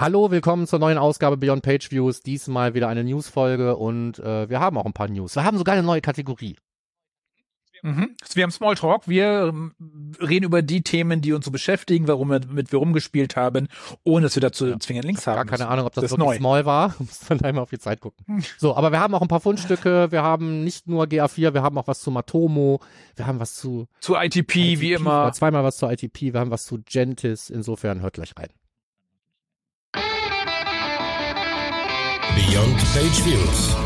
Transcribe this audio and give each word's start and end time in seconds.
Hallo, 0.00 0.30
willkommen 0.30 0.68
zur 0.68 0.78
neuen 0.78 0.96
Ausgabe 0.96 1.36
Beyond 1.36 1.64
Page 1.64 1.90
Views. 1.90 2.20
Diesmal 2.20 2.72
wieder 2.72 2.86
eine 2.86 3.02
News-Folge 3.02 3.74
und 3.74 4.20
äh, 4.20 4.48
wir 4.48 4.60
haben 4.60 4.78
auch 4.78 4.86
ein 4.86 4.92
paar 4.92 5.08
News. 5.08 5.34
Wir 5.34 5.42
haben 5.42 5.58
sogar 5.58 5.74
eine 5.74 5.82
neue 5.82 6.00
Kategorie. 6.00 6.54
Mhm. 7.82 8.14
Wir 8.32 8.44
haben 8.44 8.52
Smalltalk. 8.52 9.08
Wir 9.08 9.48
ähm, 9.48 9.74
reden 10.20 10.44
über 10.44 10.62
die 10.62 10.82
Themen, 10.82 11.20
die 11.20 11.32
uns 11.32 11.46
so 11.46 11.50
beschäftigen, 11.50 12.06
warum 12.06 12.30
wir 12.30 12.40
mit 12.48 12.70
wir 12.70 12.78
rumgespielt 12.78 13.34
haben, 13.34 13.66
ohne 14.04 14.26
dass 14.26 14.36
wir 14.36 14.40
dazu 14.40 14.68
ja. 14.68 14.78
zwingend 14.78 15.04
Links 15.04 15.26
haben. 15.26 15.34
Gar 15.34 15.46
keine 15.46 15.64
müssen. 15.64 15.72
Ahnung, 15.72 15.86
ob 15.86 15.94
das, 15.94 16.02
das 16.02 16.12
wirklich 16.12 16.28
neu. 16.28 16.36
small 16.36 16.64
war. 16.64 16.94
Muss 17.00 17.18
dann 17.28 17.40
einmal 17.40 17.64
auf 17.64 17.70
die 17.70 17.80
Zeit 17.80 18.00
gucken. 18.00 18.44
So, 18.56 18.76
aber 18.76 18.92
wir 18.92 19.00
haben 19.00 19.16
auch 19.16 19.22
ein 19.22 19.26
paar 19.26 19.40
Fundstücke. 19.40 20.12
Wir 20.12 20.22
haben 20.22 20.62
nicht 20.62 20.86
nur 20.86 21.06
GA4, 21.06 21.54
wir 21.54 21.62
haben 21.62 21.76
auch 21.76 21.88
was 21.88 22.02
zu 22.02 22.12
Matomo. 22.12 22.78
Wir 23.16 23.26
haben 23.26 23.40
was 23.40 23.56
zu 23.56 23.88
Zu 23.98 24.14
ITP, 24.14 24.78
wie 24.78 24.92
immer. 24.92 25.32
Zweimal 25.32 25.64
was 25.64 25.76
zu 25.76 25.86
ITP. 25.86 26.34
Wir 26.34 26.38
haben 26.38 26.52
was 26.52 26.66
zu 26.66 26.78
Gentis. 26.84 27.50
Insofern 27.50 28.00
hört 28.00 28.14
gleich 28.14 28.32
rein. 28.38 28.50
Beyond 32.50 32.78
Page 32.94 33.24
Views. 33.26 33.76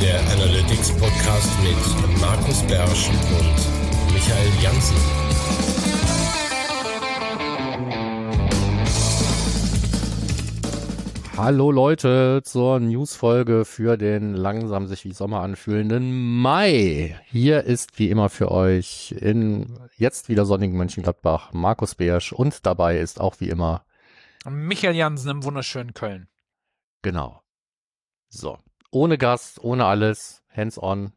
Der 0.00 0.20
Analytics 0.30 0.92
Podcast 0.92 1.50
mit 1.64 2.20
Markus 2.20 2.62
Bersch 2.68 3.08
und 3.08 4.14
Michael 4.14 4.62
Janssen. 4.62 4.96
Hallo 11.36 11.72
Leute 11.72 12.42
zur 12.44 12.78
Newsfolge 12.78 13.64
für 13.64 13.96
den 13.96 14.34
langsam 14.34 14.86
sich 14.86 15.04
wie 15.04 15.12
Sommer 15.12 15.40
anfühlenden 15.40 16.38
Mai. 16.40 17.16
Hier 17.26 17.64
ist 17.64 17.98
wie 17.98 18.10
immer 18.10 18.28
für 18.28 18.52
euch 18.52 19.12
in 19.18 19.76
jetzt 19.96 20.28
wieder 20.28 20.44
sonnigen 20.44 20.76
Mönchengladbach 20.76 21.52
Markus 21.52 21.96
Beersch 21.96 22.32
und 22.32 22.64
dabei 22.64 22.98
ist 22.98 23.20
auch 23.20 23.40
wie 23.40 23.48
immer 23.48 23.82
Michael 24.46 24.96
Jansen 24.96 25.30
im 25.30 25.44
wunderschönen 25.44 25.92
Köln. 25.92 26.28
Genau. 27.02 27.42
So. 28.28 28.58
Ohne 28.90 29.18
Gast, 29.18 29.62
ohne 29.62 29.84
alles, 29.84 30.42
hands-on, 30.48 31.12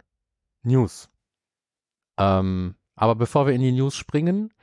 News. 0.64 1.10
Ähm, 2.18 2.76
aber 2.96 3.16
bevor 3.16 3.48
wir 3.48 3.54
in 3.54 3.62
die 3.62 3.72
News 3.72 3.96
springen, 3.96 4.54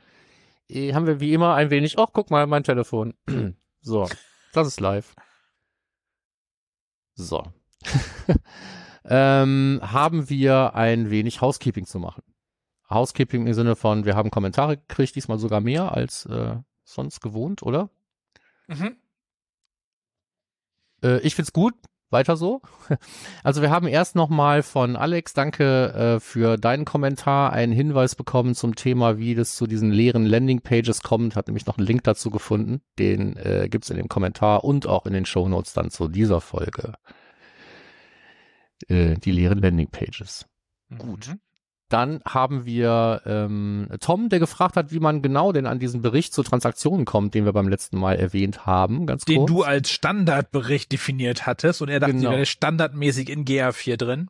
eh, 0.67 0.93
haben 0.93 1.07
wir 1.07 1.19
wie 1.19 1.33
immer 1.33 1.55
ein 1.55 1.69
wenig, 1.69 1.99
ach, 1.99 2.09
guck 2.13 2.29
mal, 2.29 2.47
mein 2.47 2.63
Telefon. 2.63 3.13
so, 3.81 4.07
das 4.53 4.67
ist 4.67 4.79
live. 4.79 5.15
So. 7.15 7.43
ähm, 9.05 9.79
haben 9.81 10.29
wir 10.29 10.75
ein 10.75 11.09
wenig 11.09 11.41
Housekeeping 11.41 11.85
zu 11.85 11.99
machen. 11.99 12.23
Housekeeping 12.89 13.47
im 13.47 13.53
Sinne 13.53 13.75
von, 13.75 14.05
wir 14.05 14.15
haben 14.15 14.31
Kommentare 14.31 14.77
gekriegt, 14.77 15.15
diesmal 15.15 15.39
sogar 15.39 15.61
mehr 15.61 15.93
als 15.93 16.25
äh, 16.25 16.57
sonst 16.83 17.21
gewohnt, 17.21 17.63
oder? 17.63 17.89
Mhm. 18.71 18.95
Äh, 21.03 21.19
ich 21.19 21.35
find's 21.35 21.53
gut. 21.53 21.73
Weiter 22.09 22.35
so. 22.35 22.61
Also 23.43 23.61
wir 23.61 23.71
haben 23.71 23.87
erst 23.87 24.15
nochmal 24.15 24.63
von 24.63 24.95
Alex, 24.95 25.33
danke 25.33 25.93
äh, 25.93 26.19
für 26.19 26.57
deinen 26.57 26.85
Kommentar, 26.85 27.53
einen 27.53 27.71
Hinweis 27.71 28.15
bekommen 28.15 28.53
zum 28.53 28.75
Thema, 28.75 29.17
wie 29.17 29.33
das 29.33 29.55
zu 29.55 29.65
diesen 29.65 29.91
leeren 29.91 30.25
Landingpages 30.25 31.01
kommt. 31.01 31.35
Hat 31.35 31.47
nämlich 31.47 31.65
noch 31.65 31.77
einen 31.77 31.87
Link 31.87 32.03
dazu 32.03 32.29
gefunden. 32.29 32.81
Den 32.99 33.37
äh, 33.37 33.67
gibt's 33.69 33.89
in 33.89 33.97
dem 33.97 34.09
Kommentar 34.09 34.63
und 34.63 34.87
auch 34.87 35.05
in 35.05 35.13
den 35.13 35.25
Shownotes 35.25 35.73
dann 35.73 35.89
zu 35.89 36.07
dieser 36.07 36.41
Folge. 36.41 36.93
Äh, 38.87 39.15
die 39.15 39.31
leeren 39.31 39.59
Landingpages. 39.59 40.45
Gut. 40.97 41.35
Dann 41.91 42.21
haben 42.25 42.65
wir 42.65 43.21
ähm, 43.25 43.89
Tom, 43.99 44.29
der 44.29 44.39
gefragt 44.39 44.77
hat, 44.77 44.91
wie 44.93 44.99
man 44.99 45.21
genau 45.21 45.51
denn 45.51 45.65
an 45.65 45.77
diesen 45.77 46.01
Bericht 46.01 46.33
zu 46.33 46.41
Transaktionen 46.41 47.05
kommt, 47.05 47.33
den 47.33 47.43
wir 47.43 47.51
beim 47.51 47.67
letzten 47.67 47.99
Mal 47.99 48.15
erwähnt 48.15 48.65
haben. 48.65 49.05
Ganz 49.05 49.25
Den 49.25 49.39
kurz. 49.39 49.47
du 49.51 49.63
als 49.63 49.89
Standardbericht 49.89 50.91
definiert 50.91 51.45
hattest 51.45 51.81
und 51.81 51.89
er 51.89 51.99
dachte, 51.99 52.13
Genau. 52.13 52.29
der 52.29 52.37
wäre 52.37 52.45
standardmäßig 52.45 53.29
in 53.29 53.43
GA4 53.45 53.97
drin. 53.97 54.29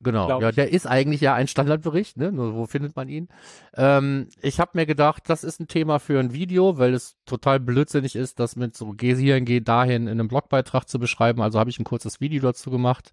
Genau, 0.00 0.40
ja, 0.42 0.52
der 0.52 0.70
ist 0.72 0.86
eigentlich 0.86 1.22
ja 1.22 1.34
ein 1.34 1.48
Standardbericht, 1.48 2.18
ne? 2.18 2.30
Nur 2.30 2.54
wo 2.54 2.66
findet 2.66 2.96
man 2.96 3.08
ihn? 3.08 3.28
Ähm, 3.74 4.28
ich 4.42 4.60
habe 4.60 4.72
mir 4.74 4.84
gedacht, 4.84 5.22
das 5.28 5.42
ist 5.42 5.58
ein 5.58 5.68
Thema 5.68 6.00
für 6.00 6.20
ein 6.20 6.34
Video, 6.34 6.76
weil 6.76 6.92
es 6.92 7.16
total 7.24 7.60
blödsinnig 7.60 8.14
ist, 8.14 8.38
das 8.38 8.56
mit 8.56 8.76
so 8.76 8.90
geh 8.90 9.14
hierhin, 9.16 9.46
geh 9.46 9.60
dahin 9.60 10.02
in 10.02 10.20
einem 10.20 10.28
Blogbeitrag 10.28 10.86
zu 10.86 10.98
beschreiben. 10.98 11.40
Also 11.40 11.58
habe 11.58 11.70
ich 11.70 11.78
ein 11.78 11.84
kurzes 11.84 12.20
Video 12.20 12.42
dazu 12.42 12.70
gemacht. 12.70 13.10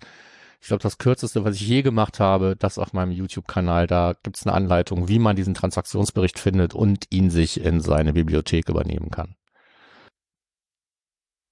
Ich 0.64 0.68
glaube, 0.70 0.82
das 0.82 0.98
kürzeste, 0.98 1.44
was 1.44 1.56
ich 1.56 1.68
je 1.68 1.82
gemacht 1.82 2.22
habe, 2.22 2.56
das 2.58 2.78
auf 2.78 2.94
meinem 2.94 3.12
YouTube-Kanal. 3.12 3.86
Da 3.86 4.14
gibt's 4.24 4.48
eine 4.48 4.56
Anleitung, 4.56 5.10
wie 5.10 5.20
man 5.20 5.36
diesen 5.36 5.54
Transaktionsbericht 5.54 6.40
findet 6.40 6.74
und 6.74 7.06
ihn 7.10 7.30
sich 7.30 7.60
in 7.60 7.82
seine 7.82 8.14
Bibliothek 8.14 8.70
übernehmen 8.70 9.12
kann. 9.12 9.36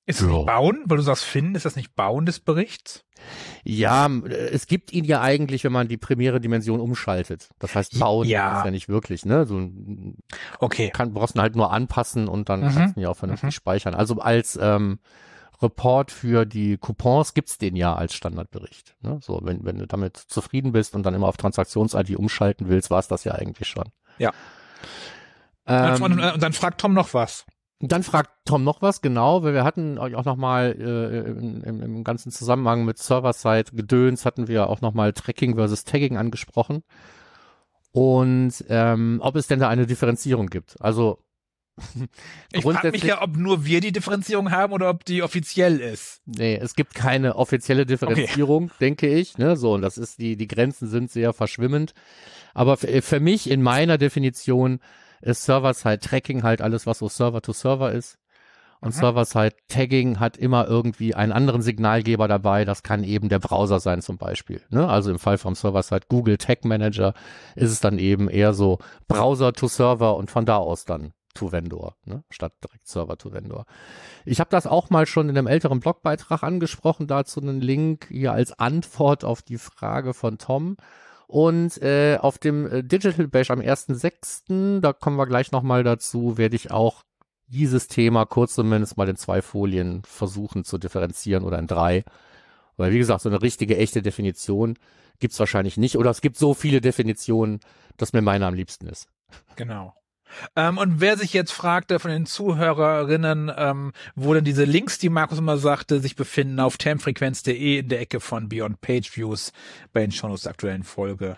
Ist 0.06 0.22
nicht 0.22 0.46
Bauen? 0.46 0.84
Weil 0.86 0.96
du 0.96 1.04
sagst 1.04 1.26
finden, 1.26 1.56
ist 1.56 1.66
das 1.66 1.76
nicht 1.76 1.94
Bauen 1.94 2.26
des 2.26 2.40
Berichts? 2.40 3.04
Ja, 3.66 4.08
äh, 4.08 4.30
es 4.30 4.66
gibt 4.66 4.94
ihn 4.94 5.04
ja 5.04 5.20
eigentlich, 5.20 5.66
wenn 5.66 5.74
man 5.74 5.90
die 5.90 5.98
primäre 5.98 6.40
Dimension 6.40 6.80
umschaltet. 6.80 7.50
Das 7.60 7.76
heißt, 7.76 8.00
bauen 8.00 8.30
Ja. 8.30 8.60
ist 8.60 8.66
ja 8.66 8.72
nicht 8.72 8.88
wirklich, 8.88 9.26
ne? 9.26 9.46
So 9.46 9.70
Okay. 10.60 10.90
kann, 10.90 11.14
brauchst 11.14 11.36
ihn 11.36 11.42
halt 11.42 11.58
nur 11.58 11.74
anpassen 11.74 12.30
und 12.30 12.48
dann 12.48 12.62
Mhm. 12.62 12.64
kannst 12.76 12.96
du 12.96 13.00
ihn 13.02 13.04
ja 13.04 13.10
auch 13.10 13.18
vernünftig 13.18 13.48
Mhm. 13.48 13.52
speichern. 13.52 13.94
Also 13.94 14.20
als 14.20 14.58
ähm, 14.62 15.00
Report 15.62 16.12
für 16.12 16.46
die 16.46 16.78
Coupons 16.78 17.34
gibt's 17.34 17.58
den 17.58 17.76
ja 17.76 17.96
als 17.96 18.14
Standardbericht. 18.14 18.96
Ne? 19.02 19.20
So, 19.22 19.40
wenn, 19.44 19.64
wenn 19.64 19.78
du 19.78 19.88
damit 19.88 20.18
zufrieden 20.18 20.72
bist 20.72 20.96
und 20.96 21.04
dann 21.04 21.14
immer 21.14 21.28
auf 21.28 21.38
Transaktions-ID 21.38 22.16
umschalten 22.16 22.68
willst, 22.68 22.90
war's 22.90 23.08
das 23.08 23.24
ja 23.24 23.34
eigentlich 23.34 23.68
schon. 23.68 23.86
Ja. 24.18 24.32
Ähm, 25.68 26.02
und, 26.02 26.20
und 26.20 26.44
dann 26.44 26.54
fragt 26.54 26.82
Tom 26.82 26.94
noch 26.94 27.14
was. 27.14 27.46
dann 27.80 28.04
fragt 28.04 28.32
Tom 28.46 28.64
noch 28.64 28.82
was, 28.82 29.02
genau, 29.02 29.44
weil 29.44 29.54
wir 29.54 29.64
hatten 29.64 29.98
euch 29.98 30.16
auch 30.16 30.26
nochmal 30.26 30.76
äh, 30.80 31.30
im, 31.30 31.64
im, 31.64 31.82
im 31.82 32.04
ganzen 32.04 32.32
Zusammenhang 32.32 32.86
mit 32.86 32.98
Server-Side-Gedöns 32.98 34.26
hatten 34.26 34.48
wir 34.48 34.70
auch 34.70 34.82
nochmal 34.82 35.14
Tracking 35.14 35.56
versus 35.56 35.84
Tagging 35.84 36.18
angesprochen. 36.18 36.84
Und 37.92 38.54
ähm, 38.70 39.20
ob 39.22 39.36
es 39.36 39.48
denn 39.48 39.60
da 39.60 39.68
eine 39.68 39.86
Differenzierung 39.86 40.48
gibt. 40.48 40.82
Also 40.82 41.20
Ich 42.54 42.64
frage 42.64 42.92
mich 42.92 43.04
ja, 43.04 43.22
ob 43.22 43.38
nur 43.38 43.66
wir 43.66 43.80
die 43.82 43.92
Differenzierung 43.92 44.52
haben 44.52 44.74
oder 44.74 44.90
ob 44.90 45.06
die 45.06 45.24
offiziell 45.24 45.80
ist. 45.80 46.22
Nee, 46.26 46.56
es 46.56 46.76
gibt 46.76 46.96
keine 46.96 47.36
offizielle 47.36 47.86
Differenzierung, 47.86 48.72
denke 48.80 49.08
ich. 49.08 49.38
Ne? 49.38 49.56
So, 49.56 49.74
und 49.74 49.82
das 49.82 49.98
ist, 49.98 50.20
die, 50.20 50.36
die 50.36 50.48
Grenzen 50.48 50.88
sind 50.90 51.12
sehr 51.12 51.34
verschwimmend. 51.34 51.94
Aber 52.54 52.78
für, 52.78 53.02
für 53.02 53.20
mich 53.20 53.50
in 53.50 53.62
meiner 53.62 53.98
Definition 53.98 54.80
ist 55.22 55.44
Server-Side-Tracking 55.46 56.44
halt 56.44 56.62
alles, 56.62 56.86
was 56.86 57.00
so 57.00 57.08
Server-to-Server 57.08 57.92
ist. 57.92 58.18
Und 58.82 58.96
Mhm. 58.96 59.00
Server-Side-Tagging 59.00 60.20
hat 60.20 60.38
immer 60.38 60.68
irgendwie 60.68 61.14
einen 61.14 61.32
anderen 61.32 61.62
Signalgeber 61.62 62.28
dabei. 62.28 62.66
Das 62.66 62.82
kann 62.82 63.04
eben 63.04 63.30
der 63.30 63.38
Browser 63.40 63.80
sein 63.80 64.02
zum 64.02 64.18
Beispiel. 64.18 64.62
Ne? 64.70 64.88
Also 64.90 65.12
im 65.12 65.20
Fall 65.20 65.38
vom 65.38 65.54
Server-Side 65.54 66.08
Google 66.10 66.38
Tag 66.38 66.66
Manager 66.66 67.14
ist 67.56 67.72
es 67.72 67.80
dann 67.80 68.00
eben 68.00 68.28
eher 68.28 68.54
so 68.54 68.80
Browser-to-Server 69.08 70.16
und 70.16 70.32
von 70.32 70.46
da 70.46 70.58
aus 70.58 70.86
dann 70.86 71.14
to 71.34 71.52
Vendor, 71.52 71.96
ne? 72.06 72.24
statt 72.30 72.54
direkt 72.64 72.88
Server 72.88 73.18
to 73.18 73.32
Vendor. 73.32 73.66
Ich 74.26 74.40
habe 74.40 74.50
das 74.50 74.68
auch 74.68 74.90
mal 74.90 75.06
schon 75.06 75.30
in 75.30 75.38
einem 75.38 75.48
älteren 75.48 75.80
Blogbeitrag 75.80 76.44
angesprochen, 76.44 77.08
dazu 77.08 77.42
einen 77.42 77.62
Link 77.62 78.08
hier 78.10 78.34
als 78.34 78.58
Antwort 78.58 79.24
auf 79.24 79.42
die 79.42 79.58
Frage 79.58 80.14
von 80.14 80.38
Tom. 80.38 80.78
Und 81.28 81.82
äh, 81.82 82.18
auf 82.20 82.38
dem 82.38 82.68
äh, 82.68 82.84
Digital 82.84 83.28
Bash 83.28 83.52
am 83.52 83.62
1.6., 83.62 84.82
da 84.82 84.92
kommen 84.92 85.16
wir 85.16 85.28
gleich 85.28 85.54
nochmal 85.54 85.84
dazu, 85.84 86.38
werde 86.38 86.58
ich 86.58 86.72
auch 86.72 87.04
dieses 87.48 87.88
Thema 87.88 88.26
kurz 88.26 88.56
zumindest 88.56 88.98
mal 88.98 89.08
in 89.08 89.16
zwei 89.16 89.42
Folien 89.42 90.04
versuchen 90.04 90.64
zu 90.64 90.78
differenzieren 90.78 91.44
oder 91.44 91.60
in 91.60 91.68
drei. 91.68 92.04
Weil 92.78 92.92
wie 92.92 92.98
gesagt, 92.98 93.22
so 93.22 93.30
eine 93.30 93.42
richtige, 93.42 93.78
echte 93.78 94.02
Definition 94.02 94.78
gibt's 95.20 95.40
wahrscheinlich 95.40 95.78
nicht. 95.78 95.98
Oder 95.98 96.10
es 96.10 96.22
gibt 96.22 96.38
so 96.38 96.54
viele 96.54 96.82
Definitionen, 96.82 97.60
dass 97.98 98.14
mir 98.14 98.22
meine 98.22 98.46
am 98.46 98.54
liebsten 98.54 98.88
ist. 98.88 99.08
Genau. 99.56 99.94
Ähm, 100.56 100.78
und 100.78 101.00
wer 101.02 101.18
sich 101.18 101.34
jetzt 101.34 101.52
fragte 101.52 102.00
von 102.00 102.12
den 102.12 102.26
Zuhörerinnen, 102.26 103.52
ähm, 103.56 103.92
wo 104.16 104.34
denn 104.34 104.44
diese 104.44 104.64
Links, 104.64 104.98
die 104.98 105.10
Markus 105.10 105.40
immer 105.40 105.58
sagte, 105.58 106.00
sich 106.00 106.16
befinden 106.16 106.60
auf 106.60 106.78
termfrequenz.de 106.78 107.80
in 107.80 107.90
der 107.90 108.02
Ecke 108.02 108.20
von 108.20 108.50
Beyond 108.50 108.82
Page 108.82 109.16
Views 109.16 109.52
bei 109.94 110.02
den 110.02 110.12
Shownotes 110.12 110.44
der 110.44 110.52
aktuellen 110.52 110.84
Folge. 110.84 111.38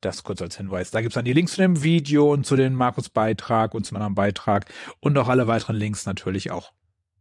Das 0.00 0.24
kurz 0.24 0.42
als 0.42 0.56
Hinweis. 0.56 0.90
Da 0.90 1.00
gibt's 1.00 1.14
dann 1.14 1.24
die 1.24 1.32
Links 1.32 1.52
zu 1.52 1.60
dem 1.60 1.82
Video 1.82 2.32
und 2.32 2.44
zu 2.44 2.56
dem 2.56 2.74
Markus-Beitrag 2.74 3.72
und 3.72 3.86
zum 3.86 3.96
anderen 3.96 4.16
Beitrag 4.16 4.66
und 4.98 5.16
auch 5.16 5.28
alle 5.28 5.46
weiteren 5.46 5.76
Links 5.76 6.06
natürlich 6.06 6.50
auch. 6.50 6.72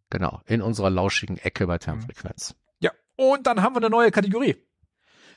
Genau, 0.09 0.41
in 0.45 0.61
unserer 0.61 0.89
lauschigen 0.89 1.37
Ecke 1.37 1.67
bei 1.67 1.77
Termfrequenz. 1.77 2.55
Ja, 2.79 2.91
und 3.15 3.45
dann 3.45 3.61
haben 3.61 3.75
wir 3.75 3.81
eine 3.81 3.89
neue 3.89 4.11
Kategorie. 4.11 4.55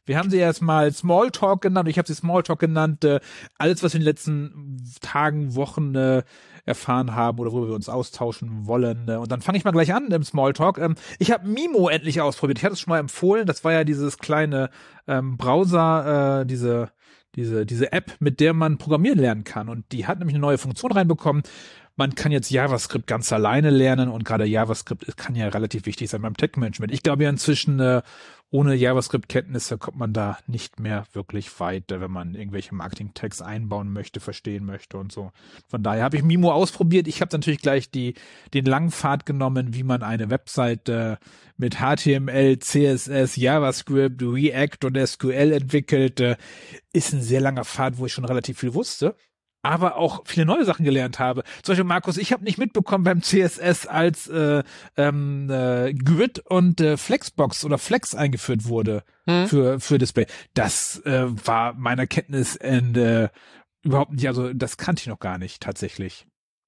Wir 0.06 0.18
haben 0.18 0.30
sie 0.30 0.38
erstmal 0.38 0.92
Smalltalk 0.92 1.62
genannt. 1.62 1.88
Ich 1.88 1.98
habe 1.98 2.06
sie 2.06 2.14
Smalltalk 2.14 2.58
genannt. 2.58 3.04
Äh, 3.04 3.20
alles, 3.58 3.82
was 3.82 3.94
wir 3.94 3.98
in 3.98 4.02
den 4.02 4.10
letzten 4.10 4.82
Tagen, 5.00 5.54
Wochen 5.54 5.94
äh, 5.94 6.22
erfahren 6.64 7.14
haben 7.14 7.38
oder 7.38 7.52
worüber 7.52 7.68
wir 7.68 7.74
uns 7.74 7.88
austauschen 7.88 8.66
wollen. 8.66 9.08
Äh, 9.08 9.16
und 9.16 9.30
dann 9.32 9.40
fange 9.40 9.58
ich 9.58 9.64
mal 9.64 9.72
gleich 9.72 9.94
an 9.94 10.10
im 10.10 10.24
Smalltalk. 10.24 10.78
Ähm, 10.78 10.94
ich 11.18 11.30
habe 11.30 11.48
Mimo 11.48 11.88
endlich 11.88 12.20
ausprobiert. 12.20 12.58
Ich 12.58 12.64
hatte 12.64 12.74
es 12.74 12.80
schon 12.80 12.90
mal 12.90 12.98
empfohlen. 12.98 13.46
Das 13.46 13.64
war 13.64 13.72
ja 13.72 13.84
dieses 13.84 14.18
kleine 14.18 14.70
ähm, 15.06 15.36
Browser, 15.36 16.44
diese 16.44 16.90
diese, 17.34 17.66
diese 17.66 17.92
App, 17.92 18.12
mit 18.20 18.40
der 18.40 18.52
man 18.52 18.78
programmieren 18.78 19.18
lernen 19.18 19.44
kann. 19.44 19.68
Und 19.68 19.90
die 19.92 20.06
hat 20.06 20.18
nämlich 20.18 20.34
eine 20.34 20.42
neue 20.42 20.58
Funktion 20.58 20.92
reinbekommen. 20.92 21.42
Man 21.96 22.14
kann 22.14 22.32
jetzt 22.32 22.50
JavaScript 22.50 23.06
ganz 23.06 23.32
alleine 23.32 23.70
lernen 23.70 24.08
und 24.08 24.24
gerade 24.24 24.44
JavaScript 24.44 25.16
kann 25.16 25.36
ja 25.36 25.48
relativ 25.48 25.86
wichtig 25.86 26.10
sein 26.10 26.22
beim 26.22 26.36
Tech-Management. 26.36 26.92
Ich 26.92 27.04
glaube 27.04 27.22
ja 27.22 27.30
inzwischen, 27.30 27.78
äh, 27.78 28.02
ohne 28.54 28.76
JavaScript-Kenntnisse 28.76 29.78
kommt 29.78 29.96
man 29.96 30.12
da 30.12 30.38
nicht 30.46 30.78
mehr 30.78 31.06
wirklich 31.12 31.58
weit, 31.58 31.86
wenn 31.88 32.12
man 32.12 32.36
irgendwelche 32.36 32.72
Marketing-Tags 32.72 33.42
einbauen 33.42 33.92
möchte, 33.92 34.20
verstehen 34.20 34.64
möchte 34.64 34.96
und 34.96 35.10
so. 35.10 35.32
Von 35.66 35.82
daher 35.82 36.04
habe 36.04 36.16
ich 36.16 36.22
Mimo 36.22 36.52
ausprobiert. 36.52 37.08
Ich 37.08 37.20
habe 37.20 37.36
natürlich 37.36 37.60
gleich 37.60 37.90
die, 37.90 38.14
den 38.54 38.64
langen 38.64 38.92
Pfad 38.92 39.26
genommen, 39.26 39.74
wie 39.74 39.82
man 39.82 40.04
eine 40.04 40.30
Webseite 40.30 41.18
mit 41.56 41.78
HTML, 41.80 42.60
CSS, 42.60 43.34
JavaScript, 43.34 44.22
React 44.22 44.84
und 44.84 45.04
SQL 45.04 45.50
entwickelt. 45.50 46.20
Ist 46.92 47.12
ein 47.12 47.22
sehr 47.22 47.40
langer 47.40 47.64
Pfad, 47.64 47.98
wo 47.98 48.06
ich 48.06 48.12
schon 48.12 48.24
relativ 48.24 48.60
viel 48.60 48.72
wusste 48.72 49.16
aber 49.64 49.96
auch 49.96 50.22
viele 50.26 50.46
neue 50.46 50.64
Sachen 50.64 50.84
gelernt 50.84 51.18
habe. 51.18 51.42
Zum 51.62 51.72
Beispiel, 51.72 51.84
Markus, 51.84 52.18
ich 52.18 52.32
habe 52.32 52.44
nicht 52.44 52.58
mitbekommen 52.58 53.02
beim 53.02 53.22
CSS, 53.22 53.86
als 53.86 54.28
äh, 54.28 54.62
ähm, 54.96 55.50
äh, 55.50 55.94
Grid 55.94 56.38
und 56.38 56.80
äh, 56.80 56.96
Flexbox 56.96 57.64
oder 57.64 57.78
Flex 57.78 58.14
eingeführt 58.14 58.66
wurde 58.66 59.04
hm. 59.26 59.48
für, 59.48 59.80
für 59.80 59.98
Display. 59.98 60.26
Das 60.52 61.00
äh, 61.06 61.24
war 61.46 61.72
meiner 61.74 62.06
Kenntnisende 62.06 63.30
überhaupt 63.82 64.12
nicht, 64.12 64.28
also 64.28 64.52
das 64.52 64.76
kannte 64.76 65.00
ich 65.00 65.06
noch 65.06 65.18
gar 65.18 65.38
nicht 65.38 65.62
tatsächlich 65.62 66.26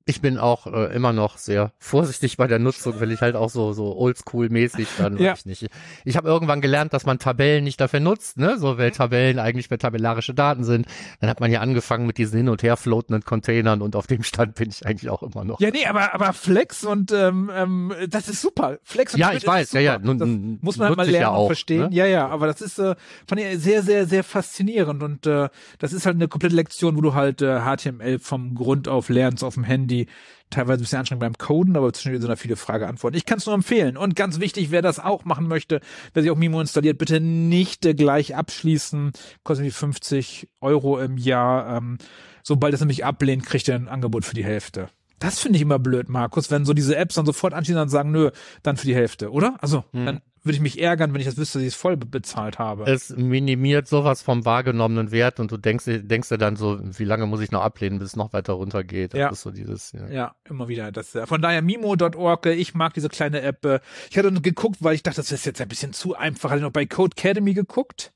ich 0.09 0.21
bin 0.21 0.39
auch 0.39 0.69
äh, 0.69 0.95
immer 0.95 1.13
noch 1.13 1.37
sehr 1.37 1.73
vorsichtig 1.79 2.37
bei 2.37 2.47
der 2.47 2.61
Nutzung, 2.61 3.01
weil 3.01 3.11
ich 3.11 3.21
halt 3.21 3.35
auch 3.35 3.51
so 3.51 3.73
so 3.73 3.99
oldschool-mäßig 3.99 4.87
dann 4.99 5.19
ja. 5.19 5.35
ich 5.35 5.47
nicht. 5.47 5.67
Ich 6.05 6.17
habe 6.17 6.29
irgendwann 6.29 6.61
gelernt, 6.61 6.93
dass 6.93 7.05
man 7.07 7.19
Tabellen 7.19 7.65
nicht 7.65 7.81
dafür 7.81 7.99
nutzt, 7.99 8.39
ne, 8.39 8.57
so 8.57 8.79
weil 8.79 8.93
Tabellen 8.93 9.41
eigentlich 9.41 9.67
für 9.67 9.79
tabellarische 9.79 10.33
Daten 10.33 10.63
sind. 10.63 10.87
Dann 11.21 11.29
hat 11.29 11.41
man 11.41 11.51
ja 11.51 11.61
angefangen 11.61 12.07
mit 12.07 12.19
diesen 12.19 12.37
hin 12.37 12.49
und 12.49 12.63
her 12.63 12.77
floatenden 12.77 13.25
Containern 13.25 13.83
und 13.83 13.97
auf 13.97 14.07
dem 14.07 14.23
Stand 14.23 14.55
bin 14.55 14.71
ich 14.71 14.87
eigentlich 14.87 15.11
auch 15.11 15.25
immer 15.25 15.45
noch. 15.45 15.59
Ja, 15.61 15.71
nee, 15.73 15.87
aber 15.87 16.15
aber 16.15 16.33
Flex 16.33 16.85
und 16.85 17.11
ähm, 17.11 17.51
ähm, 17.53 17.93
das 18.09 18.29
ist 18.29 18.41
super. 18.41 18.79
Flex 18.85 19.15
und 19.15 19.19
Ja, 19.19 19.33
ich 19.33 19.45
weiß, 19.45 19.73
ja, 19.73 19.81
ja, 19.81 19.99
nun, 19.99 20.19
das 20.19 20.29
muss 20.63 20.77
man 20.77 20.89
halt 20.89 20.99
mal 20.99 21.03
lernen 21.09 21.21
ja 21.21 21.31
auch, 21.31 21.43
und 21.43 21.47
verstehen. 21.49 21.89
Ne? 21.89 21.89
Ja, 21.91 22.07
ja, 22.07 22.29
aber 22.29 22.47
das 22.47 22.61
ist 22.61 22.79
äh, 22.79 22.95
fand 23.27 23.41
ich 23.41 23.59
sehr 23.59 23.83
sehr 23.83 24.07
sehr 24.07 24.23
faszinierend 24.23 25.03
und 25.03 25.27
äh, 25.27 25.49
das 25.81 25.93
ist 25.93 26.07
halt 26.07 26.15
eine 26.15 26.29
komplette 26.29 26.55
Lektion, 26.55 26.97
wo 26.97 27.01
du 27.01 27.15
halt 27.15 27.43
äh, 27.43 27.63
HTML 27.63 28.21
vom 28.21 28.55
Grund 28.55 28.87
auf 28.87 29.09
lernst 29.09 29.43
auf 29.43 29.55
dem 29.55 29.65
Handy 29.65 29.96
die 29.97 30.07
teilweise 30.51 30.79
ein 30.79 30.83
bisschen 30.83 30.99
anstrengend 30.99 31.21
beim 31.21 31.39
Coden, 31.39 31.77
aber 31.77 31.93
zwischendurch 31.93 32.23
sind 32.23 32.31
da 32.31 32.37
viele 32.37 32.57
Frage-Antworten. 32.57 33.17
Ich 33.17 33.27
kann 33.27 33.39
es 33.39 33.47
nur 33.47 33.55
empfehlen. 33.55 33.97
Und 33.97 34.15
ganz 34.17 34.39
wichtig, 34.41 34.71
wer 34.71 34.83
das 34.83 34.99
auch 34.99 35.25
machen 35.25 35.49
möchte, 35.49 35.81
wer 36.15 36.23
sich 36.23 36.31
auch 36.31 36.37
Mimo 36.37 36.61
installiert, 36.61 36.99
bitte 36.99 37.21
nicht 37.21 37.83
gleich 37.97 38.37
abschließen. 38.37 39.13
Kostet 39.43 39.67
wie 39.67 39.71
50 39.71 40.49
Euro 40.61 40.99
im 41.01 41.17
Jahr. 41.17 41.77
Ähm, 41.77 41.99
sobald 42.43 42.75
es 42.75 42.81
nämlich 42.81 43.05
ablehnt, 43.05 43.45
kriegt 43.45 43.69
er 43.69 43.77
ein 43.77 43.89
Angebot 43.89 44.25
für 44.25 44.35
die 44.35 44.45
Hälfte. 44.45 44.89
Das 45.19 45.39
finde 45.39 45.57
ich 45.57 45.63
immer 45.63 45.79
blöd, 45.79 46.09
Markus, 46.09 46.51
wenn 46.51 46.67
so 46.67 46.75
diese 46.75 46.97
Apps 46.97 47.15
dann 47.15 47.27
sofort 47.27 47.55
anschließen 47.55 47.81
und 47.81 47.89
sagen, 47.89 48.11
nö, 48.11 48.31
dann 48.63 48.77
für 48.77 48.87
die 48.87 48.95
Hälfte, 48.95 49.33
oder? 49.33 49.57
Also, 49.61 49.85
hm. 49.93 50.07
dann 50.07 50.21
würde 50.47 50.55
ich 50.55 50.61
mich 50.61 50.81
ärgern, 50.81 51.13
wenn 51.13 51.21
ich 51.21 51.27
das 51.27 51.37
wüsste, 51.37 51.59
dass 51.59 51.67
ich 51.67 51.75
es 51.75 51.75
voll 51.75 51.97
bezahlt 51.97 52.59
habe. 52.59 52.85
Es 52.85 53.11
minimiert 53.11 53.89
sowas 53.89 54.23
vom 54.23 54.45
wahrgenommenen 54.45 55.11
Wert 55.11 55.41
und 55.41 55.51
du 55.51 55.57
denkst, 55.57 55.85
denkst 55.87 56.29
dir 56.29 56.39
dann 56.39 56.57
so, 56.57 56.79
wie 56.81 57.05
lange 57.05 57.27
muss 57.27 57.41
ich 57.41 57.51
noch 57.51 57.63
ablehnen, 57.63 57.99
bis 57.99 58.11
es 58.11 58.17
noch 58.17 58.33
weiter 58.33 58.55
runtergeht. 58.55 59.13
Das 59.13 59.19
ja. 59.19 59.29
ist 59.31 59.43
so 59.43 59.51
dieses, 59.51 59.93
ja. 59.93 60.09
ja, 60.09 60.37
immer 60.49 60.69
wieder. 60.69 60.93
Das, 60.93 61.15
äh, 61.15 61.27
von 61.27 61.43
daher 61.43 61.63
Mimo.org, 61.63 62.47
ich 62.47 62.75
mag 62.75 62.95
diese 62.95 63.09
kleine 63.09 63.43
App. 63.43 63.65
Äh, 63.65 63.81
ich 64.11 64.17
hatte 64.17 64.33
geguckt, 64.33 64.79
weil 64.81 64.95
ich 64.95 65.03
dachte, 65.03 65.17
das 65.17 65.33
ist 65.33 65.45
jetzt 65.45 65.61
ein 65.61 65.69
bisschen 65.69 65.93
zu 65.93 66.15
einfach. 66.15 66.51
Hatte 66.51 66.63
noch 66.63 66.71
bei 66.71 66.87
Code 66.87 67.17
Academy 67.17 67.53
geguckt, 67.53 68.13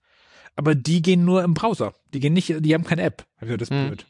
aber 0.57 0.75
die 0.75 1.03
gehen 1.03 1.25
nur 1.25 1.43
im 1.43 1.55
Browser. 1.55 1.95
Die 2.15 2.21
gehen 2.21 2.33
nicht, 2.33 2.55
die 2.61 2.75
haben 2.75 2.85
keine 2.85 3.03
App. 3.03 3.27
Das 3.41 3.51
ist 3.51 3.71
hm. 3.71 3.89
blöd. 3.89 4.07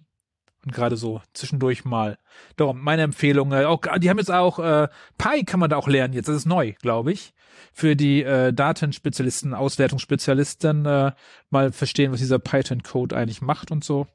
Und 0.65 0.75
gerade 0.75 0.97
so 0.97 1.23
zwischendurch 1.33 1.85
mal. 1.85 2.19
Darum, 2.57 2.83
meine 2.83 3.03
Empfehlung. 3.03 3.53
Äh, 3.53 3.65
auch, 3.65 3.81
die 3.99 4.11
haben 4.11 4.19
jetzt 4.19 4.31
auch, 4.31 4.59
äh, 4.59 4.89
Pi 5.17 5.45
kann 5.45 5.61
man 5.61 5.71
da 5.71 5.77
auch 5.77 5.89
lernen 5.89 6.15
jetzt. 6.15 6.29
Das 6.29 6.37
ist 6.37 6.47
neu, 6.47 6.75
glaube 6.83 7.13
ich. 7.13 7.33
Für 7.73 7.97
die 7.97 8.23
äh, 8.23 8.53
Datenspezialisten, 8.53 9.55
Auswertungsspezialisten 9.55 10.87
äh, 10.87 11.13
mal 11.51 11.73
verstehen, 11.73 12.13
was 12.13 12.21
dieser 12.21 12.39
Python-Code 12.39 13.17
eigentlich 13.17 13.43
macht 13.43 13.71
und 13.71 13.85
so. 13.85 14.07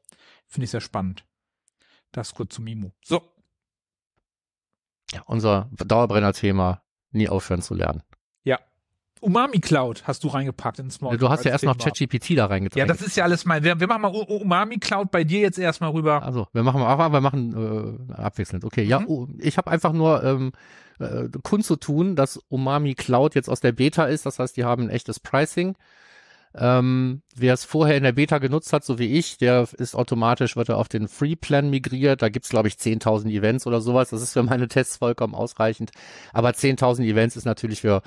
Finde 0.47 0.65
ich 0.65 0.71
sehr 0.71 0.81
spannend. 0.81 1.25
Das 2.11 2.33
kurz 2.33 2.55
zu 2.55 2.61
Mimo. 2.61 2.91
So. 3.03 3.21
Ja, 5.11 5.21
unser 5.25 5.69
Dauerbrenner-Thema, 5.71 6.81
nie 7.11 7.29
aufhören 7.29 7.61
zu 7.61 7.73
lernen. 7.73 8.03
Umami 9.25 9.59
Cloud 9.59 10.03
hast 10.05 10.23
du 10.23 10.27
reingepackt 10.27 10.77
ins 10.77 10.95
Small. 10.95 11.17
Du 11.17 11.29
hast 11.29 11.45
ja 11.45 11.51
erst 11.51 11.63
noch 11.63 11.77
ChatGPT 11.77 12.37
da 12.37 12.45
reingetragen. 12.45 12.79
Ja, 12.79 12.85
das 12.85 13.01
ist 13.01 13.17
ja 13.17 13.23
alles 13.23 13.43
mein. 13.43 13.63
Wir, 13.63 13.79
wir 13.79 13.87
machen 13.87 14.03
mal 14.03 14.09
Umami 14.09 14.77
Cloud 14.77 15.09
bei 15.09 15.23
dir 15.23 15.39
jetzt 15.39 15.57
erstmal 15.57 15.89
rüber. 15.89 16.21
Also, 16.21 16.47
wir 16.53 16.61
machen 16.61 16.81
aber 16.81 17.11
wir 17.11 17.21
machen 17.21 18.07
äh, 18.09 18.13
abwechselnd. 18.13 18.63
Okay, 18.63 18.83
mhm. 18.83 18.89
ja, 18.89 19.03
oh, 19.07 19.27
ich 19.39 19.57
habe 19.57 19.71
einfach 19.71 19.93
nur 19.93 20.23
ähm, 20.23 20.51
äh, 20.99 21.27
kundzutun, 21.41 22.15
dass 22.15 22.37
Umami 22.49 22.93
Cloud 22.93 23.33
jetzt 23.33 23.49
aus 23.49 23.61
der 23.61 23.71
Beta 23.71 24.05
ist. 24.05 24.27
Das 24.27 24.37
heißt, 24.37 24.55
die 24.57 24.63
haben 24.63 24.83
ein 24.83 24.89
echtes 24.89 25.19
Pricing. 25.19 25.75
Ähm, 26.57 27.21
wer 27.35 27.53
es 27.53 27.65
vorher 27.65 27.97
in 27.97 28.03
der 28.03 28.13
Beta 28.13 28.37
genutzt 28.37 28.71
hat, 28.73 28.85
so 28.85 28.99
wie 28.99 29.11
ich, 29.17 29.37
der 29.37 29.67
ist 29.77 29.95
automatisch, 29.95 30.55
wird 30.55 30.69
er 30.69 30.77
auf 30.77 30.87
den 30.87 31.07
Free 31.07 31.35
Plan 31.35 31.69
migriert. 31.71 32.21
Da 32.21 32.29
gibt's 32.29 32.49
glaube 32.49 32.67
ich, 32.67 32.75
10.000 32.75 33.27
Events 33.29 33.65
oder 33.65 33.81
sowas. 33.81 34.11
Das 34.11 34.21
ist 34.21 34.33
für 34.33 34.43
meine 34.43 34.67
Tests 34.67 34.97
vollkommen 34.97 35.33
ausreichend. 35.33 35.91
Aber 36.31 36.49
10.000 36.49 37.03
Events 37.03 37.35
ist 37.35 37.45
natürlich 37.45 37.81
für 37.81 38.03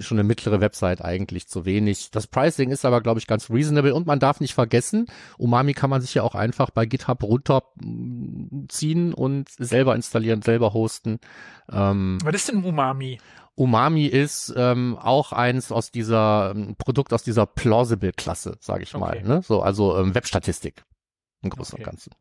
schon 0.00 0.18
eine 0.18 0.26
mittlere 0.26 0.60
Website 0.60 1.02
eigentlich 1.02 1.48
zu 1.48 1.64
wenig. 1.64 2.10
Das 2.10 2.26
Pricing 2.26 2.70
ist 2.70 2.84
aber, 2.84 3.00
glaube 3.00 3.20
ich, 3.20 3.26
ganz 3.26 3.50
reasonable 3.50 3.94
und 3.94 4.06
man 4.06 4.20
darf 4.20 4.40
nicht 4.40 4.54
vergessen, 4.54 5.06
Umami 5.38 5.72
kann 5.72 5.90
man 5.90 6.00
sich 6.00 6.14
ja 6.14 6.22
auch 6.22 6.34
einfach 6.34 6.70
bei 6.70 6.86
GitHub 6.86 7.22
runterziehen 7.22 9.14
und 9.14 9.48
selber 9.50 9.96
installieren, 9.96 10.42
selber 10.42 10.74
hosten. 10.74 11.20
Ähm, 11.70 12.18
Was 12.22 12.34
ist 12.34 12.48
denn 12.48 12.64
Umami? 12.64 13.18
Umami 13.54 14.06
ist 14.06 14.54
ähm, 14.56 14.96
auch 14.96 15.32
eins 15.32 15.72
aus 15.72 15.90
dieser 15.90 16.52
ähm, 16.54 16.76
Produkt 16.76 17.12
aus 17.12 17.24
dieser 17.24 17.46
Plausible-Klasse, 17.46 18.56
sage 18.60 18.84
ich 18.84 18.94
okay. 18.94 19.00
mal. 19.00 19.22
Ne? 19.22 19.42
So, 19.42 19.62
also 19.62 19.98
ähm, 19.98 20.14
Webstatistik 20.14 20.84
im 21.42 21.50
Großen 21.50 21.74
okay. 21.74 21.82
und 21.82 21.90
Ganzen. 21.90 22.12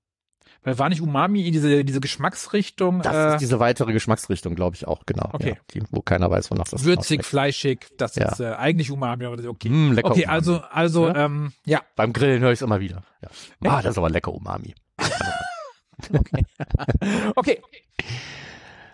Weil 0.64 0.80
war 0.80 0.90
nicht 0.90 1.02
Umami 1.02 1.50
diese, 1.52 1.84
diese 1.86 2.00
Geschmacksrichtung? 2.00 3.02
Das 3.02 3.16
äh, 3.16 3.34
ist 3.34 3.42
diese 3.42 3.60
weitere 3.60 3.94
Geschmacksrichtung, 3.94 4.56
glaube 4.56 4.76
ich 4.76 4.88
auch, 4.88 5.06
genau. 5.06 5.30
Okay. 5.34 5.50
Ja, 5.50 5.56
die, 5.74 5.84
wo 5.92 6.02
keiner 6.02 6.30
weiß, 6.30 6.52
wonach 6.52 6.68
das 6.68 6.84
Würzig, 6.84 7.24
fleischig, 7.24 7.88
das 7.98 8.16
ja. 8.16 8.30
ist 8.30 8.40
äh, 8.40 8.54
eigentlich 8.54 8.92
Umami, 8.92 9.26
aber 9.26 9.48
okay. 9.48 9.70
Mm, 9.70 9.94
lecker 9.94 10.12
okay, 10.12 10.24
Umami. 10.24 10.36
also, 10.36 10.62
also, 10.72 11.08
ja. 11.08 11.26
ähm, 11.26 11.54
ja. 11.66 11.82
Beim 11.96 12.14
Grillen 12.14 12.42
höre 12.42 12.52
ich 12.52 12.60
es 12.60 12.62
immer 12.62 12.80
wieder. 12.80 13.04
Ja. 13.22 13.30
Ah, 13.72 13.82
das 13.82 13.92
ist 13.92 13.98
aber 13.98 14.10
lecker 14.10 14.34
Umami. 14.34 14.76
okay. 16.16 16.46
okay. 17.36 17.62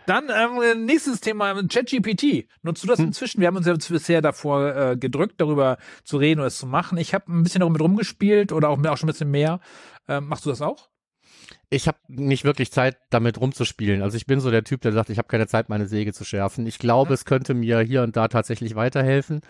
Dann 0.06 0.30
ähm, 0.30 0.86
nächstes 0.86 1.22
Thema, 1.22 1.56
ChatGPT. 1.68 2.48
Nutzt 2.62 2.84
du 2.84 2.88
das 2.88 3.00
hm. 3.00 3.08
inzwischen? 3.08 3.40
Wir 3.40 3.48
haben 3.48 3.56
uns 3.56 3.66
ja 3.66 3.74
bisher 3.74 4.22
davor 4.22 4.76
äh, 4.76 4.98
gedrückt, 4.98 5.36
darüber 5.40 5.78
zu 6.04 6.18
reden 6.18 6.42
oder 6.42 6.48
es 6.48 6.58
zu 6.58 6.68
machen. 6.68 6.98
Ich 6.98 7.14
habe 7.14 7.32
ein 7.32 7.44
bisschen 7.44 7.62
damit 7.62 7.82
rumgespielt 7.82 8.52
oder 8.52 8.70
auch, 8.70 8.78
auch 8.78 8.98
schon 8.98 9.08
ein 9.08 9.14
bisschen 9.14 9.32
mehr. 9.32 9.60
Ähm, 10.08 10.28
machst 10.28 10.46
du 10.46 10.50
das 10.50 10.62
auch? 10.62 10.90
Ich 11.70 11.88
habe 11.88 11.98
nicht 12.08 12.44
wirklich 12.44 12.72
Zeit, 12.72 12.98
damit 13.10 13.40
rumzuspielen. 13.40 14.02
Also 14.02 14.18
ich 14.18 14.26
bin 14.26 14.40
so 14.40 14.52
der 14.52 14.64
Typ, 14.64 14.82
der 14.82 14.92
sagt, 14.92 15.10
ich 15.10 15.18
habe 15.18 15.28
keine 15.28 15.48
Zeit, 15.48 15.70
meine 15.70 15.88
Säge 15.88 16.14
zu 16.14 16.24
schärfen. 16.24 16.68
Ich 16.68 16.80
glaube, 16.80 17.12
mhm. 17.12 17.16
es 17.16 17.26
könnte 17.26 17.54
mir 17.54 17.80
hier 17.80 18.04
und 18.04 18.16
da 18.16 18.28
tatsächlich 18.28 18.76
weiterhelfen. 18.76 19.42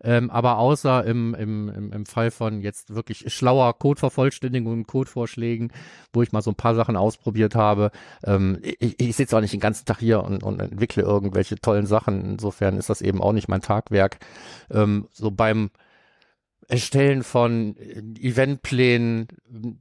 Ähm, 0.00 0.30
aber 0.30 0.58
außer 0.58 1.04
im, 1.04 1.34
im, 1.34 1.68
im, 1.68 1.92
im 1.92 2.06
Fall 2.06 2.30
von 2.30 2.60
jetzt 2.60 2.94
wirklich 2.94 3.32
schlauer 3.34 3.76
Codevervollständigung 3.78 4.72
und 4.72 4.86
Codevorschlägen, 4.86 5.72
wo 6.12 6.22
ich 6.22 6.30
mal 6.30 6.42
so 6.42 6.52
ein 6.52 6.56
paar 6.56 6.74
Sachen 6.74 6.96
ausprobiert 6.96 7.56
habe, 7.56 7.90
ähm, 8.24 8.58
ich, 8.62 9.00
ich 9.00 9.16
sitze 9.16 9.36
auch 9.36 9.40
nicht 9.40 9.52
den 9.52 9.60
ganzen 9.60 9.86
Tag 9.86 9.98
hier 9.98 10.22
und, 10.22 10.44
und 10.44 10.60
entwickle 10.60 11.02
irgendwelche 11.02 11.56
tollen 11.56 11.86
Sachen. 11.86 12.24
Insofern 12.24 12.76
ist 12.76 12.90
das 12.90 13.02
eben 13.02 13.20
auch 13.20 13.32
nicht 13.32 13.48
mein 13.48 13.62
Tagwerk. 13.62 14.18
Ähm, 14.70 15.08
so 15.12 15.30
beim 15.32 15.70
Erstellen 16.70 17.22
von 17.22 17.76
äh, 17.78 18.00
Eventplänen, 18.20 19.28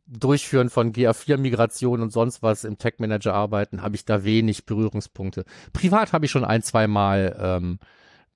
Durchführen 0.07 0.69
von 0.69 0.93
GA4-Migrationen 0.93 2.01
und 2.01 2.11
sonst 2.11 2.41
was 2.41 2.63
im 2.63 2.77
Tech 2.77 2.95
Manager 2.99 3.33
arbeiten, 3.33 3.81
habe 3.81 3.95
ich 3.95 4.05
da 4.05 4.23
wenig 4.23 4.65
Berührungspunkte. 4.65 5.43
Privat 5.73 6.13
habe 6.13 6.25
ich 6.25 6.31
schon 6.31 6.45
ein, 6.45 6.63
zwei 6.63 6.87
Mal 6.87 7.37
ähm, 7.39 7.79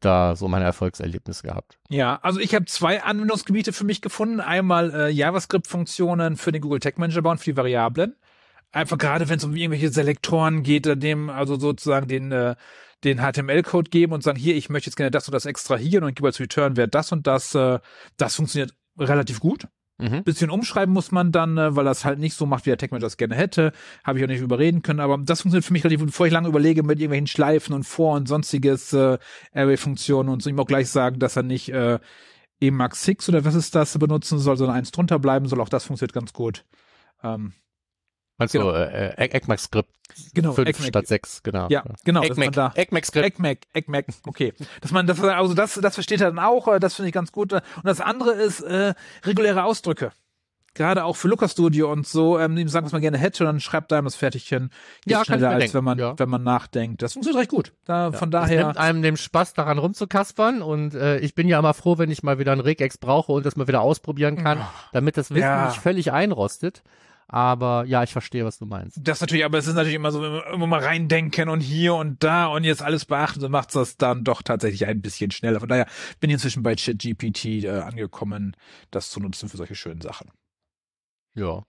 da 0.01 0.35
so 0.35 0.49
meine 0.49 0.65
Erfolgserlebnisse 0.65 1.43
gehabt. 1.43 1.77
Ja, 1.89 2.19
also 2.23 2.41
ich 2.41 2.53
habe 2.53 2.65
zwei 2.65 3.01
Anwendungsgebiete 3.01 3.71
für 3.71 3.85
mich 3.85 4.01
gefunden. 4.01 4.41
Einmal 4.41 4.93
äh, 4.93 5.09
JavaScript-Funktionen 5.09 6.35
für 6.35 6.51
den 6.51 6.61
Google 6.61 6.79
Tech 6.79 6.97
Manager 6.97 7.21
bauen, 7.21 7.37
für 7.37 7.51
die 7.51 7.57
Variablen. 7.57 8.15
Einfach 8.73 8.97
gerade, 8.97 9.29
wenn 9.29 9.37
es 9.37 9.43
um 9.43 9.55
irgendwelche 9.55 9.89
Selektoren 9.89 10.63
geht, 10.63 10.85
dem 10.85 11.29
also 11.29 11.57
sozusagen 11.57 12.07
den 12.07 12.31
äh, 12.31 12.55
den 13.03 13.19
HTML-Code 13.19 13.89
geben 13.89 14.13
und 14.13 14.23
sagen, 14.23 14.37
hier, 14.37 14.55
ich 14.55 14.69
möchte 14.69 14.89
jetzt 14.89 14.95
gerne 14.95 15.11
das 15.11 15.27
und 15.27 15.33
das 15.33 15.45
extrahieren 15.45 16.03
und 16.03 16.15
gebe 16.15 16.27
als 16.27 16.39
Return 16.39 16.77
Wert 16.77 16.95
das 16.95 17.11
und 17.11 17.27
das. 17.27 17.55
Äh, 17.55 17.79
das 18.17 18.35
funktioniert 18.35 18.73
relativ 18.97 19.39
gut. 19.39 19.67
Mhm. 20.01 20.23
Bisschen 20.23 20.49
umschreiben 20.49 20.93
muss 20.93 21.11
man 21.11 21.31
dann, 21.31 21.57
äh, 21.57 21.75
weil 21.75 21.85
das 21.85 22.05
halt 22.05 22.17
nicht 22.17 22.35
so 22.35 22.47
macht, 22.47 22.65
wie 22.65 22.71
der 22.71 22.77
Techmanager 22.77 23.05
das 23.05 23.17
gerne 23.17 23.35
hätte. 23.35 23.71
Habe 24.03 24.17
ich 24.17 24.25
auch 24.25 24.29
nicht 24.29 24.41
überreden 24.41 24.81
können, 24.81 24.99
aber 24.99 25.17
das 25.19 25.41
funktioniert 25.41 25.65
für 25.65 25.73
mich 25.73 25.83
relativ 25.83 25.99
gut, 25.99 26.07
bevor 26.07 26.25
ich 26.25 26.33
lange 26.33 26.47
überlege 26.47 26.81
mit 26.81 26.99
irgendwelchen 26.99 27.27
Schleifen 27.27 27.73
und 27.73 27.83
Vor- 27.83 28.15
und 28.15 28.27
sonstiges 28.27 28.93
äh, 28.93 29.19
Array-Funktionen 29.53 30.29
und 30.29 30.41
so. 30.41 30.49
Ich 30.49 30.55
muss 30.55 30.63
auch 30.63 30.67
gleich 30.67 30.89
sagen, 30.89 31.19
dass 31.19 31.35
er 31.35 31.43
nicht 31.43 31.69
äh, 31.69 31.99
Emacs 32.59 33.03
6 33.03 33.29
oder 33.29 33.45
was 33.45 33.53
ist 33.53 33.75
das 33.75 33.97
benutzen 33.97 34.39
soll, 34.39 34.57
sondern 34.57 34.77
eins 34.77 34.91
drunter 34.91 35.19
bleiben 35.19 35.47
soll. 35.47 35.61
Auch 35.61 35.69
das 35.69 35.85
funktioniert 35.85 36.13
ganz 36.13 36.33
gut. 36.33 36.65
Ähm, 37.23 37.53
Meinst 38.41 38.53
Genau. 38.53 38.71
du, 38.71 38.77
äh, 38.77 39.13
äh, 39.15 39.29
ECMAC-Skript 39.37 39.89
genau, 40.33 40.51
5 40.53 40.67
ECMAC. 40.67 40.87
statt 40.87 41.07
6, 41.07 41.43
genau. 41.43 41.67
Ja, 41.69 41.83
genau. 42.03 42.21
dass 42.21 42.37
man 42.37 42.47
ECMAC, 42.49 42.53
da, 42.53 42.73
ECMAC-Skript. 42.75 43.25
ECMAC, 43.27 43.59
ECMAC, 43.73 44.05
okay. 44.25 44.53
Dass 44.81 44.91
man 44.91 45.05
das, 45.07 45.21
also 45.21 45.53
das, 45.53 45.75
das 45.75 45.93
versteht 45.93 46.21
er 46.21 46.27
dann 46.31 46.39
auch, 46.39 46.67
äh, 46.67 46.79
das 46.79 46.95
finde 46.95 47.09
ich 47.09 47.13
ganz 47.13 47.31
gut. 47.31 47.53
Und 47.53 47.61
das 47.83 48.01
andere 48.01 48.31
ist 48.33 48.61
äh, 48.61 48.93
reguläre 49.23 49.63
Ausdrücke. 49.63 50.11
Gerade 50.73 51.03
auch 51.03 51.17
für 51.17 51.27
Lucas 51.27 51.51
Studio 51.51 51.91
und 51.91 52.07
so, 52.07 52.39
ähm, 52.39 52.57
ihm 52.57 52.69
sagen, 52.69 52.85
was 52.85 52.93
man 52.93 53.01
gerne 53.01 53.17
hätte, 53.17 53.43
und 53.43 53.47
dann 53.47 53.59
schreibt 53.59 53.91
einem 53.91 54.05
das 54.05 54.15
fertig 54.15 54.47
hin. 54.47 54.69
Geht 55.03 55.11
Ja, 55.11 55.25
schneller, 55.25 55.49
als 55.49 55.59
denken, 55.59 55.73
wenn 55.73 55.83
man, 55.83 55.99
ja. 55.99 56.17
wenn 56.17 56.29
man 56.29 56.43
nachdenkt. 56.43 57.01
Das 57.01 57.11
funktioniert 57.13 57.41
recht 57.41 57.51
gut. 57.51 57.73
Da, 57.83 58.13
von 58.13 58.29
Es 58.29 58.31
daher. 58.31 58.65
nimmt 58.67 58.77
einem 58.77 59.01
den 59.01 59.17
Spaß 59.17 59.53
daran 59.53 59.77
rumzukaspern 59.79 60.61
und 60.61 60.93
äh, 60.95 61.19
ich 61.19 61.35
bin 61.35 61.49
ja 61.49 61.59
immer 61.59 61.73
froh, 61.73 61.97
wenn 61.97 62.09
ich 62.09 62.23
mal 62.23 62.39
wieder 62.39 62.53
einen 62.53 62.61
Regex 62.61 62.97
brauche 62.97 63.33
und 63.33 63.45
das 63.45 63.57
mal 63.57 63.67
wieder 63.67 63.81
ausprobieren 63.81 64.37
kann, 64.37 64.65
damit 64.93 65.17
das 65.17 65.29
Wissen 65.31 65.41
Ja. 65.43 65.67
nicht 65.67 65.79
völlig 65.81 66.13
einrostet. 66.13 66.83
Aber 67.31 67.85
ja, 67.85 68.03
ich 68.03 68.11
verstehe, 68.11 68.43
was 68.43 68.59
du 68.59 68.65
meinst. 68.65 68.99
Das 69.01 69.21
natürlich, 69.21 69.45
aber 69.45 69.57
es 69.57 69.65
ist 69.65 69.75
natürlich 69.75 69.95
immer 69.95 70.11
so, 70.11 70.23
immer, 70.23 70.45
immer 70.47 70.67
mal 70.67 70.81
reindenken 70.81 71.47
und 71.47 71.61
hier 71.61 71.95
und 71.95 72.21
da 72.21 72.47
und 72.47 72.65
jetzt 72.65 72.81
alles 72.81 73.05
beachten, 73.05 73.39
so 73.39 73.47
macht 73.47 73.73
das 73.73 73.95
dann 73.95 74.25
doch 74.25 74.41
tatsächlich 74.41 74.85
ein 74.85 75.01
bisschen 75.01 75.31
schneller. 75.31 75.61
Von 75.61 75.69
daher 75.69 75.87
bin 76.19 76.29
ich 76.29 76.33
inzwischen 76.33 76.61
bei 76.61 76.75
ChatGPT 76.75 77.63
äh, 77.63 77.69
angekommen, 77.69 78.57
das 78.91 79.09
zu 79.09 79.21
nutzen 79.21 79.47
für 79.47 79.55
solche 79.55 79.75
schönen 79.75 80.01
Sachen. 80.01 80.29
Ja. 81.33 81.63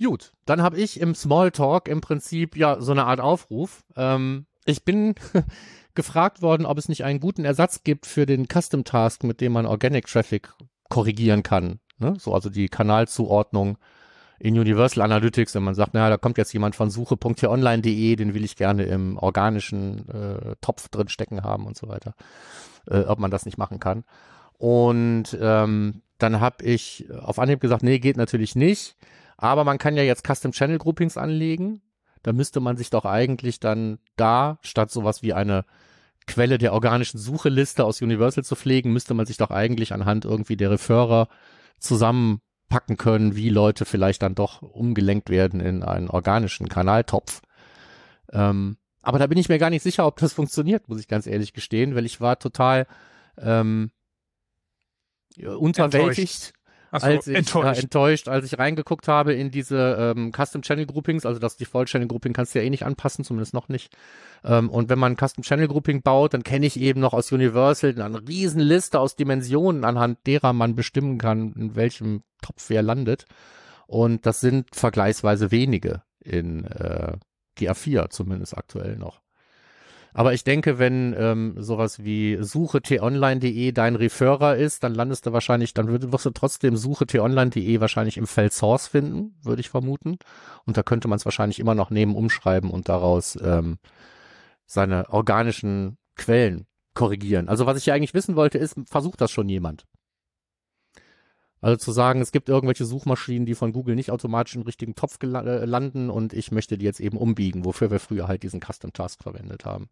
Gut, 0.00 0.32
dann 0.44 0.62
habe 0.62 0.76
ich 0.76 1.00
im 1.00 1.16
Smalltalk 1.16 1.88
im 1.88 2.00
Prinzip 2.00 2.56
ja 2.56 2.80
so 2.80 2.92
eine 2.92 3.04
Art 3.04 3.18
Aufruf. 3.18 3.82
Ähm, 3.96 4.46
ich 4.64 4.84
bin 4.84 5.16
gefragt 5.94 6.40
worden, 6.40 6.66
ob 6.66 6.78
es 6.78 6.88
nicht 6.88 7.02
einen 7.02 7.18
guten 7.18 7.44
Ersatz 7.44 7.82
gibt 7.82 8.06
für 8.06 8.26
den 8.26 8.46
Custom 8.46 8.84
Task, 8.84 9.24
mit 9.24 9.40
dem 9.40 9.50
man 9.50 9.66
Organic 9.66 10.06
Traffic 10.06 10.54
korrigieren 10.88 11.42
kann. 11.42 11.80
Ne? 11.98 12.14
So 12.18 12.34
also 12.34 12.50
die 12.50 12.68
Kanalzuordnung 12.68 13.78
in 14.38 14.58
Universal 14.58 15.02
Analytics, 15.02 15.54
wenn 15.54 15.64
man 15.64 15.74
sagt, 15.74 15.94
naja, 15.94 16.10
da 16.10 16.16
kommt 16.16 16.38
jetzt 16.38 16.52
jemand 16.52 16.76
von 16.76 16.90
suche.hieronline.de, 16.90 18.16
den 18.16 18.34
will 18.34 18.44
ich 18.44 18.56
gerne 18.56 18.84
im 18.84 19.18
organischen 19.18 20.08
äh, 20.08 20.54
Topf 20.60 20.88
drin 20.88 21.08
stecken 21.08 21.42
haben 21.42 21.66
und 21.66 21.76
so 21.76 21.88
weiter, 21.88 22.14
äh, 22.88 23.00
ob 23.00 23.18
man 23.18 23.30
das 23.30 23.46
nicht 23.46 23.58
machen 23.58 23.80
kann. 23.80 24.04
Und 24.58 25.36
ähm, 25.40 26.02
dann 26.18 26.40
habe 26.40 26.64
ich 26.64 27.06
auf 27.12 27.38
Anhieb 27.38 27.60
gesagt, 27.60 27.82
nee, 27.82 27.98
geht 27.98 28.16
natürlich 28.16 28.54
nicht. 28.54 28.96
Aber 29.36 29.64
man 29.64 29.78
kann 29.78 29.96
ja 29.96 30.02
jetzt 30.02 30.26
Custom 30.26 30.52
Channel 30.52 30.78
Groupings 30.78 31.16
anlegen. 31.16 31.80
Da 32.22 32.32
müsste 32.32 32.60
man 32.60 32.76
sich 32.76 32.90
doch 32.90 33.04
eigentlich 33.04 33.60
dann 33.60 33.98
da, 34.16 34.58
statt 34.62 34.90
sowas 34.90 35.22
wie 35.22 35.32
eine 35.32 35.64
Quelle 36.26 36.58
der 36.58 36.74
organischen 36.74 37.18
Sucheliste 37.18 37.84
aus 37.84 38.02
Universal 38.02 38.44
zu 38.44 38.54
pflegen, 38.54 38.92
müsste 38.92 39.14
man 39.14 39.26
sich 39.26 39.38
doch 39.38 39.50
eigentlich 39.50 39.92
anhand 39.92 40.24
irgendwie 40.24 40.56
der 40.56 40.72
Referrer 40.72 41.28
zusammenpacken 41.78 42.96
können, 42.96 43.36
wie 43.36 43.48
Leute 43.48 43.84
vielleicht 43.84 44.22
dann 44.22 44.34
doch 44.34 44.62
umgelenkt 44.62 45.30
werden 45.30 45.60
in 45.60 45.82
einen 45.82 46.08
organischen 46.08 46.68
Kanaltopf. 46.68 47.40
Ähm, 48.32 48.76
aber 49.02 49.18
da 49.18 49.26
bin 49.26 49.38
ich 49.38 49.48
mir 49.48 49.58
gar 49.58 49.70
nicht 49.70 49.82
sicher, 49.82 50.06
ob 50.06 50.16
das 50.18 50.32
funktioniert, 50.32 50.88
muss 50.88 51.00
ich 51.00 51.08
ganz 51.08 51.26
ehrlich 51.26 51.52
gestehen, 51.52 51.94
weil 51.94 52.04
ich 52.04 52.20
war 52.20 52.38
total 52.38 52.86
ähm, 53.38 53.90
unterwältigt, 55.42 56.52
Achso, 56.90 57.06
als 57.06 57.26
ich 57.26 57.36
enttäuscht. 57.36 57.78
Äh, 57.78 57.82
enttäuscht, 57.82 58.28
als 58.28 58.44
ich 58.46 58.58
reingeguckt 58.58 59.08
habe 59.08 59.34
in 59.34 59.50
diese 59.50 60.14
ähm, 60.16 60.32
Custom 60.32 60.62
Channel 60.62 60.86
Groupings, 60.86 61.26
also 61.26 61.38
das 61.38 61.56
Default 61.56 61.88
Channel 61.88 62.08
Grouping 62.08 62.32
kannst 62.32 62.54
du 62.54 62.58
ja 62.58 62.64
eh 62.64 62.70
nicht 62.70 62.84
anpassen, 62.84 63.24
zumindest 63.24 63.54
noch 63.54 63.68
nicht. 63.68 63.94
Ähm, 64.44 64.70
und 64.70 64.88
wenn 64.88 64.98
man 64.98 65.12
ein 65.12 65.16
Custom 65.16 65.42
Channel 65.44 65.68
Grouping 65.68 66.02
baut, 66.02 66.34
dann 66.34 66.42
kenne 66.42 66.66
ich 66.66 66.80
eben 66.80 67.00
noch 67.00 67.12
aus 67.12 67.32
Universal 67.32 68.00
eine 68.00 68.26
riesen 68.26 68.60
Liste 68.60 69.00
aus 69.00 69.16
Dimensionen, 69.16 69.84
anhand 69.84 70.26
derer 70.26 70.52
man 70.52 70.74
bestimmen 70.74 71.18
kann, 71.18 71.52
in 71.52 71.76
welchem 71.76 72.22
Topf 72.42 72.68
wer 72.68 72.82
landet. 72.82 73.26
Und 73.86 74.26
das 74.26 74.40
sind 74.40 74.74
vergleichsweise 74.74 75.50
wenige 75.50 76.02
in 76.20 76.64
äh, 76.64 77.16
GA4 77.58 78.10
zumindest 78.10 78.56
aktuell 78.56 78.96
noch. 78.96 79.20
Aber 80.18 80.34
ich 80.34 80.42
denke, 80.42 80.80
wenn 80.80 81.14
ähm, 81.16 81.54
sowas 81.58 82.02
wie 82.02 82.38
suche 82.40 82.82
t-online.de 82.82 83.70
dein 83.70 83.94
Referrer 83.94 84.56
ist, 84.56 84.82
dann 84.82 84.92
landest 84.92 85.26
du 85.26 85.32
wahrscheinlich, 85.32 85.74
dann 85.74 86.12
wirst 86.12 86.26
du 86.26 86.30
trotzdem 86.30 86.76
suche 86.76 87.06
t-online.de 87.06 87.80
wahrscheinlich 87.80 88.16
im 88.16 88.26
Feld 88.26 88.52
Source 88.52 88.88
finden, 88.88 89.36
würde 89.44 89.60
ich 89.60 89.70
vermuten. 89.70 90.18
Und 90.66 90.76
da 90.76 90.82
könnte 90.82 91.06
man 91.06 91.18
es 91.18 91.24
wahrscheinlich 91.24 91.60
immer 91.60 91.76
noch 91.76 91.90
neben 91.90 92.16
umschreiben 92.16 92.68
und 92.70 92.88
daraus 92.88 93.38
ähm, 93.40 93.78
seine 94.66 95.08
organischen 95.10 95.98
Quellen 96.16 96.66
korrigieren. 96.94 97.48
Also 97.48 97.66
was 97.66 97.78
ich 97.78 97.86
ja 97.86 97.94
eigentlich 97.94 98.12
wissen 98.12 98.34
wollte, 98.34 98.58
ist, 98.58 98.74
versucht 98.86 99.20
das 99.20 99.30
schon 99.30 99.48
jemand? 99.48 99.86
Also 101.60 101.76
zu 101.76 101.92
sagen, 101.92 102.20
es 102.20 102.32
gibt 102.32 102.48
irgendwelche 102.48 102.86
Suchmaschinen, 102.86 103.46
die 103.46 103.54
von 103.54 103.72
Google 103.72 103.94
nicht 103.94 104.10
automatisch 104.10 104.56
im 104.56 104.62
richtigen 104.62 104.96
Topf 104.96 105.18
äh, 105.22 105.64
landen 105.64 106.10
und 106.10 106.32
ich 106.32 106.50
möchte 106.50 106.76
die 106.76 106.84
jetzt 106.84 106.98
eben 106.98 107.16
umbiegen, 107.16 107.64
wofür 107.64 107.92
wir 107.92 108.00
früher 108.00 108.26
halt 108.26 108.42
diesen 108.42 108.60
Custom 108.60 108.92
Task 108.92 109.22
verwendet 109.22 109.64
haben. 109.64 109.88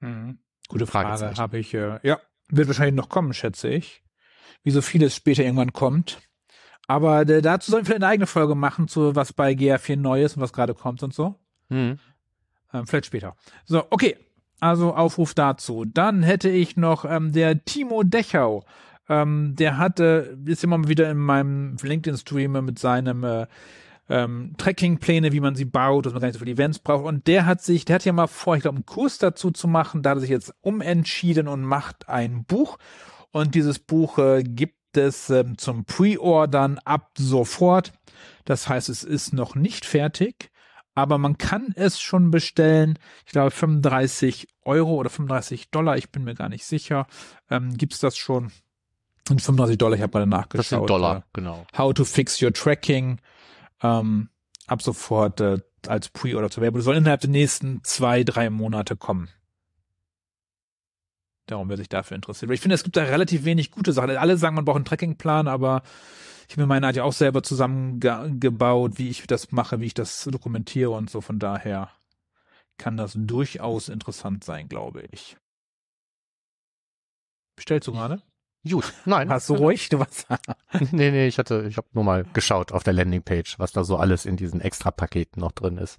Mhm. 0.00 0.38
Gute 0.68 0.86
Frage. 0.86 1.34
Habe 1.36 1.58
ich, 1.58 1.74
äh, 1.74 1.98
ja, 2.02 2.18
wird 2.48 2.68
wahrscheinlich 2.68 2.94
noch 2.94 3.08
kommen, 3.08 3.32
schätze 3.32 3.68
ich. 3.68 4.02
Wie 4.62 4.70
so 4.70 4.82
vieles 4.82 5.14
später 5.14 5.42
irgendwann 5.42 5.72
kommt. 5.72 6.18
Aber 6.86 7.28
äh, 7.28 7.42
dazu 7.42 7.70
sollen 7.70 7.82
wir 7.82 7.86
vielleicht 7.86 8.02
eine 8.02 8.12
eigene 8.12 8.26
Folge 8.26 8.54
machen, 8.54 8.88
zu 8.88 9.14
was 9.14 9.32
bei 9.32 9.52
GA4 9.52 9.96
neu 9.96 10.22
ist 10.22 10.36
und 10.36 10.42
was 10.42 10.52
gerade 10.52 10.74
kommt 10.74 11.02
und 11.02 11.14
so. 11.14 11.38
Hm. 11.68 11.98
Ähm, 12.72 12.86
vielleicht 12.86 13.06
später. 13.06 13.36
So, 13.64 13.84
okay. 13.90 14.16
Also 14.60 14.94
Aufruf 14.94 15.34
dazu. 15.34 15.84
Dann 15.84 16.22
hätte 16.22 16.48
ich 16.48 16.76
noch 16.76 17.04
ähm, 17.04 17.32
der 17.32 17.64
Timo 17.64 18.02
Dechau. 18.02 18.64
Ähm, 19.08 19.54
der 19.56 19.78
hatte, 19.78 20.36
ist 20.44 20.64
immer 20.64 20.88
wieder 20.88 21.10
in 21.10 21.18
meinem 21.18 21.76
LinkedIn-Stream 21.80 22.64
mit 22.64 22.78
seinem 22.78 23.22
äh, 23.22 23.46
ähm, 24.08 24.54
Tracking-Pläne, 24.56 25.32
wie 25.32 25.40
man 25.40 25.54
sie 25.54 25.64
baut, 25.64 26.06
dass 26.06 26.12
man 26.12 26.20
gar 26.20 26.28
nicht 26.28 26.38
so 26.38 26.44
viele 26.44 26.52
Events 26.52 26.78
braucht. 26.78 27.04
Und 27.04 27.26
der 27.26 27.46
hat 27.46 27.62
sich, 27.62 27.84
der 27.84 27.96
hat 27.96 28.04
ja 28.04 28.12
mal 28.12 28.26
vor, 28.26 28.56
ich 28.56 28.62
glaube, 28.62 28.76
einen 28.76 28.86
Kurs 28.86 29.18
dazu 29.18 29.50
zu 29.50 29.68
machen. 29.68 30.02
Da 30.02 30.10
hat 30.10 30.18
er 30.18 30.20
sich 30.22 30.30
jetzt 30.30 30.54
umentschieden 30.62 31.48
und 31.48 31.62
macht 31.62 32.08
ein 32.08 32.44
Buch. 32.44 32.78
Und 33.30 33.54
dieses 33.54 33.78
Buch 33.78 34.18
äh, 34.18 34.42
gibt 34.42 34.96
es 34.96 35.30
ähm, 35.30 35.58
zum 35.58 35.84
Pre-Ordern 35.84 36.78
ab 36.84 37.10
sofort. 37.18 37.92
Das 38.44 38.68
heißt, 38.68 38.88
es 38.88 39.04
ist 39.04 39.34
noch 39.34 39.54
nicht 39.54 39.84
fertig, 39.84 40.50
aber 40.94 41.18
man 41.18 41.36
kann 41.36 41.72
es 41.76 42.00
schon 42.00 42.30
bestellen. 42.30 42.98
Ich 43.26 43.32
glaube 43.32 43.50
35 43.50 44.48
Euro 44.64 44.94
oder 44.94 45.10
35 45.10 45.70
Dollar, 45.70 45.98
ich 45.98 46.10
bin 46.10 46.24
mir 46.24 46.34
gar 46.34 46.48
nicht 46.48 46.64
sicher. 46.64 47.06
Ähm, 47.50 47.76
gibt's 47.76 47.98
das 47.98 48.16
schon? 48.16 48.50
Und 49.28 49.42
35 49.42 49.76
Dollar, 49.76 49.96
ich 49.96 50.02
habe 50.02 50.12
gerade 50.12 50.26
nachgeschaut. 50.26 50.60
Das 50.60 50.68
sind 50.70 50.88
Dollar, 50.88 51.24
genau. 51.34 51.66
Äh, 51.72 51.78
How 51.78 51.92
to 51.92 52.04
fix 52.04 52.40
your 52.42 52.52
tracking. 52.52 53.20
Ähm, 53.82 54.30
ab 54.66 54.82
sofort 54.82 55.40
äh, 55.40 55.58
als 55.86 56.08
Pre-Order 56.08 56.50
zu 56.50 56.60
werden. 56.60 56.74
Das 56.74 56.84
soll 56.84 56.96
innerhalb 56.96 57.20
der 57.20 57.30
nächsten 57.30 57.82
zwei, 57.84 58.24
drei 58.24 58.50
Monate 58.50 58.96
kommen. 58.96 59.28
Darum, 61.46 61.68
wer 61.68 61.78
sich 61.78 61.88
dafür 61.88 62.14
interessiert. 62.14 62.50
Ich 62.50 62.60
finde, 62.60 62.74
es 62.74 62.84
gibt 62.84 62.96
da 62.96 63.04
relativ 63.04 63.44
wenig 63.44 63.70
gute 63.70 63.92
Sachen. 63.92 64.10
Alle 64.10 64.36
sagen, 64.36 64.54
man 64.54 64.64
braucht 64.64 64.76
einen 64.76 64.84
Trackingplan, 64.84 65.48
aber 65.48 65.82
ich 66.46 66.54
habe 66.54 66.62
mir 66.62 66.66
meine 66.66 66.92
ja 66.92 67.04
auch 67.04 67.12
selber 67.12 67.42
zusammengebaut, 67.42 68.98
wie 68.98 69.08
ich 69.08 69.26
das 69.26 69.50
mache, 69.52 69.80
wie 69.80 69.86
ich 69.86 69.94
das 69.94 70.24
dokumentiere 70.24 70.90
und 70.90 71.08
so. 71.08 71.20
Von 71.20 71.38
daher 71.38 71.90
kann 72.76 72.96
das 72.96 73.14
durchaus 73.16 73.88
interessant 73.88 74.44
sein, 74.44 74.68
glaube 74.68 75.04
ich. 75.10 75.36
Bestellst 77.56 77.88
du 77.88 77.92
gerade? 77.92 78.22
Gut, 78.68 78.92
nein. 79.04 79.30
Hast 79.30 79.48
du 79.48 79.54
ruhig? 79.54 79.88
Du 79.88 79.98
was? 79.98 80.26
nee, 80.92 81.10
nee, 81.10 81.26
ich 81.26 81.38
hatte, 81.38 81.66
ich 81.68 81.76
habe 81.76 81.86
nur 81.92 82.04
mal 82.04 82.24
geschaut 82.32 82.72
auf 82.72 82.82
der 82.82 82.92
Landingpage, 82.92 83.58
was 83.58 83.72
da 83.72 83.84
so 83.84 83.96
alles 83.96 84.26
in 84.26 84.36
diesen 84.36 84.60
Extra-Paketen 84.60 85.40
noch 85.40 85.52
drin 85.52 85.78
ist. 85.78 85.98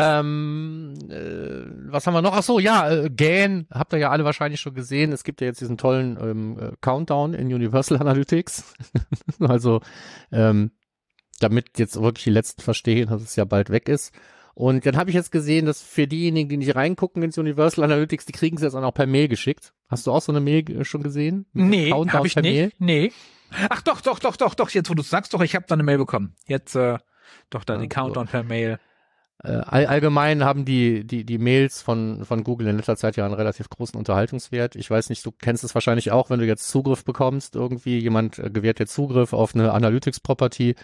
Ähm, 0.00 0.94
äh, 1.10 1.90
was 1.90 2.06
haben 2.06 2.14
wir 2.14 2.22
noch? 2.22 2.32
Ach 2.32 2.44
so, 2.44 2.60
ja, 2.60 2.88
äh, 2.88 3.10
GAN, 3.10 3.66
habt 3.72 3.92
ihr 3.92 3.98
ja 3.98 4.10
alle 4.10 4.24
wahrscheinlich 4.24 4.60
schon 4.60 4.74
gesehen. 4.74 5.10
Es 5.10 5.24
gibt 5.24 5.40
ja 5.40 5.48
jetzt 5.48 5.60
diesen 5.60 5.76
tollen 5.76 6.16
ähm, 6.20 6.58
äh, 6.60 6.72
Countdown 6.80 7.34
in 7.34 7.52
Universal 7.52 7.98
Analytics. 8.00 8.74
also, 9.40 9.80
ähm, 10.30 10.70
damit 11.40 11.78
jetzt 11.78 12.00
wirklich 12.00 12.24
die 12.24 12.30
Letzten 12.30 12.62
verstehen, 12.62 13.08
dass 13.08 13.22
es 13.22 13.34
ja 13.34 13.44
bald 13.44 13.70
weg 13.70 13.88
ist. 13.88 14.14
Und 14.58 14.84
dann 14.86 14.96
habe 14.96 15.08
ich 15.10 15.14
jetzt 15.14 15.30
gesehen, 15.30 15.66
dass 15.66 15.80
für 15.82 16.08
diejenigen, 16.08 16.48
die 16.48 16.56
nicht 16.56 16.74
reingucken 16.74 17.22
ins 17.22 17.38
Universal 17.38 17.84
Analytics, 17.84 18.24
die 18.26 18.32
kriegen 18.32 18.56
es 18.56 18.62
jetzt 18.64 18.74
auch 18.74 18.80
noch 18.80 18.92
per 18.92 19.06
Mail 19.06 19.28
geschickt. 19.28 19.72
Hast 19.88 20.04
du 20.08 20.10
auch 20.10 20.20
so 20.20 20.32
eine 20.32 20.40
Mail 20.40 20.68
äh, 20.68 20.84
schon 20.84 21.04
gesehen? 21.04 21.46
Mit 21.52 21.66
Nee, 21.66 21.90
Countdown 21.90 22.12
habe 22.12 22.26
ich 22.26 22.34
per 22.34 22.42
Mail? 22.42 22.64
nicht. 22.64 22.80
Nee. 22.80 23.12
Ach 23.68 23.82
doch, 23.82 24.00
doch, 24.00 24.18
doch, 24.18 24.34
doch, 24.36 24.54
doch. 24.56 24.70
Jetzt, 24.70 24.90
wo 24.90 24.94
du 24.94 25.02
sagst, 25.04 25.32
doch, 25.32 25.42
ich 25.42 25.54
habe 25.54 25.64
da 25.68 25.74
eine 25.74 25.84
Mail 25.84 25.98
bekommen. 25.98 26.34
Jetzt, 26.48 26.74
äh, 26.74 26.98
doch, 27.50 27.62
da 27.62 27.74
Ja, 27.74 27.80
die 27.82 27.88
Countdown 27.88 28.26
per 28.26 28.42
Mail. 28.42 28.80
Äh, 29.44 29.52
all, 29.66 29.86
allgemein 29.86 30.42
haben 30.42 30.64
die, 30.64 31.04
die, 31.04 31.24
die 31.24 31.38
Mails 31.38 31.80
von, 31.80 32.24
von 32.24 32.42
Google 32.42 32.66
in 32.66 32.76
letzter 32.76 32.96
Zeit 32.96 33.16
ja 33.16 33.24
einen 33.24 33.34
relativ 33.34 33.70
großen 33.70 33.96
Unterhaltungswert. 33.96 34.74
Ich 34.74 34.90
weiß 34.90 35.10
nicht, 35.10 35.24
du 35.24 35.30
kennst 35.30 35.62
es 35.62 35.74
wahrscheinlich 35.74 36.10
auch, 36.10 36.28
wenn 36.28 36.40
du 36.40 36.46
jetzt 36.46 36.68
Zugriff 36.68 37.04
bekommst, 37.04 37.54
irgendwie 37.54 37.98
jemand 37.98 38.40
äh, 38.40 38.50
gewährt 38.50 38.80
dir 38.80 38.86
Zugriff 38.86 39.32
auf 39.32 39.54
eine 39.54 39.72
Analytics-Property, 39.72 40.74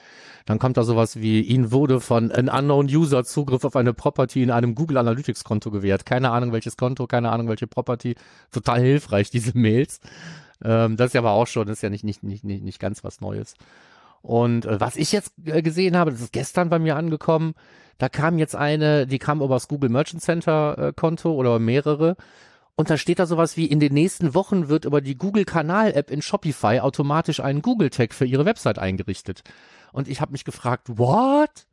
dann 0.46 0.61
kommt 0.61 0.76
da 0.76 0.84
sowas 0.84 1.16
wie, 1.16 1.40
ihnen 1.40 1.73
wurde 1.73 2.00
von 2.00 2.30
an 2.30 2.49
unknown 2.49 2.87
User 2.87 3.25
Zugriff 3.25 3.64
auf 3.64 3.75
eine 3.75 3.92
Property 3.92 4.44
in 4.44 4.52
einem 4.52 4.76
Google 4.76 4.99
Analytics-Konto 4.99 5.73
gewährt. 5.73 6.06
Keine 6.06 6.30
Ahnung 6.30 6.52
welches 6.52 6.76
Konto, 6.76 7.08
keine 7.08 7.32
Ahnung 7.32 7.49
welche 7.49 7.66
Property. 7.66 8.14
Total 8.52 8.80
hilfreich, 8.80 9.30
diese 9.32 9.58
Mails. 9.58 10.00
Ähm, 10.62 10.96
das 10.96 11.08
ist 11.08 11.14
ja 11.14 11.23
aber 11.23 11.32
auch 11.32 11.49
schon, 11.49 11.66
das 11.66 11.78
ist 11.78 11.82
ja 11.82 11.90
nicht, 11.90 12.04
nicht, 12.04 12.23
nicht, 12.23 12.44
nicht, 12.44 12.62
nicht 12.62 12.78
ganz 12.78 13.02
was 13.02 13.20
Neues. 13.20 13.56
Und 14.24 14.64
äh, 14.64 14.80
was 14.80 14.96
ich 14.96 15.12
jetzt 15.12 15.34
äh, 15.44 15.60
gesehen 15.60 15.98
habe, 15.98 16.10
das 16.10 16.22
ist 16.22 16.32
gestern 16.32 16.70
bei 16.70 16.78
mir 16.78 16.96
angekommen, 16.96 17.52
da 17.98 18.08
kam 18.08 18.38
jetzt 18.38 18.56
eine, 18.56 19.06
die 19.06 19.18
kam 19.18 19.42
über 19.42 19.54
das 19.54 19.68
Google 19.68 19.90
Merchant 19.90 20.22
Center 20.22 20.78
äh, 20.78 20.92
Konto 20.94 21.32
oder 21.32 21.58
mehrere. 21.58 22.16
Und 22.74 22.88
da 22.88 22.96
steht 22.96 23.18
da 23.18 23.26
sowas 23.26 23.58
wie, 23.58 23.66
in 23.66 23.80
den 23.80 23.92
nächsten 23.92 24.32
Wochen 24.34 24.68
wird 24.68 24.86
über 24.86 25.02
die 25.02 25.14
Google 25.14 25.44
Kanal 25.44 25.92
App 25.92 26.10
in 26.10 26.22
Shopify 26.22 26.80
automatisch 26.80 27.40
ein 27.40 27.60
Google 27.60 27.90
Tag 27.90 28.14
für 28.14 28.24
ihre 28.24 28.46
Website 28.46 28.78
eingerichtet. 28.78 29.42
Und 29.92 30.08
ich 30.08 30.22
habe 30.22 30.32
mich 30.32 30.46
gefragt, 30.46 30.88
what? 30.88 31.66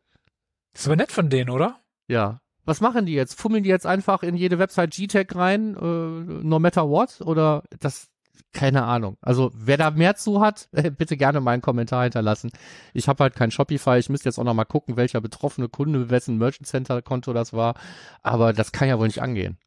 Das 0.73 0.81
ist 0.81 0.87
aber 0.87 0.97
nett 0.97 1.13
von 1.13 1.29
denen, 1.29 1.49
oder? 1.51 1.79
Ja. 2.09 2.41
Was 2.65 2.81
machen 2.81 3.05
die 3.05 3.13
jetzt? 3.13 3.39
Fummeln 3.39 3.63
die 3.63 3.69
jetzt 3.69 3.87
einfach 3.87 4.23
in 4.23 4.35
jede 4.35 4.59
Website 4.59 4.91
G-Tag 4.91 5.33
rein, 5.37 5.77
äh, 5.77 6.43
no 6.43 6.59
matter 6.59 6.89
what? 6.89 7.21
Oder 7.21 7.63
das, 7.79 8.10
keine 8.53 8.83
Ahnung. 8.83 9.17
Also 9.21 9.51
wer 9.53 9.77
da 9.77 9.91
mehr 9.91 10.15
zu 10.15 10.41
hat, 10.41 10.69
bitte 10.97 11.17
gerne 11.17 11.41
mal 11.41 11.51
einen 11.51 11.61
Kommentar 11.61 12.03
hinterlassen. 12.03 12.51
Ich 12.93 13.07
habe 13.07 13.23
halt 13.23 13.35
kein 13.35 13.51
Shopify. 13.51 13.97
Ich 13.97 14.09
müsste 14.09 14.29
jetzt 14.29 14.37
auch 14.37 14.43
noch 14.43 14.53
mal 14.53 14.65
gucken, 14.65 14.97
welcher 14.97 15.21
betroffene 15.21 15.69
Kunde, 15.69 16.09
wessen 16.09 16.37
Merchant 16.37 16.67
Center 16.67 17.01
Konto 17.01 17.33
das 17.33 17.53
war. 17.53 17.75
Aber 18.21 18.53
das 18.53 18.71
kann 18.71 18.87
ja 18.87 18.99
wohl 18.99 19.07
nicht 19.07 19.21
angehen. 19.21 19.57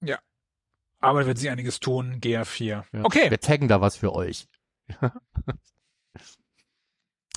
Ja. 0.00 0.18
Aber 1.00 1.26
wird 1.26 1.38
sich 1.38 1.50
einiges 1.50 1.80
tun, 1.80 2.20
GA4. 2.20 2.64
Ja. 2.64 2.84
Okay. 3.02 3.30
Wir 3.30 3.40
taggen 3.40 3.68
da 3.68 3.80
was 3.80 3.96
für 3.96 4.12
euch. 4.14 4.48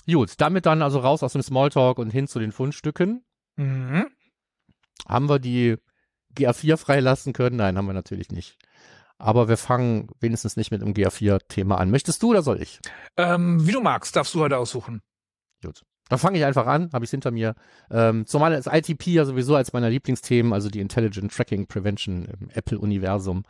Gut, 0.06 0.34
damit 0.38 0.65
dann 0.65 0.82
also 0.82 1.00
raus 1.00 1.24
aus 1.24 1.34
dem 1.34 1.41
Smalltalk 1.44 2.00
und 2.00 2.10
hin 2.10 2.27
zu 2.27 2.39
den 2.39 2.51
Fundstücken. 2.51 3.24
Mhm. 3.58 4.08
Haben 5.08 5.29
wir 5.29 5.39
die 5.39 5.77
GA4 6.36 6.77
freilassen 6.77 7.34
können? 7.34 7.58
Nein, 7.58 7.77
haben 7.77 7.86
wir 7.86 7.94
natürlich 7.94 8.32
nicht. 8.32 8.58
Aber 9.19 9.49
wir 9.49 9.57
fangen 9.57 10.07
wenigstens 10.19 10.55
nicht 10.55 10.71
mit 10.71 10.81
dem 10.81 10.93
GA4-Thema 10.93 11.77
an. 11.77 11.91
Möchtest 11.91 12.23
du 12.23 12.29
oder 12.29 12.41
soll 12.41 12.61
ich? 12.61 12.79
Ähm, 13.17 13.67
wie 13.67 13.73
du 13.73 13.81
magst, 13.81 14.15
darfst 14.15 14.33
du 14.33 14.39
heute 14.39 14.57
aussuchen. 14.57 15.01
Gut. 15.61 15.83
Dann 16.07 16.17
fange 16.17 16.39
ich 16.39 16.45
einfach 16.45 16.65
an, 16.65 16.89
habe 16.91 17.05
ich 17.05 17.11
hinter 17.11 17.29
mir. 17.29 17.53
Ähm, 17.91 18.25
zumal 18.25 18.51
das 18.51 18.65
ITP 18.65 19.07
ja 19.07 19.25
sowieso 19.25 19.55
als 19.55 19.73
meiner 19.73 19.89
Lieblingsthemen, 19.89 20.53
also 20.53 20.69
die 20.69 20.79
Intelligent 20.79 21.31
Tracking 21.31 21.67
Prevention 21.67 22.25
im 22.25 22.49
Apple-Universum. 22.49 23.43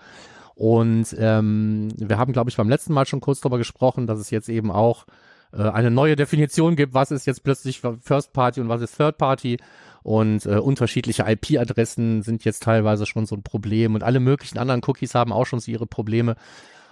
Und 0.56 1.16
ähm, 1.18 1.90
wir 1.96 2.18
haben, 2.18 2.34
glaube 2.34 2.50
ich, 2.50 2.58
beim 2.58 2.68
letzten 2.68 2.92
Mal 2.92 3.06
schon 3.06 3.22
kurz 3.22 3.40
darüber 3.40 3.58
gesprochen, 3.58 4.08
dass 4.08 4.20
es 4.20 4.30
jetzt 4.30 4.50
eben 4.50 4.72
auch 4.72 5.06
äh, 5.54 5.62
eine 5.62 5.90
neue 5.90 6.18
Definition 6.18 6.76
gibt, 6.76 6.94
was 6.94 7.12
ist 7.12 7.26
jetzt 7.26 7.44
plötzlich 7.44 7.80
First 7.80 8.34
Party 8.34 8.60
und 8.60 8.68
was 8.68 8.82
ist 8.82 8.98
Third 8.98 9.18
Party. 9.18 9.58
Und 10.04 10.46
äh, 10.46 10.58
unterschiedliche 10.58 11.26
IP-Adressen 11.28 12.22
sind 12.22 12.46
jetzt 12.46 12.64
teilweise 12.64 13.06
schon 13.06 13.26
so 13.26 13.36
ein 13.36 13.44
Problem 13.44 13.96
und 13.96 14.04
alle 14.04 14.20
möglichen 14.20 14.58
anderen 14.58 14.82
Cookies 14.86 15.16
haben 15.16 15.34
auch 15.34 15.46
schon 15.46 15.60
so 15.60 15.72
ihre 15.72 15.88
Probleme. 15.88 16.36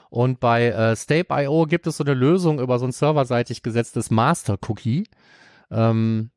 Und 0.09 0.39
bei 0.39 0.67
äh, 0.67 0.95
Stape.io 0.95 1.65
gibt 1.65 1.87
es 1.87 1.97
so 1.97 2.03
eine 2.03 2.13
Lösung 2.13 2.59
über 2.59 2.79
so 2.79 2.85
ein 2.85 2.91
serverseitig 2.91 3.63
gesetztes 3.63 4.09
Master-Cookie, 4.09 5.07
ähm, 5.69 6.31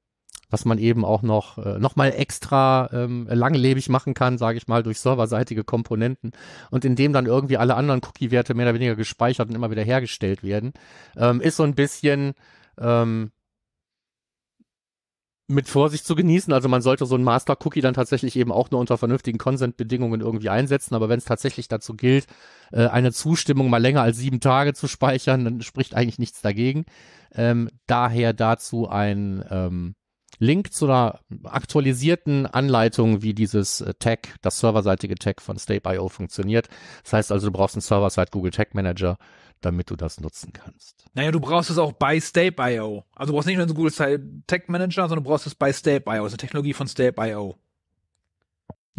was 0.48 0.64
man 0.64 0.78
eben 0.78 1.04
auch 1.04 1.22
noch, 1.22 1.58
äh, 1.58 1.78
noch 1.78 1.94
mal 1.94 2.08
extra 2.08 2.90
ähm, 2.92 3.28
langlebig 3.30 3.88
machen 3.88 4.14
kann, 4.14 4.38
sage 4.38 4.58
ich 4.58 4.66
mal, 4.66 4.82
durch 4.82 4.98
serverseitige 4.98 5.62
Komponenten 5.62 6.32
und 6.70 6.84
in 6.84 6.96
dem 6.96 7.12
dann 7.12 7.26
irgendwie 7.26 7.56
alle 7.56 7.76
anderen 7.76 8.00
Cookie-Werte 8.04 8.54
mehr 8.54 8.66
oder 8.66 8.74
weniger 8.74 8.96
gespeichert 8.96 9.48
und 9.48 9.54
immer 9.54 9.70
wieder 9.70 9.84
hergestellt 9.84 10.42
werden. 10.42 10.72
Ähm, 11.16 11.40
ist 11.40 11.56
so 11.56 11.62
ein 11.62 11.76
bisschen 11.76 12.32
ähm, 12.78 13.30
mit 15.50 15.68
Vorsicht 15.68 16.06
zu 16.06 16.14
genießen. 16.14 16.52
Also 16.52 16.68
man 16.68 16.82
sollte 16.82 17.06
so 17.06 17.16
ein 17.16 17.24
Master-Cookie 17.24 17.80
dann 17.80 17.94
tatsächlich 17.94 18.36
eben 18.36 18.52
auch 18.52 18.70
nur 18.70 18.80
unter 18.80 18.96
vernünftigen 18.96 19.38
Consent-Bedingungen 19.38 20.20
irgendwie 20.20 20.48
einsetzen. 20.48 20.94
Aber 20.94 21.08
wenn 21.08 21.18
es 21.18 21.24
tatsächlich 21.24 21.68
dazu 21.68 21.94
gilt, 21.94 22.26
äh, 22.72 22.86
eine 22.86 23.12
Zustimmung 23.12 23.68
mal 23.68 23.78
länger 23.78 24.02
als 24.02 24.16
sieben 24.16 24.40
Tage 24.40 24.74
zu 24.74 24.88
speichern, 24.88 25.44
dann 25.44 25.60
spricht 25.62 25.94
eigentlich 25.94 26.18
nichts 26.18 26.40
dagegen. 26.40 26.84
Ähm, 27.34 27.68
daher 27.86 28.32
dazu 28.32 28.88
ein 28.88 29.44
ähm, 29.50 29.94
Link 30.40 30.72
zu 30.72 30.86
einer 30.86 31.20
aktualisierten 31.44 32.46
Anleitung, 32.46 33.22
wie 33.22 33.34
dieses 33.34 33.82
äh, 33.82 33.92
Tag, 33.98 34.36
das 34.40 34.58
serverseitige 34.58 35.14
Tag 35.14 35.42
von 35.42 35.58
Stape.io 35.58 36.08
funktioniert. 36.08 36.68
Das 37.04 37.12
heißt 37.12 37.32
also, 37.32 37.48
du 37.48 37.52
brauchst 37.52 37.76
einen 37.76 37.82
Server-Side 37.82 38.28
Google 38.32 38.50
Tag 38.50 38.74
Manager, 38.74 39.18
damit 39.60 39.90
du 39.90 39.96
das 39.96 40.18
nutzen 40.18 40.54
kannst. 40.54 41.04
Naja, 41.12 41.30
du 41.30 41.40
brauchst 41.40 41.68
es 41.68 41.76
auch 41.76 41.92
bei 41.92 42.18
Stape.io. 42.18 43.04
Also 43.14 43.32
du 43.32 43.36
brauchst 43.36 43.48
nicht 43.48 43.58
nur 43.58 43.66
einen 43.66 43.74
Google 43.74 44.42
Tag 44.46 44.68
Manager, 44.70 45.02
sondern 45.02 45.24
du 45.24 45.28
brauchst 45.30 45.46
es 45.46 45.54
bei 45.54 45.72
Stape.io, 45.72 46.24
also 46.24 46.38
Technologie 46.38 46.72
von 46.72 46.88
Stape.io. 46.88 47.58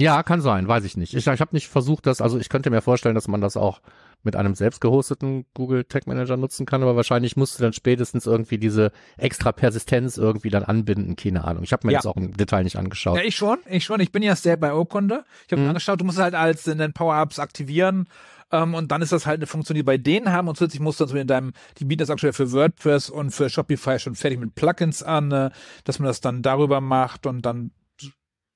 Ja, 0.02 0.24
kann 0.24 0.42
sein, 0.42 0.68
weiß 0.68 0.84
ich 0.86 0.98
nicht. 0.98 1.14
Ich, 1.14 1.28
ich 1.28 1.42
habe 1.42 1.54
nicht 1.56 1.68
versucht, 1.68 2.06
das, 2.06 2.22
also 2.22 2.38
ich 2.40 2.50
könnte 2.50 2.70
mir 2.70 2.82
vorstellen, 2.82 3.16
dass 3.16 3.28
man 3.28 3.42
das 3.42 3.56
auch 3.58 3.82
mit 4.24 4.36
einem 4.36 4.54
selbst 4.54 4.82
gehosteten 4.82 5.46
Google 5.56 5.84
Tag 5.84 6.06
Manager 6.06 6.38
nutzen 6.38 6.66
kann, 6.68 6.84
aber 6.84 6.96
wahrscheinlich 6.96 7.38
musst 7.38 7.58
du 7.58 7.64
dann 7.64 7.74
spätestens 7.74 8.28
irgendwie 8.28 8.60
diese 8.60 8.92
extra 9.18 9.52
Persistenz 9.52 10.18
irgendwie 10.18 10.50
dann 10.52 10.64
anbinden, 10.64 11.16
keine 11.16 11.44
Ahnung. 11.44 11.64
Ich 11.64 11.74
habe 11.74 11.88
mir 11.88 11.94
Ja. 11.94 12.00
jetzt 12.00 12.06
auch 12.06 12.18
im 12.18 12.34
Detail 12.38 12.64
nicht 12.64 12.76
angeschaut. 12.76 13.18
Ja, 13.18 13.24
ich 13.24 13.36
schon, 13.36 13.58
ich 13.68 13.84
schon. 13.84 14.00
Ich 14.00 14.12
bin 14.12 14.22
ja 14.22 14.36
Stape.io-Kunde. 14.36 15.24
Ich 15.48 15.52
habe 15.52 15.62
Mhm. 15.62 15.64
mir 15.64 15.70
angeschaut, 15.70 16.00
du 16.02 16.06
musst 16.06 16.18
es 16.20 16.24
halt 16.24 16.36
als 16.36 16.68
in 16.68 16.78
den 16.78 16.94
Power-Ups 16.94 17.40
aktivieren. 17.40 18.08
Ähm, 18.52 18.76
und 18.76 18.92
dann 18.92 19.02
ist 19.02 19.12
das 19.12 19.26
halt 19.26 19.38
eine 19.40 19.48
Funktion, 19.48 19.76
die 19.76 19.82
bei 19.84 19.98
denen 19.98 20.32
haben 20.32 20.48
und 20.50 20.56
zusätzlich 20.58 20.82
musst 20.82 21.00
du 21.00 21.06
dann 21.06 21.16
in 21.18 21.28
deinem, 21.28 21.54
die 21.80 21.86
bieten 21.86 22.02
das 22.02 22.10
aktuell 22.10 22.34
für 22.34 22.52
WordPress 22.52 23.10
und 23.10 23.32
für 23.32 23.50
Shopify 23.50 23.98
schon 23.98 24.14
fertig 24.16 24.40
mit 24.40 24.54
Plugins 24.56 25.02
an, 25.02 25.32
äh, 25.32 25.50
dass 25.86 26.00
man 26.00 26.08
das 26.08 26.22
dann 26.22 26.42
darüber 26.42 26.80
macht 26.82 27.26
und 27.26 27.44
dann 27.46 27.72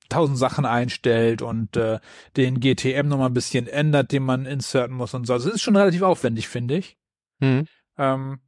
tausend 0.08 0.38
Sachen 0.38 0.64
einstellt 0.64 1.42
und 1.42 1.76
äh, 1.76 1.98
den 2.36 2.60
GTM 2.60 3.08
nochmal 3.08 3.28
ein 3.30 3.34
bisschen 3.34 3.66
ändert, 3.66 4.12
den 4.12 4.22
man 4.22 4.46
inserten 4.46 4.96
muss 4.96 5.14
und 5.14 5.26
so. 5.26 5.32
Also 5.32 5.48
es 5.48 5.56
ist 5.56 5.62
schon 5.62 5.76
relativ 5.76 6.02
aufwendig, 6.02 6.48
finde 6.48 6.76
ich. 6.76 6.96
Hm. 7.40 7.66
Ähm, 7.98 8.40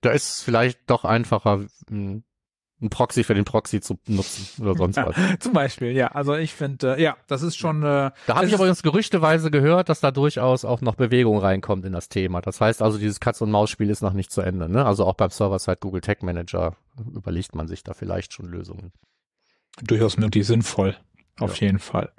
Da 0.00 0.10
ist 0.10 0.28
es 0.34 0.42
vielleicht 0.42 0.78
doch 0.90 1.04
einfacher, 1.04 1.66
mh, 1.90 2.22
ein 2.82 2.90
Proxy 2.90 3.24
für 3.24 3.32
den 3.32 3.46
Proxy 3.46 3.80
zu 3.80 3.98
nutzen 4.06 4.62
oder 4.62 4.74
sonst 4.76 4.96
was. 4.98 5.16
zum 5.40 5.54
Beispiel, 5.54 5.92
ja. 5.92 6.08
Also 6.08 6.34
ich 6.34 6.52
finde, 6.52 6.96
äh, 6.96 7.02
ja, 7.02 7.16
das 7.26 7.40
ist 7.42 7.56
schon. 7.56 7.82
Äh, 7.82 8.10
Da 8.26 8.34
habe 8.36 8.46
ich 8.46 8.52
übrigens 8.52 8.82
gerüchteweise 8.82 9.50
gehört, 9.50 9.88
dass 9.88 10.00
da 10.00 10.10
durchaus 10.10 10.66
auch 10.66 10.82
noch 10.82 10.94
Bewegung 10.94 11.38
reinkommt 11.38 11.86
in 11.86 11.92
das 11.94 12.10
Thema. 12.10 12.42
Das 12.42 12.60
heißt 12.60 12.82
also, 12.82 12.98
dieses 12.98 13.18
Katz-und-Maus-Spiel 13.18 13.88
ist 13.88 14.02
noch 14.02 14.12
nicht 14.12 14.30
zu 14.30 14.42
Ende. 14.42 14.68
Ne? 14.68 14.84
Also 14.84 15.06
auch 15.06 15.14
beim 15.14 15.30
Server-Side 15.30 15.78
Google 15.80 16.02
Tag 16.02 16.22
Manager 16.22 16.76
überlegt 17.14 17.54
man 17.54 17.66
sich 17.66 17.82
da 17.82 17.94
vielleicht 17.94 18.34
schon 18.34 18.46
Lösungen. 18.46 18.92
Durchaus 19.82 20.16
möglich 20.16 20.46
sinnvoll. 20.46 20.96
Auf 21.38 21.60
jeden 21.60 21.78
Fall. 21.78 22.12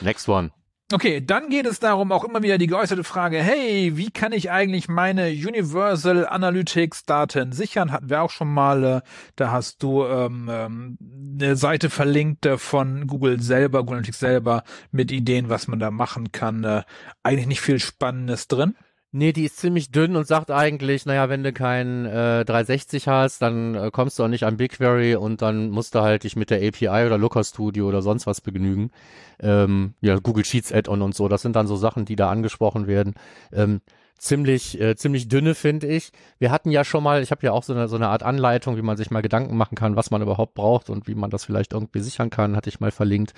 Next 0.00 0.28
one. 0.28 0.50
Okay, 0.92 1.24
dann 1.24 1.50
geht 1.50 1.66
es 1.66 1.78
darum, 1.78 2.10
auch 2.10 2.24
immer 2.24 2.42
wieder 2.42 2.58
die 2.58 2.66
geäußerte 2.66 3.04
Frage, 3.04 3.40
hey, 3.40 3.96
wie 3.96 4.10
kann 4.10 4.32
ich 4.32 4.50
eigentlich 4.50 4.88
meine 4.88 5.28
Universal 5.28 6.26
Analytics 6.26 7.04
Daten 7.04 7.52
sichern? 7.52 7.92
Hatten 7.92 8.10
wir 8.10 8.22
auch 8.22 8.30
schon 8.30 8.52
mal, 8.52 8.82
äh, 8.82 9.00
da 9.36 9.52
hast 9.52 9.84
du 9.84 10.04
ähm, 10.04 10.48
ähm, 10.50 10.98
eine 11.40 11.54
Seite 11.54 11.90
verlinkt 11.90 12.44
äh, 12.44 12.58
von 12.58 13.06
Google 13.06 13.40
selber, 13.40 13.80
Google 13.80 13.98
Analytics 13.98 14.18
selber, 14.18 14.64
mit 14.90 15.12
Ideen, 15.12 15.48
was 15.48 15.68
man 15.68 15.78
da 15.78 15.92
machen 15.92 16.32
kann. 16.32 16.64
Äh, 16.64 16.82
eigentlich 17.22 17.46
nicht 17.46 17.60
viel 17.60 17.78
Spannendes 17.78 18.48
drin. 18.48 18.74
Nee, 19.12 19.32
die 19.32 19.44
ist 19.44 19.56
ziemlich 19.56 19.90
dünn 19.90 20.14
und 20.14 20.28
sagt 20.28 20.52
eigentlich, 20.52 21.04
naja, 21.04 21.28
wenn 21.28 21.42
du 21.42 21.52
kein 21.52 22.06
äh, 22.06 22.44
360 22.44 23.08
hast, 23.08 23.42
dann 23.42 23.74
äh, 23.74 23.90
kommst 23.90 24.18
du 24.18 24.22
auch 24.22 24.28
nicht 24.28 24.44
an 24.44 24.56
BigQuery 24.56 25.16
und 25.16 25.42
dann 25.42 25.70
musst 25.70 25.96
du 25.96 26.00
halt 26.00 26.22
dich 26.22 26.36
mit 26.36 26.50
der 26.50 26.58
API 26.58 27.06
oder 27.06 27.18
Looker 27.18 27.42
Studio 27.42 27.88
oder 27.88 28.02
sonst 28.02 28.28
was 28.28 28.40
begnügen. 28.40 28.92
Ähm, 29.40 29.94
ja, 30.00 30.16
Google 30.20 30.44
Sheets 30.44 30.72
Add-on 30.72 31.02
und 31.02 31.16
so, 31.16 31.26
das 31.26 31.42
sind 31.42 31.56
dann 31.56 31.66
so 31.66 31.74
Sachen, 31.74 32.04
die 32.04 32.14
da 32.14 32.30
angesprochen 32.30 32.86
werden. 32.86 33.14
Ähm, 33.52 33.80
ziemlich, 34.16 34.80
äh, 34.80 34.94
ziemlich 34.94 35.26
dünne, 35.26 35.56
finde 35.56 35.88
ich. 35.88 36.12
Wir 36.38 36.52
hatten 36.52 36.70
ja 36.70 36.84
schon 36.84 37.02
mal, 37.02 37.20
ich 37.20 37.32
habe 37.32 37.44
ja 37.44 37.50
auch 37.50 37.64
so 37.64 37.72
eine, 37.72 37.88
so 37.88 37.96
eine 37.96 38.08
Art 38.08 38.22
Anleitung, 38.22 38.76
wie 38.76 38.82
man 38.82 38.96
sich 38.96 39.10
mal 39.10 39.22
Gedanken 39.22 39.56
machen 39.56 39.74
kann, 39.74 39.96
was 39.96 40.12
man 40.12 40.22
überhaupt 40.22 40.54
braucht 40.54 40.88
und 40.88 41.08
wie 41.08 41.16
man 41.16 41.30
das 41.30 41.44
vielleicht 41.44 41.72
irgendwie 41.72 42.00
sichern 42.00 42.30
kann, 42.30 42.54
hatte 42.54 42.68
ich 42.68 42.78
mal 42.78 42.92
verlinkt. 42.92 43.34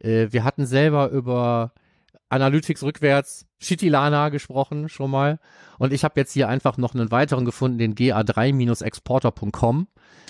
Äh, 0.00 0.28
wir 0.32 0.42
hatten 0.42 0.66
selber 0.66 1.10
über 1.10 1.72
Analytics 2.30 2.82
rückwärts 2.82 3.47
Shitilana 3.60 4.28
gesprochen 4.28 4.88
schon 4.88 5.10
mal. 5.10 5.38
Und 5.78 5.92
ich 5.92 6.04
habe 6.04 6.18
jetzt 6.20 6.32
hier 6.32 6.48
einfach 6.48 6.76
noch 6.76 6.94
einen 6.94 7.10
weiteren 7.10 7.44
gefunden, 7.44 7.78
den 7.78 7.94
GA3-Exporter.com, 7.94 9.88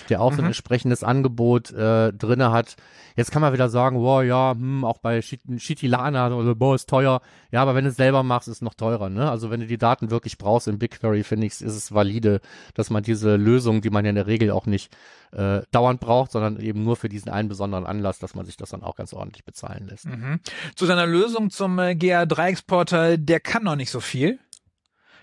der 0.09 0.21
auch 0.21 0.31
so 0.31 0.39
ein 0.39 0.43
Mhm. 0.45 0.47
entsprechendes 0.47 1.03
Angebot 1.03 1.71
äh, 1.71 2.11
drinne 2.13 2.51
hat. 2.51 2.75
Jetzt 3.15 3.31
kann 3.31 3.41
man 3.41 3.53
wieder 3.53 3.69
sagen, 3.69 3.99
wow, 3.99 4.23
ja, 4.23 4.51
hm, 4.51 4.83
auch 4.85 4.99
bei 4.99 5.21
Shit- 5.21 5.41
Shitilana, 5.59 6.33
oder, 6.33 6.55
boah, 6.55 6.75
ist 6.75 6.89
teuer. 6.89 7.21
Ja, 7.51 7.61
aber 7.61 7.75
wenn 7.75 7.83
du 7.83 7.89
es 7.91 7.97
selber 7.97 8.23
machst, 8.23 8.47
ist 8.47 8.55
es 8.57 8.61
noch 8.61 8.73
teurer. 8.75 9.09
Ne? 9.09 9.29
Also 9.29 9.49
wenn 9.49 9.59
du 9.59 9.67
die 9.67 9.77
Daten 9.77 10.09
wirklich 10.11 10.37
brauchst 10.37 10.67
in 10.67 10.79
BigQuery, 10.79 11.23
finde 11.23 11.47
ich, 11.47 11.53
ist 11.53 11.63
es 11.75 11.93
valide, 11.93 12.41
dass 12.75 12.89
man 12.89 13.03
diese 13.03 13.35
Lösung, 13.35 13.81
die 13.81 13.89
man 13.89 14.05
ja 14.05 14.09
in 14.09 14.15
der 14.15 14.27
Regel 14.27 14.51
auch 14.51 14.65
nicht 14.65 14.95
äh, 15.31 15.61
dauernd 15.71 15.99
braucht, 15.99 16.31
sondern 16.31 16.59
eben 16.59 16.83
nur 16.83 16.95
für 16.95 17.07
diesen 17.09 17.29
einen 17.29 17.49
besonderen 17.49 17.85
Anlass, 17.85 18.17
dass 18.17 18.33
man 18.33 18.45
sich 18.47 18.57
das 18.57 18.69
dann 18.71 18.81
auch 18.81 18.95
ganz 18.95 19.13
ordentlich 19.13 19.45
bezahlen 19.45 19.85
lässt. 19.87 20.05
Mhm. 20.07 20.39
Zu 20.75 20.87
seiner 20.87 21.05
Lösung 21.05 21.51
zum 21.51 21.77
äh, 21.77 21.91
GA3-Exporter, 21.91 23.17
der 23.25 23.39
kann 23.39 23.63
noch 23.63 23.75
nicht 23.75 23.91
so 23.91 23.99
viel. 23.99 24.39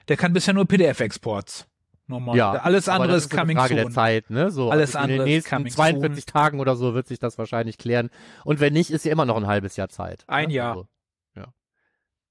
Der 0.09 0.16
kann 0.16 0.32
bisher 0.32 0.54
nur 0.54 0.66
PDF-Exports. 0.66 1.66
Normal. 2.09 2.37
Ja, 2.37 2.52
Alles 2.52 2.88
andere 2.88 3.12
das 3.12 3.24
ist 3.24 3.32
eine 3.32 3.40
coming 3.40 3.56
Frage 3.56 3.74
der 3.74 3.85
soon. 3.85 3.92
Zeit, 3.92 4.30
ne? 4.30 4.50
So, 4.52 4.70
Alles 4.70 4.94
also 4.94 4.98
in 4.98 5.02
andere 5.02 5.18
den 5.18 5.38
ist 5.38 5.44
nächsten 5.50 5.56
coming 5.56 5.72
42 5.72 6.24
soon. 6.24 6.32
Tagen 6.32 6.61
oder 6.61 6.76
so 6.76 6.94
wird 6.94 7.09
sich 7.09 7.18
das 7.18 7.37
wahrscheinlich 7.38 7.78
klären. 7.78 8.11
Und 8.44 8.61
wenn 8.61 8.72
nicht, 8.72 8.90
ist 8.90 9.04
ja 9.04 9.11
immer 9.11 9.24
noch 9.24 9.37
ein 9.37 9.48
halbes 9.48 9.74
Jahr 9.76 9.88
Zeit. 9.88 10.24
Ein 10.28 10.48
ne? 10.48 10.54
Jahr. 10.54 10.70
Also, 10.70 10.88
ja, 11.35 11.46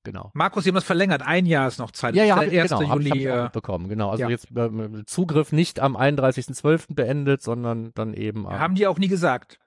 genau. 0.03 0.31
Markus, 0.33 0.63
Sie 0.63 0.69
haben 0.69 0.75
das 0.75 0.85
verlängert. 0.85 1.23
Ein 1.23 1.45
Jahr 1.45 1.67
ist 1.67 1.77
noch 1.79 1.91
Zeit. 1.91 2.15
Ja, 2.15 2.23
ja, 2.23 2.37
hab 2.37 2.43
ist 2.43 2.47
ich, 2.47 2.53
der 2.53 2.63
1. 2.63 2.69
genau, 2.71 2.79
hab, 2.79 2.99
ich- 3.01 3.09
hab 3.09 3.17
Juli. 3.17 3.23
ich 3.25 3.29
auch 3.31 3.35
äh, 3.35 3.43
mitbekommen, 3.43 3.89
genau. 3.89 4.09
Also 4.11 4.23
ja. 4.23 4.29
jetzt 4.29 4.47
ähm, 4.55 5.03
Zugriff 5.07 5.51
nicht 5.51 5.81
am 5.81 5.97
31.12. 5.97 6.95
beendet, 6.95 7.41
sondern 7.41 7.91
dann 7.95 8.13
eben 8.13 8.47
am 8.47 8.57
haben 8.57 8.75
die 8.75 8.87
auch 8.87 8.97
nie 8.97 9.09
gesagt. 9.09 9.59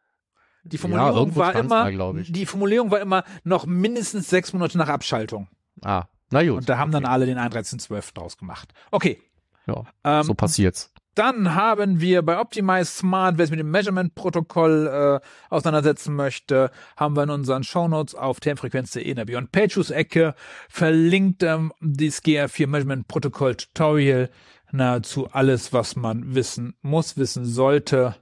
Die 0.64 0.78
Formulierung 0.78 1.16
irgendwo 1.16 1.40
war 1.40 1.54
immer, 1.54 1.90
mal, 1.90 2.22
die 2.24 2.46
Formulierung 2.46 2.90
war 2.90 3.00
immer 3.00 3.24
noch 3.44 3.66
mindestens 3.66 4.28
sechs 4.28 4.52
Monate 4.52 4.76
nach 4.78 4.88
Abschaltung. 4.88 5.48
Ah, 5.84 6.04
na 6.30 6.42
gut. 6.42 6.58
Und 6.58 6.68
da 6.68 6.78
haben 6.78 6.92
dann 6.92 7.04
alle 7.04 7.26
den 7.26 7.38
31.12. 7.38 8.14
draus 8.14 8.36
gemacht. 8.36 8.72
Okay. 8.90 9.20
ja, 9.66 9.84
Ähm, 10.04 10.22
so 10.24 10.34
passiert's. 10.34 10.92
Dann 11.18 11.56
haben 11.56 12.00
wir 12.00 12.22
bei 12.22 12.38
Optimize 12.38 12.84
Smart, 12.84 13.38
wer 13.38 13.46
sich 13.46 13.50
mit 13.50 13.58
dem 13.58 13.72
Measurement-Protokoll 13.72 15.20
äh, 15.20 15.52
auseinandersetzen 15.52 16.14
möchte, 16.14 16.70
haben 16.96 17.16
wir 17.16 17.24
in 17.24 17.30
unseren 17.30 17.64
Shownotes 17.64 18.14
auf 18.14 18.38
termfrequenz.de 18.38 19.02
in 19.02 19.16
der 19.16 19.24
Beyond 19.24 19.50
Pages 19.50 19.90
Ecke 19.90 20.36
verlinkt 20.68 21.42
ähm, 21.42 21.72
das 21.80 22.22
GR4 22.22 22.68
Measurement 22.68 23.08
Protokoll 23.08 23.56
Tutorial. 23.56 24.30
Nahezu 24.70 25.28
alles, 25.32 25.72
was 25.72 25.96
man 25.96 26.36
wissen 26.36 26.76
muss, 26.82 27.16
wissen 27.16 27.44
sollte. 27.44 28.14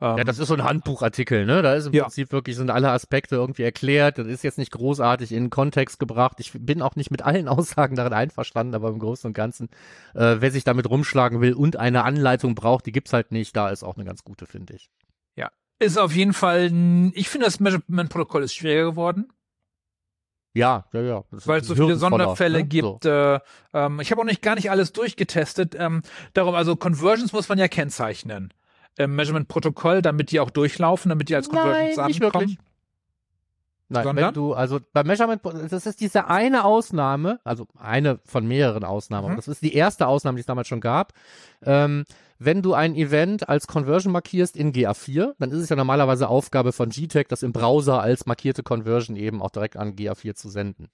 Ähm, 0.00 0.18
Ja, 0.18 0.24
das 0.24 0.38
ist 0.38 0.48
so 0.48 0.54
ein 0.54 0.64
Handbuchartikel, 0.64 1.46
ne? 1.46 1.62
Da 1.62 1.74
ist 1.74 1.86
im 1.86 1.92
Ja. 1.92 2.04
Prinzip 2.04 2.32
wirklich 2.32 2.56
sind 2.56 2.70
alle 2.70 2.90
Aspekte 2.90 3.36
irgendwie 3.36 3.62
erklärt. 3.62 4.18
Das 4.18 4.26
ist 4.26 4.44
jetzt 4.44 4.58
nicht 4.58 4.72
großartig 4.72 5.32
in 5.32 5.44
den 5.44 5.50
Kontext 5.50 5.98
gebracht. 5.98 6.38
Ich 6.40 6.52
bin 6.54 6.82
auch 6.82 6.96
nicht 6.96 7.10
mit 7.10 7.22
allen 7.22 7.48
Aussagen 7.48 7.96
darin 7.96 8.12
einverstanden, 8.12 8.74
aber 8.74 8.88
im 8.88 8.98
Großen 8.98 9.28
und 9.28 9.34
Ganzen, 9.34 9.68
äh, 10.14 10.36
wer 10.38 10.50
sich 10.50 10.64
damit 10.64 10.88
rumschlagen 10.88 11.40
will 11.40 11.54
und 11.54 11.76
eine 11.76 12.04
Anleitung 12.04 12.54
braucht, 12.54 12.86
die 12.86 12.92
gibt's 12.92 13.12
halt 13.12 13.32
nicht. 13.32 13.56
Da 13.56 13.70
ist 13.70 13.82
auch 13.82 13.96
eine 13.96 14.04
ganz 14.04 14.24
gute, 14.24 14.46
finde 14.46 14.74
ich. 14.74 14.90
ist 15.80 15.98
auf 15.98 16.14
jeden 16.14 16.32
Fall, 16.32 16.72
ich 17.14 17.28
finde, 17.28 17.46
das 17.46 17.60
Measurement-Protokoll 17.60 18.42
ist 18.42 18.54
schwieriger 18.54 18.90
geworden. 18.90 19.28
Ja, 20.54 20.86
ja, 20.92 21.00
ja. 21.02 21.24
Weil 21.30 21.60
es 21.60 21.68
so 21.68 21.74
viele 21.76 21.96
Sonderfälle 21.96 22.58
ne? 22.58 22.64
gibt. 22.64 23.04
So. 23.04 23.10
Äh, 23.10 23.40
ähm, 23.74 24.00
ich 24.00 24.10
habe 24.10 24.20
auch 24.20 24.24
nicht 24.24 24.42
gar 24.42 24.56
nicht 24.56 24.70
alles 24.70 24.92
durchgetestet. 24.92 25.76
Ähm, 25.78 26.02
darum, 26.34 26.54
also 26.54 26.74
Conversions 26.74 27.32
muss 27.32 27.48
man 27.48 27.58
ja 27.58 27.68
kennzeichnen. 27.68 28.52
Im 28.98 29.16
Measurement-Protokoll, 29.16 30.02
damit 30.02 30.30
die 30.32 30.40
auch 30.40 30.50
durchlaufen, 30.50 31.08
damit 31.08 31.28
die 31.28 31.34
als 31.36 31.48
Conversions 31.48 31.96
Nein, 31.96 32.06
nicht 32.08 32.22
ankommen. 32.22 32.42
wirklich. 32.48 32.58
Nein, 33.90 34.04
Sondern? 34.04 34.26
wenn 34.26 34.34
du, 34.34 34.52
also 34.52 34.80
bei 34.92 35.02
Measurement, 35.02 35.40
das 35.70 35.86
ist 35.86 36.00
diese 36.02 36.26
eine 36.26 36.64
Ausnahme, 36.64 37.40
also 37.42 37.66
eine 37.78 38.18
von 38.26 38.46
mehreren 38.46 38.84
Ausnahmen, 38.84 39.24
Mhm. 39.28 39.30
aber 39.32 39.36
das 39.36 39.48
ist 39.48 39.62
die 39.62 39.72
erste 39.72 40.06
Ausnahme, 40.06 40.36
die 40.36 40.40
es 40.40 40.46
damals 40.46 40.68
schon 40.68 40.82
gab. 40.82 41.14
Ähm, 41.62 42.04
wenn 42.38 42.60
du 42.60 42.74
ein 42.74 42.94
Event 42.94 43.48
als 43.48 43.66
Conversion 43.66 44.12
markierst 44.12 44.56
in 44.58 44.72
GA4, 44.74 45.32
dann 45.38 45.50
ist 45.50 45.58
es 45.60 45.70
ja 45.70 45.76
normalerweise 45.76 46.28
Aufgabe 46.28 46.72
von 46.72 46.90
GTEC, 46.90 47.28
das 47.28 47.42
im 47.42 47.52
Browser 47.52 48.00
als 48.02 48.26
markierte 48.26 48.62
Conversion 48.62 49.16
eben 49.16 49.40
auch 49.40 49.50
direkt 49.50 49.76
an 49.78 49.96
GA4 49.96 50.34
zu 50.34 50.48
senden. 50.50 50.88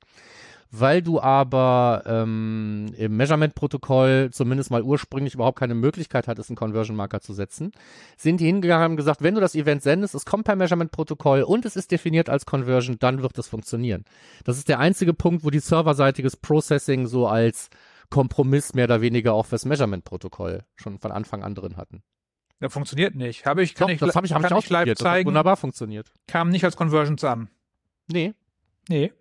Weil 0.71 1.03
du 1.03 1.21
aber 1.21 2.03
ähm, 2.07 2.93
im 2.97 3.17
Measurement-Protokoll 3.17 4.31
zumindest 4.33 4.71
mal 4.71 4.83
ursprünglich 4.83 5.35
überhaupt 5.35 5.59
keine 5.59 5.75
Möglichkeit 5.75 6.27
hattest, 6.27 6.51
einen 6.51 6.57
Conversion-Marker 6.57 7.21
zu 7.21 7.33
setzen, 7.33 7.73
sind 8.17 8.41
die 8.41 8.47
hingegangen 8.47 8.81
und 8.81 8.91
haben 8.91 8.97
gesagt, 8.97 9.23
wenn 9.23 9.35
du 9.35 9.41
das 9.41 9.55
Event 9.55 9.83
sendest, 9.83 10.15
es 10.15 10.25
kommt 10.25 10.45
per 10.45 10.57
Measurement-Protokoll 10.57 11.43
und 11.43 11.65
es 11.65 11.77
ist 11.77 11.93
definiert 11.93 12.29
als 12.29 12.47
Conversion, 12.47 12.97
dann 12.99 13.23
wird 13.23 13.39
es 13.39 13.47
funktionieren. 13.49 14.05
Das 14.45 14.59
ist 14.59 14.69
der 14.69 14.81
einzige 14.81 15.15
Punkt, 15.15 15.45
wo 15.45 15.51
die 15.51 15.61
serverseitiges 15.61 16.37
Processing 16.37 17.07
so 17.07 17.27
als 17.29 17.71
Kompromiss 18.11 18.75
mehr 18.75 18.85
oder 18.85 19.01
weniger 19.01 19.35
auch 19.35 19.47
fürs 19.47 19.65
Measurement-Protokoll 19.65 20.65
schon 20.77 20.99
von 20.99 21.13
Anfang 21.13 21.43
an 21.43 21.55
drin 21.55 21.77
hatten. 21.77 22.03
Das 22.61 22.73
funktioniert 22.73 23.15
nicht. 23.15 23.47
Habe 23.47 23.63
ich, 23.63 23.75
kann 23.75 23.89
Doch, 23.89 23.95
ich, 23.95 24.01
das 24.01 24.15
habe 24.15 24.27
ich, 24.27 24.33
hab 24.33 24.41
ich 24.41 24.47
ich 24.47 24.51
live 24.51 24.59
ausprobiert. 24.59 25.01
Das 25.01 25.05
hat 25.05 25.13
zeigen. 25.13 25.27
wunderbar 25.27 25.57
funktioniert. 25.57 26.13
Kam 26.27 26.49
nicht 26.49 26.65
als 26.65 26.77
Conversions 26.77 27.23
an. 27.25 27.49
Nee, 28.07 28.35
Nee. 28.89 29.13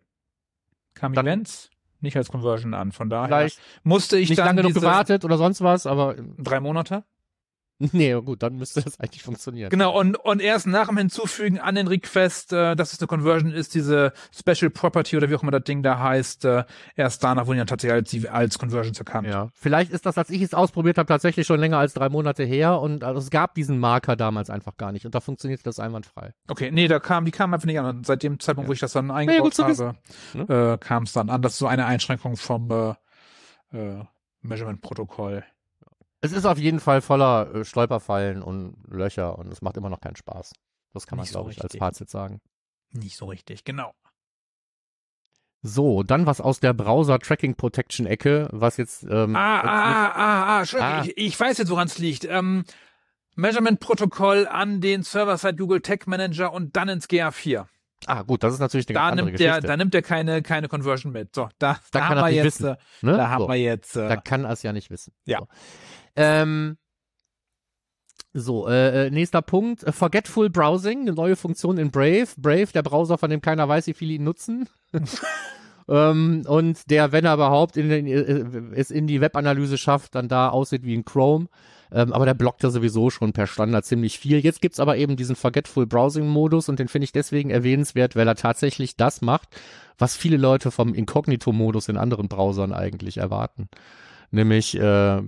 Kam 0.94 1.14
Dann- 1.14 1.26
Events 1.26 1.70
nicht 2.02 2.18
als 2.18 2.30
Conversion 2.30 2.74
an. 2.74 2.92
Von 2.92 3.10
daher 3.10 3.50
musste 3.84 4.18
ich 4.18 4.30
nicht 4.30 4.38
dann 4.38 4.48
lange 4.48 4.62
genug 4.62 4.74
gewartet 4.76 5.24
oder 5.26 5.38
sonst 5.38 5.62
was, 5.62 5.88
aber 5.88 6.16
drei 6.38 6.60
Monate. 6.60 7.04
nee, 7.92 8.14
gut, 8.14 8.44
dann 8.44 8.56
müsste 8.56 8.82
das 8.82 9.00
eigentlich 9.00 9.24
funktionieren. 9.24 9.70
Genau, 9.70 9.98
und, 10.00 10.16
und 10.18 10.42
erst 10.42 10.68
nach 10.68 10.88
dem 10.88 10.98
Hinzufügen 10.98 11.60
an 11.60 11.76
den 11.76 11.88
Request, 11.88 12.54
äh, 12.54 12.76
dass 12.76 12.94
es 12.94 13.00
eine 13.00 13.08
Conversion 13.08 13.52
ist, 13.52 13.76
diese 13.76 14.14
Special 14.34 14.70
Property 14.70 15.18
oder 15.18 15.30
wie 15.30 15.36
auch 15.36 15.44
immer 15.44 15.52
das 15.52 15.64
Ding 15.64 15.84
da 15.84 16.00
heißt, 16.00 16.46
äh, 16.46 16.64
erst 16.96 17.24
danach 17.24 17.48
wurden 17.48 17.58
ja 17.58 17.66
tatsächlich 17.66 18.30
als, 18.30 18.34
als 18.34 18.60
Conversions 18.60 19.00
erkannt. 19.00 19.28
Ja, 19.28 19.50
vielleicht 19.54 19.92
ist 19.92 20.06
das, 20.06 20.18
als 20.18 20.30
ich 20.30 20.42
es 20.42 20.54
ausprobiert 20.54 20.98
habe, 20.98 21.08
tatsächlich 21.08 21.46
schon 21.46 21.60
länger 21.60 21.78
als 21.78 21.94
drei 21.94 22.10
Monate 22.10 22.44
her 22.44 22.80
und 22.80 23.04
also 23.04 23.20
es 23.20 23.30
gab 23.30 23.56
diesen 23.56 23.80
Marker 23.80 24.16
damals 24.16 24.50
einfach 24.50 24.78
gar 24.78 24.92
nicht 24.92 25.06
und 25.06 25.14
da 25.14 25.20
funktioniert 25.20 25.66
das 25.66 25.80
einwandfrei. 25.80 26.34
Okay, 26.48 26.72
nee, 26.72 26.88
da 26.88 27.00
kam, 27.00 27.26
die 27.26 27.32
kam 27.32 27.54
einfach 27.54 27.66
nicht 27.68 27.80
an. 27.80 27.86
Und 27.98 28.06
seit 28.06 28.24
dem 28.24 28.40
Zeitpunkt, 28.40 28.66
Ja. 28.66 28.70
wo 28.70 28.74
ich 28.74 28.80
das 28.80 28.94
dann 28.94 29.12
eingebaut 29.12 29.58
wissen. 29.58 29.98
habe, 30.38 30.74
äh, 30.74 30.78
kam 30.78 31.04
es 31.04 31.14
dann 31.14 31.30
an. 31.30 31.42
Das 31.42 31.54
ist 31.54 31.60
so 31.60 31.68
eine 31.68 31.86
Einschränkung 31.86 32.38
vom 32.38 32.70
äh, 32.72 33.78
äh, 33.78 34.04
Measurement-Protokoll. 34.42 35.44
Es 36.24 36.32
ist 36.32 36.46
auf 36.46 36.58
jeden 36.58 36.80
Fall 36.80 37.02
voller 37.02 37.54
äh, 37.54 37.66
Stolperfallen 37.66 38.42
und 38.42 38.76
Löcher 38.88 39.38
und 39.38 39.52
es 39.52 39.62
macht 39.62 39.76
immer 39.78 39.90
noch 39.90 40.00
keinen 40.00 40.16
Spaß. 40.16 40.54
Das 40.94 41.06
kann 41.06 41.18
man, 41.18 41.26
so 41.26 41.34
glaube 41.34 41.52
ich, 41.52 41.62
als. 41.62 41.76
Fazit 41.76 42.10
sagen. 42.10 42.40
Nicht 42.92 43.18
so 43.18 43.26
richtig, 43.26 43.64
genau. 43.66 43.94
So, 45.62 46.04
dann 46.04 46.26
was 46.26 46.42
aus 46.42 46.60
der 46.60 46.74
Browser 46.74 47.20
Tracking 47.20 47.56
Protection 47.56 48.06
Ecke, 48.06 48.48
was 48.52 48.78
jetzt 48.78 49.04
ähm, 49.04 49.36
Ah, 49.36 49.56
jetzt 49.58 49.66
ah, 49.66 50.12
ah, 50.14 50.44
ah, 50.56 50.60
Entschuldigung, 50.60 50.94
Ah. 50.94 51.04
Ich, 51.06 51.18
ich 51.18 51.40
weiß 51.40 51.58
jetzt, 51.58 51.70
woran 51.70 51.88
es 51.88 51.98
liegt. 51.98 52.26
Ähm, 52.26 52.66
Measurement-Protokoll 53.36 54.48
an 54.48 54.80
den 54.82 55.04
Server-Side 55.04 55.56
Google 55.56 55.82
Tag 55.82 56.06
Manager 56.08 56.54
und 56.54 56.76
dann 56.76 56.90
ins 56.90 57.08
GA4. 57.10 57.62
nicht, 57.62 58.10
ah 58.10 58.22
gut, 58.24 58.44
das 58.44 58.54
ist 58.54 58.60
natürlich 58.60 58.88
eine 58.88 58.94
Da 58.94 59.00
ganz 59.02 59.12
andere 59.12 59.26
nimmt 59.28 59.40
der, 59.40 59.50
Geschichte. 59.52 59.68
da 59.68 59.78
nimmt 59.78 59.94
der 59.94 60.02
keine, 60.04 60.42
keine 60.44 60.68
Conversion 60.68 61.12
mit. 61.14 61.34
So, 61.34 61.50
da, 61.60 61.74
Da 61.74 61.80
da, 61.92 62.00
kann 62.00 62.10
haben 62.10 62.18
er 62.18 62.24
wir 62.26 62.30
nicht 62.32 62.44
jetzt, 62.44 62.60
wissen, 62.62 62.76
äh, 62.76 63.06
ne? 63.06 63.18
da 63.18 63.30
haben 63.30 63.42
so. 63.44 63.48
wir 63.50 63.56
jetzt, 63.56 63.96
äh, 63.96 64.08
Da 64.08 64.16
kann 64.18 64.44
er 64.46 64.52
es 64.52 64.64
ja 64.64 64.74
nicht 64.74 64.90
wissen. 64.92 65.14
Ja. 65.26 65.40
So, 65.40 65.48
ähm, 66.16 66.78
so 68.34 68.68
äh, 68.68 69.08
äh, 69.08 69.12
nächster 69.12 69.42
Punkt. 69.42 69.84
Äh, 69.84 69.92
Forgetful 69.92 70.50
Browsing, 70.50 71.02
eine 71.02 71.14
neue 71.14 71.36
Funktion 71.36 71.78
in 71.78 71.92
Brave. 71.92 72.28
Brave, 72.38 72.68
der 72.74 72.82
Browser, 72.82 73.18
von 73.18 73.30
dem 73.30 73.42
keiner 73.42 73.68
weiß, 73.68 73.88
wie 73.88 73.94
viele 73.94 74.14
ihn 74.14 74.24
nutzen. 74.24 74.68
ähm, 75.88 76.44
und 76.48 76.90
der, 76.90 77.12
wenn 77.12 77.26
er 77.26 77.36
überhaupt 77.36 77.78
in 77.78 77.90
den, 77.90 78.08
äh, 78.08 78.76
es 78.76 78.90
in 78.92 79.08
die 79.08 79.22
Webanalyse 79.22 79.78
schafft, 79.78 80.16
dann 80.16 80.28
da 80.28 80.50
aussieht 80.50 80.84
wie 80.84 80.98
ein 80.98 81.06
Chrome. 81.06 81.48
Ähm, 81.92 82.12
aber 82.12 82.26
der 82.26 82.34
blockt 82.34 82.64
ja 82.64 82.72
sowieso 82.72 83.12
schon 83.12 83.34
per 83.34 83.46
Standard 83.46 83.86
ziemlich 83.86 84.18
viel. 84.18 84.40
Jetzt 84.40 84.62
gibt's 84.62 84.80
aber 84.80 84.98
eben 84.98 85.16
diesen 85.16 85.36
Forgetful 85.36 85.86
Browsing 85.86 86.28
Modus 86.28 86.68
und 86.70 86.80
den 86.80 86.88
finde 86.88 87.06
ich 87.06 87.12
deswegen 87.12 87.52
erwähnenswert, 87.52 88.16
weil 88.16 88.28
er 88.28 88.36
tatsächlich 88.36 88.98
das 88.98 89.22
macht, 89.22 89.50
was 90.00 90.18
viele 90.18 90.38
Leute 90.38 90.72
vom 90.72 90.96
Inkognito-Modus 90.96 91.90
in 91.90 91.98
anderen 91.98 92.30
Browsern 92.30 92.74
eigentlich 92.74 93.18
erwarten. 93.18 93.70
Nämlich 94.32 94.76
äh, 94.76 95.22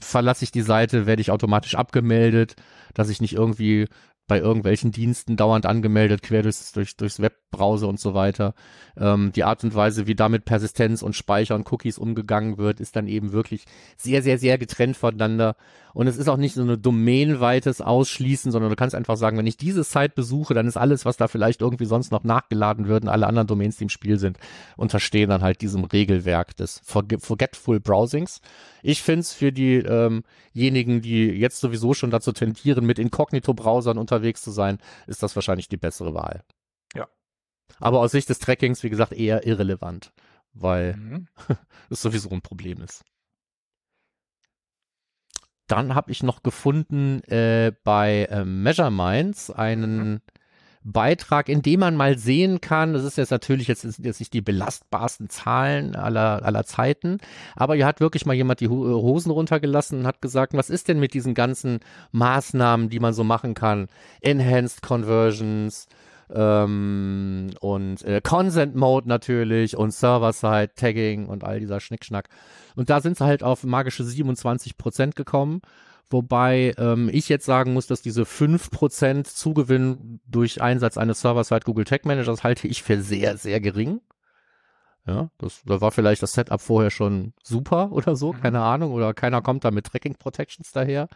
verlasse 0.00 0.44
ich 0.44 0.52
die 0.52 0.62
Seite, 0.62 1.06
werde 1.06 1.22
ich 1.22 1.30
automatisch 1.30 1.74
abgemeldet, 1.74 2.54
dass 2.94 3.08
ich 3.08 3.20
nicht 3.20 3.34
irgendwie 3.34 3.86
bei 4.26 4.38
irgendwelchen 4.38 4.90
Diensten 4.90 5.36
dauernd 5.36 5.66
angemeldet, 5.66 6.22
quer 6.22 6.42
durchs, 6.42 6.72
durch, 6.72 6.96
durchs 6.96 7.20
Webbrowser 7.20 7.88
und 7.88 8.00
so 8.00 8.14
weiter. 8.14 8.54
Ähm, 8.96 9.32
die 9.34 9.44
Art 9.44 9.64
und 9.64 9.74
Weise, 9.74 10.06
wie 10.06 10.14
damit 10.14 10.46
Persistenz 10.46 11.02
und 11.02 11.14
Speicher 11.14 11.54
und 11.54 11.70
Cookies 11.70 11.98
umgegangen 11.98 12.56
wird, 12.56 12.80
ist 12.80 12.96
dann 12.96 13.06
eben 13.06 13.32
wirklich 13.32 13.66
sehr, 13.96 14.22
sehr, 14.22 14.38
sehr 14.38 14.56
getrennt 14.56 14.96
voneinander. 14.96 15.56
Und 15.92 16.08
es 16.08 16.16
ist 16.16 16.28
auch 16.28 16.38
nicht 16.38 16.54
so 16.54 16.62
eine 16.62 16.76
domänenweites 16.76 17.80
Ausschließen, 17.80 18.50
sondern 18.50 18.70
du 18.70 18.76
kannst 18.76 18.96
einfach 18.96 19.16
sagen, 19.16 19.38
wenn 19.38 19.46
ich 19.46 19.56
diese 19.56 19.84
Site 19.84 20.12
besuche, 20.16 20.52
dann 20.52 20.66
ist 20.66 20.76
alles, 20.76 21.04
was 21.04 21.16
da 21.16 21.28
vielleicht 21.28 21.60
irgendwie 21.60 21.84
sonst 21.84 22.10
noch 22.10 22.24
nachgeladen 22.24 22.88
wird, 22.88 23.04
und 23.04 23.10
alle 23.10 23.26
anderen 23.28 23.46
Domains, 23.46 23.76
die 23.76 23.84
im 23.84 23.90
Spiel 23.90 24.18
sind, 24.18 24.38
unterstehen 24.76 25.30
dann 25.30 25.42
halt 25.42 25.60
diesem 25.60 25.84
Regelwerk 25.84 26.56
des 26.56 26.80
Forge- 26.84 27.20
Forgetful 27.20 27.78
Browsings. 27.78 28.40
Ich 28.82 29.02
find's 29.02 29.32
für 29.32 29.52
diejenigen, 29.52 31.00
die 31.00 31.26
jetzt 31.26 31.60
sowieso 31.60 31.94
schon 31.94 32.10
dazu 32.10 32.32
tendieren, 32.32 32.84
mit 32.84 32.98
Inkognito-Browsern 32.98 33.96
unterwegs 34.14 34.42
zu 34.42 34.50
sein, 34.50 34.78
ist 35.06 35.22
das 35.22 35.34
wahrscheinlich 35.36 35.68
die 35.68 35.76
bessere 35.76 36.14
Wahl. 36.14 36.44
Ja. 36.94 37.08
Aber 37.78 38.00
aus 38.00 38.12
Sicht 38.12 38.28
des 38.28 38.38
Trackings, 38.38 38.82
wie 38.82 38.90
gesagt, 38.90 39.12
eher 39.12 39.46
irrelevant. 39.46 40.12
weil 40.52 40.96
Mhm. 40.96 41.28
es 41.90 42.00
sowieso 42.02 42.30
ein 42.30 42.42
Problem 42.42 42.80
ist. 42.80 43.04
Dann 45.66 45.94
habe 45.94 46.12
ich 46.12 46.22
noch 46.22 46.42
gefunden 46.42 47.22
äh, 47.24 47.72
bei 47.84 48.26
äh, 48.30 48.44
Measure 48.44 48.90
Minds 48.90 49.50
einen 49.50 50.20
Beitrag, 50.84 51.48
in 51.48 51.62
dem 51.62 51.80
man 51.80 51.96
mal 51.96 52.18
sehen 52.18 52.60
kann, 52.60 52.92
das 52.92 53.04
ist 53.04 53.16
jetzt 53.16 53.30
natürlich 53.30 53.68
jetzt, 53.68 53.84
jetzt 53.98 54.20
nicht 54.20 54.32
die 54.32 54.42
belastbarsten 54.42 55.30
Zahlen 55.30 55.96
aller, 55.96 56.44
aller 56.44 56.64
Zeiten, 56.64 57.18
aber 57.56 57.74
hier 57.74 57.86
hat 57.86 58.00
wirklich 58.00 58.26
mal 58.26 58.34
jemand 58.34 58.60
die 58.60 58.68
Ho- 58.68 59.02
Hosen 59.02 59.30
runtergelassen 59.30 60.00
und 60.00 60.06
hat 60.06 60.20
gesagt, 60.20 60.52
was 60.54 60.70
ist 60.70 60.88
denn 60.88 61.00
mit 61.00 61.14
diesen 61.14 61.34
ganzen 61.34 61.80
Maßnahmen, 62.12 62.90
die 62.90 63.00
man 63.00 63.14
so 63.14 63.24
machen 63.24 63.54
kann? 63.54 63.88
Enhanced 64.20 64.82
Conversions, 64.82 65.86
ähm, 66.32 67.50
und 67.60 68.02
äh, 68.04 68.20
Consent 68.22 68.74
Mode 68.74 69.08
natürlich 69.08 69.76
und 69.76 69.92
Server-Side 69.92 70.72
Tagging 70.74 71.26
und 71.26 71.44
all 71.44 71.60
dieser 71.60 71.80
Schnickschnack. 71.80 72.28
Und 72.76 72.90
da 72.90 73.00
sind 73.00 73.16
sie 73.18 73.24
halt 73.24 73.42
auf 73.42 73.64
magische 73.64 74.04
27 74.04 74.76
Prozent 74.76 75.16
gekommen. 75.16 75.60
Wobei 76.10 76.74
ähm, 76.78 77.08
ich 77.12 77.28
jetzt 77.28 77.46
sagen 77.46 77.72
muss, 77.72 77.86
dass 77.86 78.02
diese 78.02 78.22
5% 78.24 79.24
Zugewinn 79.24 80.20
durch 80.26 80.60
Einsatz 80.62 80.96
eines 80.98 81.20
Server-Side 81.20 81.62
Google 81.64 81.84
Tag 81.84 82.04
Managers 82.04 82.44
halte 82.44 82.68
ich 82.68 82.82
für 82.82 83.00
sehr, 83.00 83.36
sehr 83.36 83.60
gering. 83.60 84.00
Ja, 85.06 85.28
das, 85.38 85.62
da 85.66 85.80
war 85.80 85.90
vielleicht 85.90 86.22
das 86.22 86.32
Setup 86.32 86.60
vorher 86.60 86.90
schon 86.90 87.32
super 87.42 87.90
oder 87.92 88.16
so, 88.16 88.32
Mhm. 88.32 88.40
keine 88.40 88.60
Ahnung, 88.60 88.92
oder 88.92 89.12
keiner 89.14 89.42
kommt 89.42 89.64
da 89.64 89.70
mit 89.70 89.86
Tracking 89.86 90.14
Protections 90.16 90.72
daher. 90.72 91.08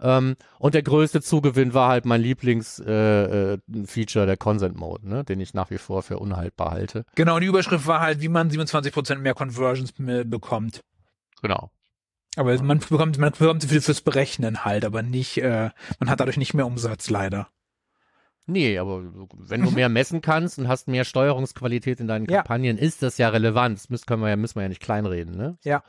Ähm, 0.00 0.36
und 0.58 0.74
der 0.74 0.82
größte 0.82 1.20
Zugewinn 1.20 1.74
war 1.74 1.88
halt 1.88 2.04
mein 2.06 2.20
Lieblingsfeature, 2.20 3.60
äh, 3.66 4.22
äh, 4.22 4.26
der 4.26 4.36
Consent 4.36 4.76
Mode, 4.76 5.08
ne, 5.08 5.22
den 5.22 5.38
ich 5.40 5.54
nach 5.54 5.70
wie 5.70 5.78
vor 5.78 6.02
für 6.02 6.18
unhaltbar 6.18 6.72
halte. 6.72 7.04
Genau, 7.14 7.36
und 7.36 7.42
die 7.42 7.46
Überschrift 7.46 7.86
war 7.86 8.00
halt, 8.00 8.20
wie 8.20 8.28
man 8.28 8.50
27% 8.50 9.16
mehr 9.16 9.34
Conversions 9.34 9.92
bekommt. 9.92 10.80
Genau. 11.42 11.70
Aber 12.36 12.60
man 12.62 12.78
bekommt, 12.78 13.18
man 13.18 13.32
bekommt 13.32 13.64
viel 13.64 13.80
fürs 13.80 14.00
Berechnen 14.00 14.64
halt, 14.64 14.84
aber 14.84 15.02
nicht, 15.02 15.38
äh, 15.38 15.70
man 15.98 16.08
hat 16.08 16.20
dadurch 16.20 16.38
nicht 16.38 16.54
mehr 16.54 16.66
Umsatz 16.66 17.10
leider. 17.10 17.48
Nee, 18.46 18.78
aber 18.78 19.02
wenn 19.36 19.62
du 19.62 19.70
mehr 19.70 19.88
messen 19.90 20.20
kannst 20.20 20.58
und 20.58 20.66
hast 20.66 20.88
mehr 20.88 21.04
Steuerungsqualität 21.04 22.00
in 22.00 22.08
deinen 22.08 22.26
Ja. 22.26 22.38
Kampagnen, 22.38 22.78
ist 22.78 23.02
das 23.02 23.18
ja 23.18 23.28
relevant. 23.28 23.78
Das 23.78 23.90
müssen, 23.90 24.06
können 24.06 24.22
wir 24.22 24.30
ja, 24.30 24.36
müssen 24.36 24.56
wir 24.56 24.62
ja 24.62 24.68
nicht 24.68 24.82
kleinreden, 24.82 25.36
ne? 25.36 25.58
Ja. 25.62 25.82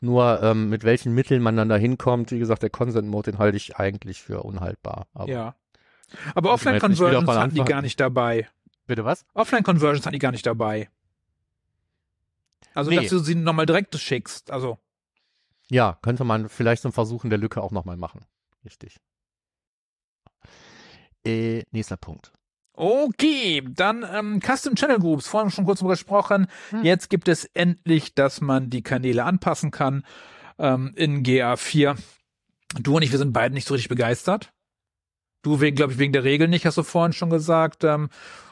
Nur 0.00 0.42
ähm, 0.42 0.68
mit 0.68 0.84
welchen 0.84 1.14
Mitteln 1.14 1.40
man 1.42 1.56
dann 1.56 1.68
da 1.70 1.76
hinkommt, 1.76 2.30
wie 2.30 2.38
gesagt, 2.38 2.62
der 2.62 2.68
Consent 2.70 3.08
Mode, 3.08 3.30
den 3.30 3.38
halte 3.38 3.56
ich 3.56 3.76
eigentlich 3.76 4.20
für 4.22 4.42
unhaltbar. 4.42 5.06
Aber 5.14 5.30
ja. 5.30 5.54
Aber 6.34 6.52
Offline-Conversions 6.52 7.28
hatten 7.28 7.54
die 7.54 7.64
gar 7.64 7.80
nicht 7.80 7.98
dabei. 8.00 8.48
Bitte 8.86 9.04
was? 9.06 9.24
Offline-Conversions 9.32 10.04
hatten 10.04 10.12
die 10.12 10.18
gar 10.18 10.32
nicht 10.32 10.44
dabei. 10.44 10.90
Also, 12.74 12.90
Nee. 12.90 12.96
dass 12.96 13.08
du 13.08 13.18
sie 13.20 13.34
nochmal 13.34 13.66
direkt 13.66 13.96
schickst. 13.98 14.50
Also, 14.50 14.78
Ja, 15.74 15.98
könnte 16.02 16.22
man 16.22 16.48
vielleicht 16.48 16.82
zum 16.82 16.92
Versuchen 16.92 17.30
der 17.30 17.38
Lücke 17.40 17.60
auch 17.60 17.72
nochmal 17.72 17.96
machen. 17.96 18.24
Richtig. 18.64 19.00
Äh, 21.26 21.64
nächster 21.72 21.96
Punkt. 21.96 22.32
Okay, 22.74 23.60
dann 23.68 24.06
ähm, 24.08 24.40
Custom 24.40 24.76
Channel 24.76 25.00
Groups, 25.00 25.26
vorhin 25.26 25.50
schon 25.50 25.64
kurz 25.64 25.80
drüber 25.80 25.94
gesprochen. 25.94 26.46
Hm. 26.70 26.84
Jetzt 26.84 27.10
gibt 27.10 27.26
es 27.26 27.46
endlich, 27.54 28.14
dass 28.14 28.40
man 28.40 28.70
die 28.70 28.82
Kanäle 28.82 29.24
anpassen 29.24 29.72
kann 29.72 30.04
ähm, 30.58 30.92
in 30.94 31.24
GA4. 31.24 31.96
Du 32.80 32.94
und 32.94 33.02
ich, 33.02 33.10
wir 33.10 33.18
sind 33.18 33.32
beide 33.32 33.52
nicht 33.52 33.66
so 33.66 33.74
richtig 33.74 33.88
begeistert. 33.88 34.52
Du, 35.42 35.58
glaube 35.58 35.92
ich, 35.92 35.98
wegen 35.98 36.12
der 36.12 36.22
Regel 36.22 36.46
nicht, 36.46 36.66
hast 36.66 36.78
du 36.78 36.84
vorhin 36.84 37.12
schon 37.12 37.30
gesagt. 37.30 37.82
Ähm, 37.82 38.10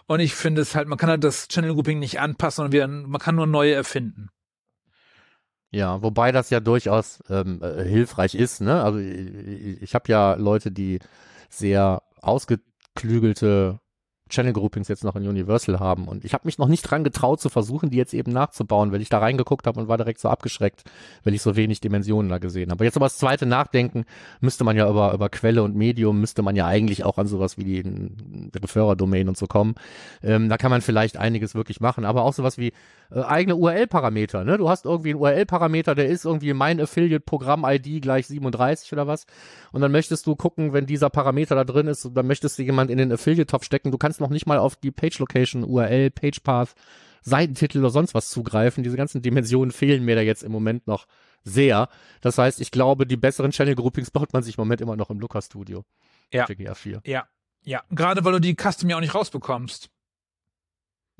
und 0.08 0.18
ich 0.18 0.34
finde 0.34 0.62
es 0.62 0.74
halt, 0.74 0.88
man 0.88 0.98
kann 0.98 1.08
halt 1.08 1.22
das 1.22 1.46
Channel 1.46 1.74
Grouping 1.74 2.00
nicht 2.00 2.18
anpassen 2.18 2.64
und 2.64 2.72
wieder, 2.72 2.88
man 2.88 3.20
kann 3.20 3.36
nur 3.36 3.46
neue 3.46 3.74
erfinden. 3.74 4.28
Ja, 5.72 6.02
wobei 6.02 6.32
das 6.32 6.50
ja 6.50 6.60
durchaus 6.60 7.22
ähm, 7.30 7.62
äh, 7.62 7.82
hilfreich 7.84 8.34
ist. 8.34 8.60
Ne? 8.60 8.82
Also 8.82 8.98
ich, 8.98 9.82
ich 9.82 9.94
habe 9.94 10.04
ja 10.08 10.34
Leute, 10.34 10.70
die 10.70 10.98
sehr 11.48 12.02
ausgeklügelte 12.20 13.80
Channel 14.32 14.52
Groupings 14.52 14.88
jetzt 14.88 15.04
noch 15.04 15.16
in 15.16 15.28
Universal 15.28 15.78
haben 15.78 16.08
und 16.08 16.24
ich 16.24 16.34
habe 16.34 16.46
mich 16.46 16.58
noch 16.58 16.68
nicht 16.68 16.82
dran 16.82 17.04
getraut 17.04 17.40
zu 17.40 17.48
versuchen, 17.48 17.90
die 17.90 17.96
jetzt 17.96 18.14
eben 18.14 18.32
nachzubauen, 18.32 18.92
weil 18.92 19.00
ich 19.00 19.08
da 19.08 19.18
reingeguckt 19.18 19.66
habe 19.66 19.80
und 19.80 19.88
war 19.88 19.96
direkt 19.96 20.20
so 20.20 20.28
abgeschreckt, 20.28 20.84
weil 21.24 21.34
ich 21.34 21.42
so 21.42 21.56
wenig 21.56 21.80
Dimensionen 21.80 22.30
da 22.30 22.38
gesehen 22.38 22.70
habe. 22.70 22.78
Aber 22.78 22.84
jetzt 22.84 22.96
aber 22.96 23.06
das 23.06 23.18
zweite 23.18 23.46
Nachdenken 23.46 24.04
müsste 24.40 24.64
man 24.64 24.76
ja 24.76 24.88
über 24.88 25.12
über 25.12 25.28
Quelle 25.28 25.62
und 25.62 25.76
Medium 25.76 26.20
müsste 26.20 26.42
man 26.42 26.56
ja 26.56 26.66
eigentlich 26.66 27.04
auch 27.04 27.18
an 27.18 27.26
sowas 27.26 27.58
wie 27.58 27.64
die, 27.64 27.82
Referrer-Domain 28.62 29.28
und 29.28 29.36
so 29.36 29.46
kommen. 29.46 29.74
Ähm, 30.22 30.48
da 30.48 30.56
kann 30.56 30.70
man 30.70 30.80
vielleicht 30.80 31.16
einiges 31.16 31.54
wirklich 31.54 31.80
machen, 31.80 32.04
aber 32.04 32.24
auch 32.24 32.32
sowas 32.32 32.58
wie 32.58 32.72
äh, 33.10 33.20
eigene 33.20 33.56
URL-Parameter. 33.56 34.44
Ne? 34.44 34.58
Du 34.58 34.68
hast 34.68 34.84
irgendwie 34.84 35.10
einen 35.10 35.20
URL-Parameter, 35.20 35.94
der 35.94 36.08
ist 36.08 36.24
irgendwie 36.24 36.52
mein 36.52 36.80
Affiliate-Programm-ID 36.80 38.02
gleich 38.02 38.26
37 38.26 38.92
oder 38.92 39.06
was. 39.06 39.26
Und 39.72 39.80
dann 39.80 39.92
möchtest 39.92 40.26
du 40.26 40.36
gucken, 40.36 40.72
wenn 40.72 40.86
dieser 40.86 41.10
Parameter 41.10 41.54
da 41.54 41.64
drin 41.64 41.86
ist, 41.86 42.10
dann 42.14 42.26
möchtest 42.26 42.58
du 42.58 42.62
jemand 42.62 42.90
in 42.90 42.98
den 42.98 43.12
Affiliate-Topf 43.12 43.64
stecken. 43.64 43.90
Du 43.90 43.98
kannst 43.98 44.20
noch 44.22 44.30
nicht 44.30 44.46
mal 44.46 44.58
auf 44.58 44.76
die 44.76 44.90
Page-Location, 44.90 45.64
URL, 45.64 46.10
Page-Path, 46.10 46.74
Seitentitel 47.22 47.78
oder 47.78 47.90
sonst 47.90 48.14
was 48.14 48.30
zugreifen. 48.30 48.82
Diese 48.82 48.96
ganzen 48.96 49.22
Dimensionen 49.22 49.70
fehlen 49.70 50.04
mir 50.04 50.16
da 50.16 50.22
jetzt 50.22 50.42
im 50.42 50.52
Moment 50.52 50.86
noch 50.86 51.06
sehr. 51.44 51.88
Das 52.20 52.38
heißt, 52.38 52.60
ich 52.60 52.70
glaube, 52.70 53.06
die 53.06 53.16
besseren 53.16 53.50
Channel-Groupings 53.50 54.10
baut 54.10 54.32
man 54.32 54.42
sich 54.42 54.56
im 54.56 54.62
Moment 54.62 54.80
immer 54.80 54.96
noch 54.96 55.10
im 55.10 55.20
Looker 55.20 55.42
Studio. 55.42 55.84
Ja. 56.32 56.46
Für 56.46 56.54
GA4. 56.54 57.00
Ja, 57.06 57.26
ja. 57.62 57.82
Gerade 57.90 58.24
weil 58.24 58.32
du 58.32 58.40
die 58.40 58.56
Custom 58.56 58.88
ja 58.90 58.96
auch 58.96 59.00
nicht 59.00 59.14
rausbekommst. 59.14 59.90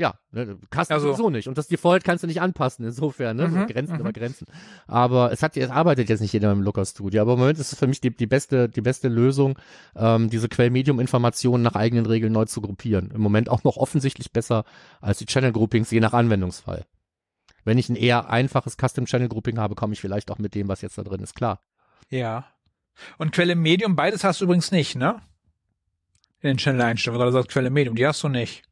Ja, 0.03 0.19
ne, 0.33 0.59
kannst 0.71 0.91
du 0.91 0.95
Also- 0.95 1.13
sowieso 1.13 1.31
nicht. 1.31 1.47
Und 1.47 1.57
das 1.57 1.69
Default 1.69 2.03
kannst 2.03 2.25
du 2.25 2.27
nicht 2.27 2.41
anpassen, 2.41 2.85
insofern, 2.85 3.37
ne? 3.37 3.47
Mhm, 3.47 3.61
so 3.61 3.67
Grenzen 3.67 3.95
mhm. 3.95 4.01
über 4.01 4.13
Grenzen. 4.13 4.49
Aber 4.89 5.31
es 5.31 5.45
hat, 5.45 5.57
es 5.57 5.71
arbeitet 5.71 6.09
jetzt 6.09 6.19
nicht 6.19 6.33
jeder 6.33 6.51
im 6.51 6.61
Looker 6.61 6.85
Studio. 6.85 7.23
Aber 7.23 7.35
im 7.35 7.39
Moment 7.39 7.61
ist 7.61 7.73
es 7.73 7.79
für 7.79 7.87
mich 7.87 8.01
die, 8.01 8.11
die 8.11 8.27
beste, 8.27 8.69
die 8.69 8.81
beste 8.81 9.07
Lösung, 9.07 9.57
ähm, 9.95 10.29
diese 10.29 10.49
Quellmedium-Informationen 10.49 11.63
nach 11.63 11.77
eigenen 11.77 12.05
Regeln 12.05 12.33
neu 12.33 12.47
zu 12.47 12.61
gruppieren. 12.61 13.13
Im 13.15 13.21
Moment 13.21 13.49
auch 13.49 13.63
noch 13.63 13.77
offensichtlich 13.77 14.33
besser 14.33 14.65
als 15.01 15.19
die 15.19 15.27
Channel 15.27 15.53
Groupings, 15.53 15.93
je 15.93 16.01
nach 16.01 16.15
Anwendungsfall. 16.15 16.85
Wenn 17.65 17.79
ich 17.79 17.89
ein 17.89 17.95
eher 17.95 18.29
einfaches 18.29 18.77
Custom 18.77 19.05
Channel 19.05 19.29
Grouping 19.29 19.61
habe, 19.61 19.77
komme 19.77 19.93
ich 19.93 20.01
vielleicht 20.01 20.33
auch 20.33 20.39
mit 20.39 20.57
dem, 20.57 20.67
was 20.67 20.81
jetzt 20.81 20.99
da 20.99 21.05
drin 21.05 21.23
ist, 21.23 21.37
klar. 21.37 21.61
Ja. 22.09 22.47
Und 23.19 23.31
Quelle 23.31 23.55
Medium, 23.55 23.95
beides 23.95 24.25
hast 24.25 24.41
du 24.41 24.47
übrigens 24.47 24.73
nicht, 24.73 24.97
ne? 24.97 25.23
In 26.41 26.49
den 26.49 26.57
Channel-Einstellungen, 26.57 27.21
weil 27.21 27.31
du 27.31 27.39
sagst 27.39 27.51
Quelle 27.51 27.71
Medium, 27.71 27.95
die 27.95 28.05
hast 28.05 28.21
du 28.25 28.29
nicht. 28.29 28.65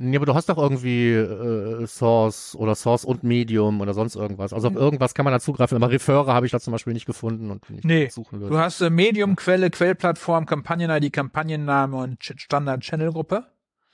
Nee, 0.00 0.16
aber 0.16 0.26
du 0.26 0.34
hast 0.34 0.48
doch 0.48 0.58
irgendwie 0.58 1.12
äh, 1.12 1.86
Source 1.86 2.54
oder 2.54 2.74
Source 2.74 3.04
und 3.04 3.24
Medium 3.24 3.80
oder 3.80 3.94
sonst 3.94 4.14
irgendwas. 4.14 4.52
Also 4.52 4.68
auf 4.68 4.74
Mhm. 4.74 4.80
irgendwas 4.80 5.14
kann 5.14 5.24
man 5.24 5.32
da 5.32 5.40
zugreifen, 5.40 5.76
aber 5.76 5.90
Referrer 5.90 6.32
habe 6.32 6.46
ich 6.46 6.52
da 6.52 6.60
zum 6.60 6.72
Beispiel 6.72 6.92
nicht 6.92 7.06
gefunden 7.06 7.50
und 7.50 7.68
nicht 7.68 7.84
Nee, 7.84 8.08
suchen 8.08 8.40
würde. 8.40 8.54
Du 8.54 8.58
hast 8.60 8.80
äh, 8.80 8.90
Medium, 8.90 9.34
Quelle, 9.36 9.70
Quellplattform, 9.70 10.46
Kampagnen-ID, 10.46 11.12
Kampagnenname 11.12 11.96
und 11.96 12.20
Ch- 12.20 12.38
Standard-Channel-Gruppe. 12.38 13.44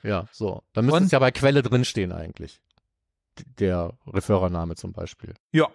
Ja, 0.02 0.26
so. 0.32 0.62
Dann 0.74 0.84
müsste 0.84 1.04
es 1.04 1.10
ja 1.12 1.18
bei 1.18 1.30
Quelle 1.30 1.62
drinstehen 1.62 2.12
eigentlich. 2.12 2.60
Der 3.58 3.94
Referrername 4.06 4.74
zum 4.76 4.92
Beispiel. 4.92 5.34
Ja. 5.52 5.68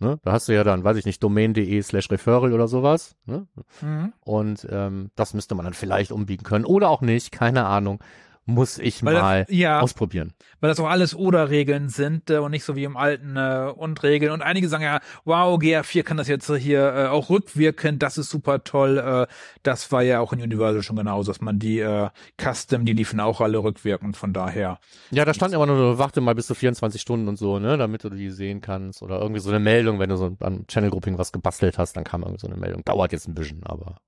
Ne? 0.00 0.18
Da 0.24 0.32
hast 0.32 0.48
du 0.48 0.52
ja 0.54 0.64
dann, 0.64 0.84
weiß 0.84 0.96
ich 0.96 1.04
nicht, 1.06 1.22
domain.de 1.22 1.80
slash 1.82 2.10
referral 2.10 2.52
oder 2.52 2.68
sowas. 2.68 3.16
Ne? 3.24 3.46
Mhm. 3.80 4.12
Und 4.20 4.66
ähm, 4.70 5.10
das 5.16 5.32
müsste 5.34 5.54
man 5.54 5.64
dann 5.64 5.74
vielleicht 5.74 6.12
umbiegen 6.12 6.44
können. 6.44 6.64
Oder 6.64 6.90
auch 6.90 7.00
nicht, 7.00 7.32
keine 7.32 7.64
Ahnung. 7.66 8.02
Muss 8.44 8.78
ich 8.78 9.04
Weil 9.04 9.14
mal 9.14 9.44
das, 9.44 9.56
ja, 9.56 9.80
ausprobieren. 9.80 10.32
weil 10.60 10.68
das 10.68 10.80
auch 10.80 10.88
alles 10.88 11.14
Oder-Regeln 11.14 11.88
sind 11.88 12.28
äh, 12.28 12.38
und 12.38 12.50
nicht 12.50 12.64
so 12.64 12.74
wie 12.74 12.82
im 12.82 12.96
alten 12.96 13.36
äh, 13.36 13.72
Und-Regeln. 13.76 14.32
Und 14.32 14.42
einige 14.42 14.68
sagen 14.68 14.82
ja, 14.82 14.98
wow, 15.24 15.56
GA4 15.60 16.02
kann 16.02 16.16
das 16.16 16.26
jetzt 16.26 16.52
hier 16.56 16.92
äh, 16.92 17.06
auch 17.06 17.30
rückwirken, 17.30 18.00
das 18.00 18.18
ist 18.18 18.30
super 18.30 18.64
toll. 18.64 18.98
Äh, 18.98 19.32
das 19.62 19.92
war 19.92 20.02
ja 20.02 20.18
auch 20.18 20.32
in 20.32 20.42
Universal 20.42 20.82
schon 20.82 20.96
genauso, 20.96 21.30
dass 21.30 21.40
man 21.40 21.60
die 21.60 21.78
äh, 21.78 22.08
Custom, 22.36 22.84
die 22.84 22.94
liefen 22.94 23.20
auch 23.20 23.40
alle 23.40 23.58
rückwirkend, 23.58 24.16
von 24.16 24.32
daher. 24.32 24.80
Ja, 25.12 25.24
da 25.24 25.34
stand 25.34 25.54
immer 25.54 25.66
nur, 25.66 25.98
warte 25.98 26.20
mal 26.20 26.34
bis 26.34 26.48
zu 26.48 26.56
24 26.56 27.00
Stunden 27.00 27.28
und 27.28 27.36
so, 27.36 27.60
ne, 27.60 27.76
damit 27.76 28.02
du 28.02 28.10
die 28.10 28.30
sehen 28.30 28.60
kannst. 28.60 29.02
Oder 29.02 29.20
irgendwie 29.20 29.40
so 29.40 29.50
eine 29.50 29.60
Meldung, 29.60 30.00
wenn 30.00 30.10
du 30.10 30.16
so 30.16 30.36
am 30.40 30.66
Channel 30.66 30.90
Grouping 30.90 31.16
was 31.16 31.30
gebastelt 31.30 31.78
hast, 31.78 31.96
dann 31.96 32.02
kam 32.02 32.22
irgendwie 32.22 32.40
so 32.40 32.48
eine 32.48 32.56
Meldung. 32.56 32.84
Dauert 32.84 33.12
jetzt 33.12 33.28
ein 33.28 33.34
bisschen, 33.34 33.62
aber. 33.62 33.98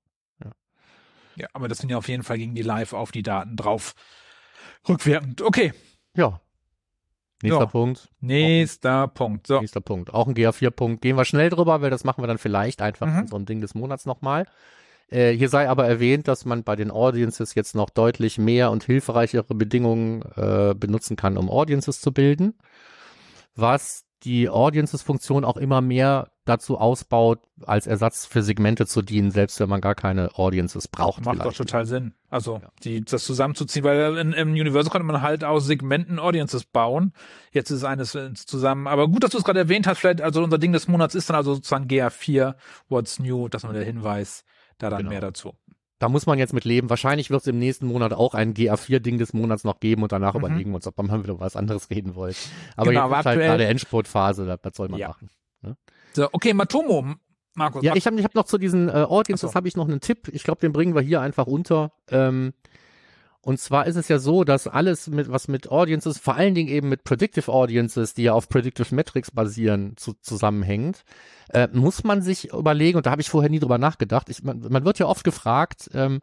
Ja, 1.37 1.47
aber 1.53 1.67
das 1.67 1.79
sind 1.79 1.89
ja 1.89 1.97
auf 1.97 2.07
jeden 2.07 2.23
Fall 2.23 2.37
gegen 2.37 2.55
die 2.55 2.61
Live 2.61 2.93
auf 2.93 3.11
die 3.11 3.23
Daten 3.23 3.55
drauf. 3.57 3.93
Rückwirkend. 4.87 5.41
Okay, 5.41 5.73
Ja. 6.15 6.39
Nächster 7.43 7.59
Ja. 7.59 7.65
Punkt. 7.65 8.09
nächster 8.21 9.07
Punkt. 9.09 9.45
So. 9.47 9.59
Nächster 9.59 9.81
Punkt. 9.81 10.13
Auch 10.13 10.27
ein 10.27 10.33
GA4-Punkt. 10.35 11.01
Gehen 11.01 11.17
wir 11.17 11.25
schnell 11.25 11.49
drüber, 11.49 11.81
weil 11.81 11.89
das 11.89 12.03
machen 12.05 12.23
wir 12.23 12.27
dann 12.27 12.37
vielleicht 12.37 12.81
einfach 12.81 13.07
Mhm. 13.07 13.19
in 13.19 13.27
so 13.27 13.35
einem 13.35 13.45
Ding 13.45 13.61
des 13.61 13.75
Monats 13.75 14.05
nochmal. 14.05 14.47
Äh, 15.09 15.33
hier 15.33 15.49
sei 15.49 15.69
aber 15.69 15.85
erwähnt, 15.85 16.27
dass 16.27 16.45
man 16.45 16.63
bei 16.63 16.75
den 16.75 16.89
Audiences 16.89 17.53
jetzt 17.53 17.75
noch 17.75 17.89
deutlich 17.91 18.37
mehr 18.39 18.71
und 18.71 18.83
hilfreichere 18.85 19.53
Bedingungen 19.53 20.23
äh, 20.35 20.73
benutzen 20.75 21.17
kann, 21.17 21.37
um 21.37 21.49
Audiences 21.49 21.99
zu 22.01 22.11
bilden. 22.13 22.55
Was 23.55 24.05
die 24.23 24.49
Audiences-Funktion 24.49 25.45
auch 25.45 25.57
immer 25.57 25.81
mehr 25.81 26.31
dazu 26.45 26.77
ausbaut, 26.77 27.39
als 27.65 27.87
Ersatz 27.87 28.25
für 28.25 28.43
Segmente 28.43 28.85
zu 28.85 29.01
dienen, 29.01 29.31
selbst 29.31 29.59
wenn 29.59 29.67
man 29.67 29.81
gar 29.81 29.95
keine 29.95 30.37
Audiences 30.37 30.87
braucht. 30.87 31.25
Macht 31.25 31.37
vielleicht. 31.37 31.59
doch 31.59 31.65
total 31.65 31.85
Sinn. 31.85 32.13
Also 32.29 32.59
ja. 32.61 32.69
die, 32.83 33.03
das 33.03 33.25
zusammenzuziehen, 33.25 33.83
weil 33.83 34.17
in, 34.17 34.33
im 34.33 34.51
Universal 34.51 34.91
konnte 34.91 35.05
man 35.05 35.21
halt 35.21 35.43
aus 35.43 35.65
Segmenten 35.65 36.19
Audiences 36.19 36.65
bauen. 36.65 37.13
Jetzt 37.51 37.71
ist 37.71 37.83
eines 37.83 38.17
zusammen. 38.45 38.87
Aber 38.87 39.07
gut, 39.07 39.23
dass 39.23 39.31
du 39.31 39.39
es 39.39 39.43
gerade 39.43 39.59
erwähnt 39.59 39.87
hast. 39.87 39.99
Vielleicht, 39.99 40.21
also 40.21 40.43
unser 40.43 40.57
Ding 40.57 40.71
des 40.71 40.87
Monats 40.87 41.15
ist 41.15 41.29
dann 41.29 41.35
also 41.35 41.55
sozusagen 41.55 41.87
GA4, 41.87 42.55
What's 42.89 43.19
New, 43.19 43.47
das 43.47 43.63
ist 43.63 43.73
der 43.73 43.83
Hinweis. 43.83 44.45
Da 44.77 44.89
dann 44.89 44.99
genau. 44.99 45.09
mehr 45.11 45.21
dazu. 45.21 45.53
Da 45.99 46.09
muss 46.09 46.25
man 46.25 46.37
jetzt 46.37 46.53
mit 46.53 46.65
leben. 46.65 46.89
Wahrscheinlich 46.89 47.29
wird 47.29 47.41
es 47.41 47.47
im 47.47 47.57
nächsten 47.57 47.87
Monat 47.87 48.11
auch 48.11 48.33
ein 48.33 48.53
GA4-Ding 48.53 49.17
des 49.17 49.33
Monats 49.33 49.63
noch 49.63 49.79
geben 49.79 50.03
und 50.03 50.11
danach 50.11 50.33
mhm. 50.33 50.41
überlegen 50.41 50.71
wir 50.71 50.75
uns, 50.75 50.87
ob 50.87 50.97
man 50.97 51.23
wieder 51.23 51.39
was 51.39 51.55
anderes 51.55 51.89
reden 51.89 52.15
wollt. 52.15 52.35
Aber 52.75 52.89
genau, 52.89 53.09
jetzt 53.09 53.19
ist 53.19 53.25
halt 53.25 53.39
gerade 53.39 53.65
Endspurtphase, 53.65 54.59
was 54.61 54.75
soll 54.75 54.89
man 54.89 54.99
ja. 54.99 55.07
machen? 55.07 55.29
Ne? 55.61 55.77
So, 56.15 56.29
okay, 56.31 56.53
Matomo, 56.53 57.15
Markus. 57.55 57.83
Ja, 57.83 57.95
ich 57.95 58.07
habe 58.07 58.17
ich 58.17 58.23
hab 58.23 58.35
noch 58.35 58.45
zu 58.45 58.57
diesen 58.57 58.87
äh, 58.87 58.91
Audiences 58.93 59.51
so. 59.51 59.55
habe 59.55 59.67
ich 59.67 59.75
noch 59.75 59.87
einen 59.87 59.99
Tipp. 59.99 60.29
Ich 60.31 60.43
glaube, 60.43 60.61
den 60.61 60.71
bringen 60.71 60.95
wir 60.95 61.01
hier 61.01 61.19
einfach 61.21 61.45
unter. 61.45 61.91
Ähm, 62.09 62.53
und 63.41 63.59
zwar 63.59 63.85
ist 63.85 63.95
es 63.95 64.07
ja 64.07 64.17
so, 64.17 64.43
dass 64.43 64.67
alles 64.67 65.07
mit 65.07 65.29
was 65.29 65.47
mit 65.47 65.69
Audiences, 65.69 66.17
vor 66.17 66.35
allen 66.35 66.55
Dingen 66.55 66.69
eben 66.69 66.89
mit 66.89 67.03
Predictive 67.03 67.51
Audiences, 67.51 68.13
die 68.13 68.23
ja 68.23 68.33
auf 68.33 68.49
Predictive 68.49 68.95
Metrics 68.95 69.29
basieren, 69.31 69.97
zu, 69.97 70.13
zusammenhängt, 70.13 71.03
äh, 71.49 71.67
muss 71.71 72.03
man 72.03 72.21
sich 72.21 72.53
überlegen, 72.53 72.97
und 72.97 73.05
da 73.05 73.11
habe 73.11 73.21
ich 73.21 73.29
vorher 73.29 73.51
nie 73.51 73.59
drüber 73.59 73.77
nachgedacht, 73.77 74.29
ich, 74.29 74.41
man, 74.41 74.61
man 74.61 74.83
wird 74.83 74.97
ja 74.97 75.05
oft 75.05 75.23
gefragt, 75.23 75.91
ähm, 75.93 76.21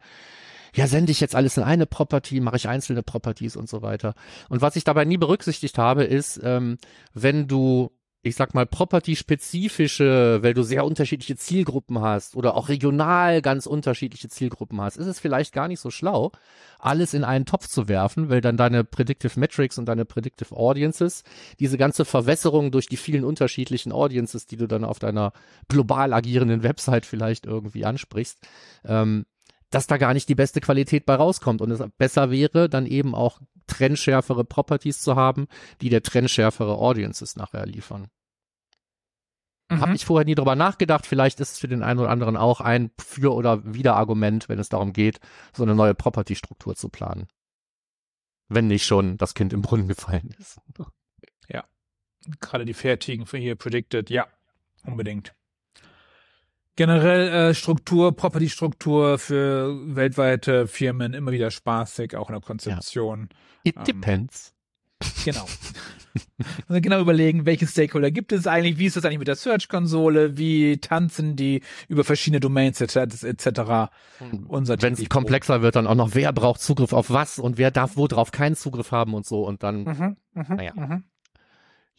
ja, 0.75 0.87
sende 0.87 1.11
ich 1.11 1.19
jetzt 1.19 1.35
alles 1.35 1.55
in 1.55 1.63
eine 1.63 1.85
Property, 1.85 2.39
mache 2.41 2.57
ich 2.57 2.67
einzelne 2.67 3.03
Properties 3.03 3.55
und 3.55 3.69
so 3.69 3.83
weiter. 3.83 4.15
Und 4.49 4.61
was 4.61 4.75
ich 4.75 4.83
dabei 4.83 5.05
nie 5.05 5.17
berücksichtigt 5.17 5.77
habe, 5.77 6.03
ist, 6.03 6.41
ähm, 6.43 6.77
wenn 7.13 7.47
du 7.47 7.91
ich 8.25 8.37
sag 8.37 8.53
mal, 8.53 8.65
property-spezifische, 8.65 10.39
weil 10.41 10.53
du 10.53 10.63
sehr 10.63 10.85
unterschiedliche 10.85 11.35
Zielgruppen 11.35 11.99
hast 11.99 12.37
oder 12.37 12.55
auch 12.55 12.69
regional 12.69 13.41
ganz 13.41 13.65
unterschiedliche 13.65 14.29
Zielgruppen 14.29 14.79
hast, 14.79 14.95
ist 14.95 15.07
es 15.07 15.19
vielleicht 15.19 15.53
gar 15.53 15.67
nicht 15.67 15.81
so 15.81 15.91
schlau, 15.91 16.31
alles 16.79 17.13
in 17.13 17.25
einen 17.25 17.45
Topf 17.45 17.67
zu 17.67 17.89
werfen, 17.89 18.29
weil 18.29 18.39
dann 18.39 18.55
deine 18.55 18.85
Predictive 18.85 19.37
Metrics 19.37 19.77
und 19.77 19.87
deine 19.87 20.05
Predictive 20.05 20.55
Audiences, 20.55 21.23
diese 21.59 21.77
ganze 21.77 22.05
Verwässerung 22.05 22.71
durch 22.71 22.87
die 22.87 22.95
vielen 22.95 23.25
unterschiedlichen 23.25 23.91
Audiences, 23.91 24.47
die 24.47 24.55
du 24.55 24.67
dann 24.67 24.85
auf 24.85 24.99
deiner 24.99 25.33
global 25.67 26.13
agierenden 26.13 26.63
Website 26.63 27.05
vielleicht 27.05 27.45
irgendwie 27.45 27.83
ansprichst, 27.83 28.39
ähm, 28.85 29.25
dass 29.73 29.87
da 29.87 29.97
gar 29.97 30.13
nicht 30.13 30.29
die 30.29 30.35
beste 30.35 30.61
Qualität 30.61 31.05
bei 31.05 31.15
rauskommt 31.15 31.61
und 31.61 31.71
es 31.71 31.83
besser 31.97 32.29
wäre, 32.29 32.69
dann 32.69 32.85
eben 32.85 33.15
auch 33.15 33.41
trendschärfere 33.65 34.45
Properties 34.45 35.01
zu 35.01 35.15
haben, 35.15 35.47
die 35.81 35.89
der 35.89 36.03
trendschärfere 36.03 36.77
Audiences 36.77 37.35
nachher 37.35 37.65
liefern. 37.65 38.07
Mhm. 39.69 39.81
Habe 39.81 39.95
ich 39.95 40.05
vorher 40.05 40.25
nie 40.25 40.35
drüber 40.35 40.55
nachgedacht. 40.55 41.07
Vielleicht 41.07 41.39
ist 41.39 41.53
es 41.53 41.59
für 41.59 41.67
den 41.67 41.81
einen 41.81 41.99
oder 41.99 42.09
anderen 42.09 42.37
auch 42.37 42.61
ein 42.61 42.91
Für- 42.99 43.33
oder 43.33 43.61
Wider-Argument, 43.65 44.47
wenn 44.47 44.59
es 44.59 44.69
darum 44.69 44.93
geht, 44.93 45.19
so 45.53 45.63
eine 45.63 45.73
neue 45.73 45.95
Property-Struktur 45.95 46.75
zu 46.75 46.89
planen. 46.89 47.27
Wenn 48.49 48.67
nicht 48.67 48.85
schon 48.85 49.17
das 49.17 49.33
Kind 49.33 49.53
im 49.53 49.63
Brunnen 49.63 49.87
gefallen 49.87 50.35
ist. 50.37 50.59
Ja. 51.47 51.63
Gerade 52.41 52.65
die 52.65 52.75
fertigen 52.75 53.25
für 53.25 53.37
hier 53.37 53.55
predicted. 53.55 54.11
Ja, 54.11 54.27
unbedingt. 54.85 55.33
Generell 56.75 57.49
äh, 57.49 57.53
Struktur, 57.53 58.15
Property-Struktur 58.15 59.19
für 59.19 59.95
weltweite 59.95 60.67
Firmen 60.67 61.13
immer 61.13 61.31
wieder 61.31 61.51
spaßig, 61.51 62.15
auch 62.15 62.29
in 62.29 62.33
der 62.33 62.41
Konzeption. 62.41 63.29
Ja. 63.63 63.71
It 63.71 63.75
ähm, 63.77 63.83
depends. 63.83 64.53
Genau. 65.23 65.45
Und 66.67 66.81
genau 66.81 66.99
überlegen, 66.99 67.45
welche 67.45 67.67
Stakeholder 67.67 68.11
gibt 68.11 68.31
es 68.31 68.47
eigentlich, 68.47 68.77
wie 68.77 68.85
ist 68.85 68.95
das 68.95 69.05
eigentlich 69.05 69.19
mit 69.19 69.27
der 69.27 69.35
Search-Konsole, 69.35 70.37
wie 70.37 70.77
tanzen 70.77 71.35
die 71.35 71.61
über 71.87 72.03
verschiedene 72.03 72.39
Domains 72.39 72.81
etc. 72.81 73.23
etc. 73.23 73.91
Wenn 74.19 74.93
es 74.93 75.09
komplexer 75.09 75.61
wird, 75.61 75.75
dann 75.75 75.87
auch 75.87 75.95
noch, 75.95 76.13
wer 76.13 76.31
braucht 76.33 76.61
Zugriff 76.61 76.93
auf 76.93 77.09
was 77.09 77.39
und 77.39 77.57
wer 77.57 77.71
darf 77.71 77.97
wo 77.97 78.07
drauf 78.07 78.31
keinen 78.31 78.55
Zugriff 78.55 78.91
haben 78.91 79.13
und 79.13 79.25
so 79.25 79.45
und 79.45 79.63
dann, 79.63 79.83
mhm, 79.83 80.17
mh, 80.33 80.55
naja. 80.55 80.73
Mh. 80.75 81.03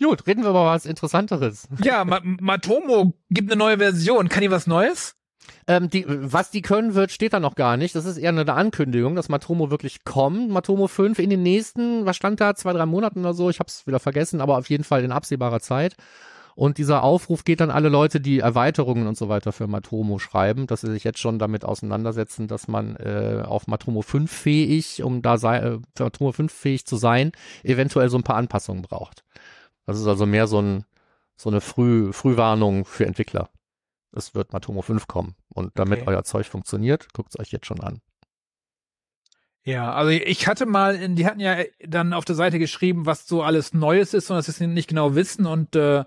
Gut, 0.03 0.27
reden 0.27 0.43
wir 0.43 0.51
über 0.51 0.67
was 0.67 0.87
Interessanteres. 0.87 1.69
Ja, 1.83 2.05
Ma 2.05 2.21
Matomo 2.23 3.15
gibt 3.31 3.51
eine 3.51 3.59
neue 3.59 3.79
Version. 3.79 4.29
Kann 4.29 4.43
die 4.43 4.51
was 4.51 4.67
Neues? 4.67 5.15
Ähm, 5.67 5.91
die, 5.91 6.05
was 6.09 6.51
die 6.51 6.63
können 6.63 6.95
wird, 6.95 7.11
steht 7.11 7.33
da 7.33 7.41
noch 7.41 7.55
gar 7.55 7.77
nicht. 7.77 7.95
Das 7.95 8.05
ist 8.05 8.17
eher 8.17 8.31
eine 8.31 8.51
Ankündigung, 8.53 9.15
dass 9.15 9.29
Matomo 9.29 9.71
wirklich 9.71 10.05
kommt. 10.05 10.51
Matomo 10.51 10.89
5 10.89 11.19
in 11.19 11.31
den 11.31 11.43
nächsten, 11.43 12.07
was 12.07 12.17
stand 12.17 12.41
da, 12.41 12.55
zwei, 12.55 12.73
drei 12.73 12.87
Monaten 12.87 13.21
oder 13.21 13.35
so. 13.35 13.51
Ich 13.51 13.61
habe 13.61 13.69
es 13.69 13.87
wieder 13.87 14.01
vergessen, 14.01 14.41
aber 14.41 14.59
auf 14.59 14.69
jeden 14.69 14.85
Fall 14.85 15.05
in 15.05 15.13
absehbarer 15.13 15.61
Zeit. 15.61 15.97
Und 16.55 16.79
dieser 16.79 17.03
Aufruf 17.03 17.45
geht 17.45 17.61
an 17.61 17.71
alle 17.71 17.89
Leute, 17.89 18.21
die 18.21 18.39
Erweiterungen 18.39 19.09
und 19.09 19.17
so 19.17 19.29
weiter 19.29 19.51
für 19.53 19.67
Matomo 19.67 20.21
schreiben, 20.21 20.69
dass 20.69 20.83
sie 20.83 20.91
sich 20.91 21.03
jetzt 21.03 21.19
schon 21.19 21.39
damit 21.41 21.65
auseinandersetzen, 21.65 22.47
dass 22.47 22.69
man 22.69 22.95
äh, 22.97 23.43
auf 23.45 23.67
Matomo 23.67 24.03
5 24.03 24.31
fähig, 24.31 25.03
um 25.03 25.21
da 25.21 25.37
sei, 25.37 25.59
äh, 25.59 25.79
für 25.97 26.05
Matomo 26.05 26.31
5 26.31 26.53
fähig 26.53 26.87
zu 26.87 26.97
sein, 26.97 27.33
eventuell 27.65 28.09
so 28.09 28.19
ein 28.19 28.23
paar 28.23 28.37
Anpassungen 28.37 28.83
braucht. 28.83 29.25
Das 29.87 29.99
ist 29.99 30.07
also 30.07 30.27
mehr 30.27 30.47
so, 30.47 30.61
ein, 30.61 30.85
so 31.37 31.51
eine 31.51 31.61
Früh, 31.61 32.13
Frühwarnung 32.13 32.85
für 32.85 33.07
Entwickler. 33.07 33.51
Es 34.13 34.35
wird 34.35 34.53
Matomo 34.53 34.83
5 34.83 35.07
kommen. 35.07 35.35
Und 35.49 35.73
damit 35.75 36.03
okay. 36.03 36.11
euer 36.11 36.25
Zeug 36.25 36.47
funktioniert, 36.47 37.13
guckt 37.13 37.31
es 37.35 37.41
euch 37.41 37.51
jetzt 37.51 37.67
schon 37.67 37.81
an. 37.81 38.01
Ja, 39.65 39.95
also 39.95 40.11
ich 40.11 40.47
hatte 40.47 40.67
mal, 40.67 40.95
in, 40.95 41.17
die 41.17 41.27
hatten 41.27 41.41
ja 41.41 41.57
dann 41.81 42.13
auf 42.13 42.27
der 42.27 42.35
Seite 42.35 42.59
geschrieben, 42.59 43.07
was 43.07 43.27
so 43.27 43.43
alles 43.43 43.73
Neues 43.73 44.13
ist 44.13 44.31
und 44.31 44.37
dass 44.37 44.47
sie 44.47 44.53
es 44.53 44.61
nicht 44.61 44.89
genau 44.89 45.15
wissen 45.15 45.47
und 45.47 45.75
äh, 45.75 46.05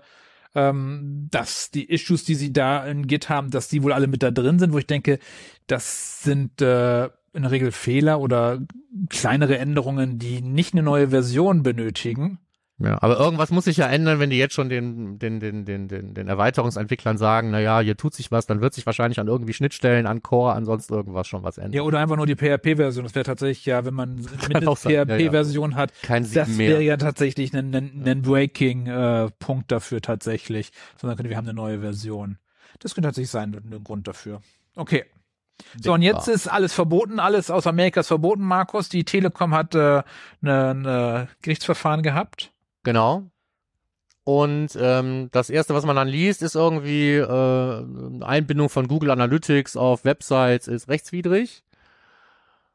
ähm, 0.54 1.28
dass 1.30 1.70
die 1.70 1.90
Issues, 1.90 2.24
die 2.24 2.36
sie 2.36 2.52
da 2.52 2.84
in 2.84 3.06
Git 3.08 3.28
haben, 3.28 3.50
dass 3.50 3.68
die 3.68 3.82
wohl 3.82 3.92
alle 3.92 4.06
mit 4.06 4.22
da 4.22 4.30
drin 4.30 4.60
sind, 4.60 4.72
wo 4.72 4.78
ich 4.78 4.86
denke, 4.86 5.18
das 5.66 6.22
sind 6.22 6.62
äh, 6.62 7.06
in 7.32 7.42
der 7.42 7.50
Regel 7.50 7.72
Fehler 7.72 8.20
oder 8.20 8.60
kleinere 9.10 9.58
Änderungen, 9.58 10.18
die 10.18 10.40
nicht 10.40 10.72
eine 10.72 10.82
neue 10.84 11.08
Version 11.08 11.62
benötigen. 11.62 12.38
Ja, 12.80 13.02
aber 13.02 13.18
irgendwas 13.18 13.50
muss 13.50 13.64
sich 13.64 13.76
ja 13.76 13.86
ändern, 13.86 14.20
wenn 14.20 14.30
die 14.30 14.38
jetzt 14.38 14.54
schon 14.54 14.68
den, 14.68 15.18
den, 15.18 15.40
den, 15.40 15.64
den, 15.64 15.88
den, 15.88 16.14
den 16.14 16.28
Erweiterungsentwicklern 16.28 17.18
sagen, 17.18 17.50
na 17.50 17.58
ja, 17.58 17.80
hier 17.80 17.96
tut 17.96 18.14
sich 18.14 18.30
was, 18.30 18.46
dann 18.46 18.60
wird 18.60 18.72
sich 18.72 18.86
wahrscheinlich 18.86 19.18
an 19.18 19.26
irgendwie 19.26 19.52
Schnittstellen, 19.52 20.06
an 20.06 20.22
Core, 20.22 20.52
ansonsten 20.52 20.94
irgendwas 20.94 21.26
schon 21.26 21.42
was 21.42 21.58
ändern. 21.58 21.72
Ja, 21.72 21.82
oder 21.82 21.98
einfach 21.98 22.14
nur 22.14 22.26
die 22.26 22.36
PHP-Version. 22.36 23.02
Das 23.02 23.16
wäre 23.16 23.24
tatsächlich, 23.24 23.66
ja, 23.66 23.84
wenn 23.84 23.94
man 23.94 24.14
mindestens 24.48 24.82
PHP-Version 24.82 25.70
ja, 25.72 25.76
ja. 25.76 25.82
hat, 25.82 25.92
Kein 26.02 26.22
das 26.32 26.56
wäre 26.56 26.80
ja 26.80 26.96
tatsächlich 26.96 27.52
ein, 27.52 27.74
ein, 27.74 28.04
ein 28.06 28.22
Breaking-Punkt 28.22 29.64
äh, 29.64 29.74
dafür 29.74 30.00
tatsächlich. 30.00 30.70
Sondern 30.96 31.16
könnte, 31.16 31.30
wir 31.30 31.36
haben 31.36 31.46
eine 31.46 31.54
neue 31.54 31.80
Version. 31.80 32.38
Das 32.78 32.94
könnte 32.94 33.08
tatsächlich 33.08 33.30
sein, 33.30 33.56
ein 33.56 33.82
Grund 33.82 34.06
dafür. 34.06 34.40
Okay. 34.76 35.04
So, 35.82 35.92
und 35.94 36.02
jetzt 36.02 36.28
ist 36.28 36.46
alles 36.46 36.72
verboten, 36.72 37.18
alles 37.18 37.50
aus 37.50 37.66
Amerika 37.66 38.00
ist 38.00 38.06
verboten, 38.06 38.42
Markus. 38.42 38.88
Die 38.88 39.02
Telekom 39.04 39.52
hat 39.52 39.74
äh, 39.74 40.04
eine, 40.40 40.70
eine 40.70 41.28
Gerichtsverfahren 41.42 42.02
gehabt. 42.02 42.52
Genau. 42.82 43.30
Und 44.24 44.76
ähm, 44.78 45.30
das 45.32 45.48
erste, 45.48 45.74
was 45.74 45.86
man 45.86 45.96
dann 45.96 46.08
liest, 46.08 46.42
ist 46.42 46.54
irgendwie 46.54 47.14
äh, 47.14 47.84
Einbindung 48.22 48.68
von 48.68 48.86
Google 48.86 49.10
Analytics 49.10 49.76
auf 49.76 50.04
Websites 50.04 50.68
ist 50.68 50.88
rechtswidrig. 50.88 51.64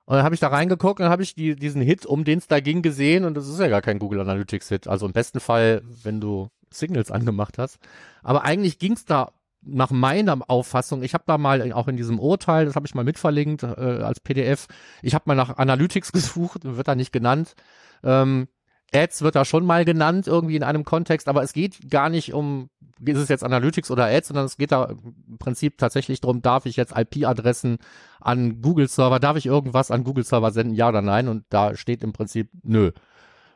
Und 0.06 0.16
dann 0.16 0.26
habe 0.26 0.36
ich 0.36 0.42
da 0.42 0.48
reingeguckt 0.48 1.00
und 1.00 1.10
habe 1.10 1.24
ich 1.24 1.36
die, 1.36 1.56
diesen 1.56 1.82
Hit, 1.82 2.06
um 2.06 2.24
den 2.24 2.40
es 2.40 2.48
da 2.48 2.60
ging, 2.60 2.82
gesehen 2.82 3.24
und 3.24 3.36
das 3.36 3.48
ist 3.48 3.60
ja 3.60 3.68
gar 3.68 3.82
kein 3.82 4.00
Google 4.00 4.20
Analytics 4.22 4.70
Hit. 4.70 4.88
Also 4.88 5.06
im 5.06 5.14
besten 5.14 5.40
Fall, 5.40 5.84
wenn 6.04 6.20
du 6.20 6.50
Signals 6.72 7.12
angemacht 7.12 7.58
hast. 7.58 7.78
Aber 8.24 8.44
eigentlich 8.44 8.80
ging 8.80 8.94
es 8.94 9.06
da 9.06 9.32
nach 9.62 9.92
meiner 9.92 10.38
Auffassung, 10.50 11.04
ich 11.04 11.14
habe 11.14 11.24
da 11.26 11.38
mal 11.38 11.72
auch 11.72 11.88
in 11.88 11.96
diesem 11.96 12.20
Urteil, 12.20 12.66
das 12.66 12.76
habe 12.76 12.86
ich 12.86 12.96
mal 12.96 13.06
mitverlinkt 13.06 13.64
äh, 13.64 13.68
als 13.68 14.20
PDF, 14.20 14.68
ich 15.02 15.14
habe 15.14 15.24
mal 15.28 15.36
nach 15.36 15.58
Analytics 15.58 16.12
gesucht, 16.14 16.62
wird 16.64 16.88
da 16.88 16.96
nicht 16.96 17.14
genannt. 17.14 17.56
Ähm, 18.04 18.48
Ads 18.94 19.22
wird 19.22 19.36
da 19.36 19.46
schon 19.46 19.66
mal 19.66 19.86
genannt, 19.86 20.28
irgendwie 20.28 20.56
in 20.56 20.64
einem 20.64 20.84
Kontext, 20.84 21.28
aber 21.28 21.44
es 21.44 21.54
geht 21.54 21.90
gar 21.90 22.10
nicht 22.10 22.34
um, 22.34 22.70
ist 23.04 23.18
es 23.18 23.30
jetzt 23.30 23.44
Analytics 23.44 23.92
oder 23.92 24.06
Ads, 24.06 24.30
sondern 24.30 24.46
es 24.46 24.58
geht 24.58 24.72
da 24.72 24.86
im 24.86 25.38
Prinzip 25.40 25.78
tatsächlich 25.78 26.22
darum, 26.22 26.42
darf 26.42 26.66
ich 26.66 26.76
jetzt 26.76 26.94
IP-Adressen 26.96 27.78
an 28.20 28.62
Google-Server, 28.62 29.20
darf 29.20 29.38
ich 29.38 29.46
irgendwas 29.46 29.92
an 29.92 30.04
Google-Server 30.04 30.52
senden, 30.52 30.76
ja 30.76 30.90
oder 30.90 31.02
nein? 31.02 31.28
Und 31.28 31.46
da 31.50 31.76
steht 31.76 32.04
im 32.04 32.14
Prinzip 32.14 32.50
nö. 32.64 32.92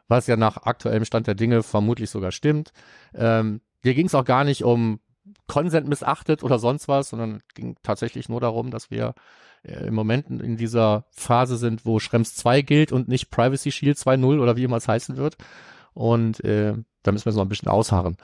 Was 0.07 0.27
ja 0.27 0.37
nach 0.37 0.57
aktuellem 0.57 1.05
Stand 1.05 1.27
der 1.27 1.35
Dinge 1.35 1.63
vermutlich 1.63 2.09
sogar 2.09 2.31
stimmt. 2.31 2.71
Ähm, 3.13 3.61
hier 3.83 3.93
ging 3.93 4.07
es 4.07 4.15
auch 4.15 4.25
gar 4.25 4.43
nicht 4.43 4.63
um 4.63 4.99
Consent 5.47 5.87
missachtet 5.87 6.43
oder 6.43 6.59
sonst 6.59 6.87
was, 6.87 7.09
sondern 7.09 7.41
ging 7.53 7.77
tatsächlich 7.83 8.29
nur 8.29 8.41
darum, 8.41 8.71
dass 8.71 8.91
wir 8.91 9.13
äh, 9.63 9.87
im 9.87 9.95
Moment 9.95 10.29
in 10.29 10.57
dieser 10.57 11.05
Phase 11.11 11.57
sind, 11.57 11.85
wo 11.85 11.99
Schrems 11.99 12.35
2 12.35 12.61
gilt 12.61 12.91
und 12.91 13.07
nicht 13.07 13.29
Privacy 13.29 13.71
Shield 13.71 13.97
2.0 13.97 14.39
oder 14.39 14.55
wie 14.55 14.63
immer 14.63 14.77
es 14.77 14.87
heißen 14.87 15.17
wird. 15.17 15.37
Und 15.93 16.43
äh, 16.43 16.73
da 17.03 17.11
müssen 17.11 17.25
wir 17.25 17.31
so 17.31 17.41
ein 17.41 17.49
bisschen 17.49 17.69
ausharren. 17.69 18.17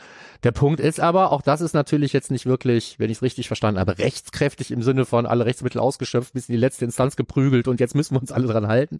Der 0.44 0.52
Punkt 0.52 0.80
ist 0.80 1.00
aber, 1.00 1.32
auch 1.32 1.42
das 1.42 1.62
ist 1.62 1.74
natürlich 1.74 2.14
jetzt 2.14 2.32
nicht 2.32 2.46
wirklich, 2.46 3.00
wenn 3.00 3.10
ich 3.10 3.18
es 3.18 3.24
richtig 3.24 3.48
verstanden 3.48 3.80
habe, 3.80 3.98
rechtskräftig 3.98 4.72
im 4.72 4.84
Sinne 4.84 5.06
von 5.06 5.26
alle 5.26 5.46
Rechtsmittel 5.46 5.80
ausgeschöpft, 5.80 6.34
bis 6.34 6.50
in 6.50 6.54
die 6.54 6.60
letzte 6.60 6.86
Instanz 6.86 7.16
geprügelt 7.16 7.68
und 7.68 7.80
jetzt 7.80 7.96
müssen 7.96 8.16
wir 8.16 8.22
uns 8.22 8.32
alle 8.32 8.48
dran 8.48 8.68
halten. 8.68 9.00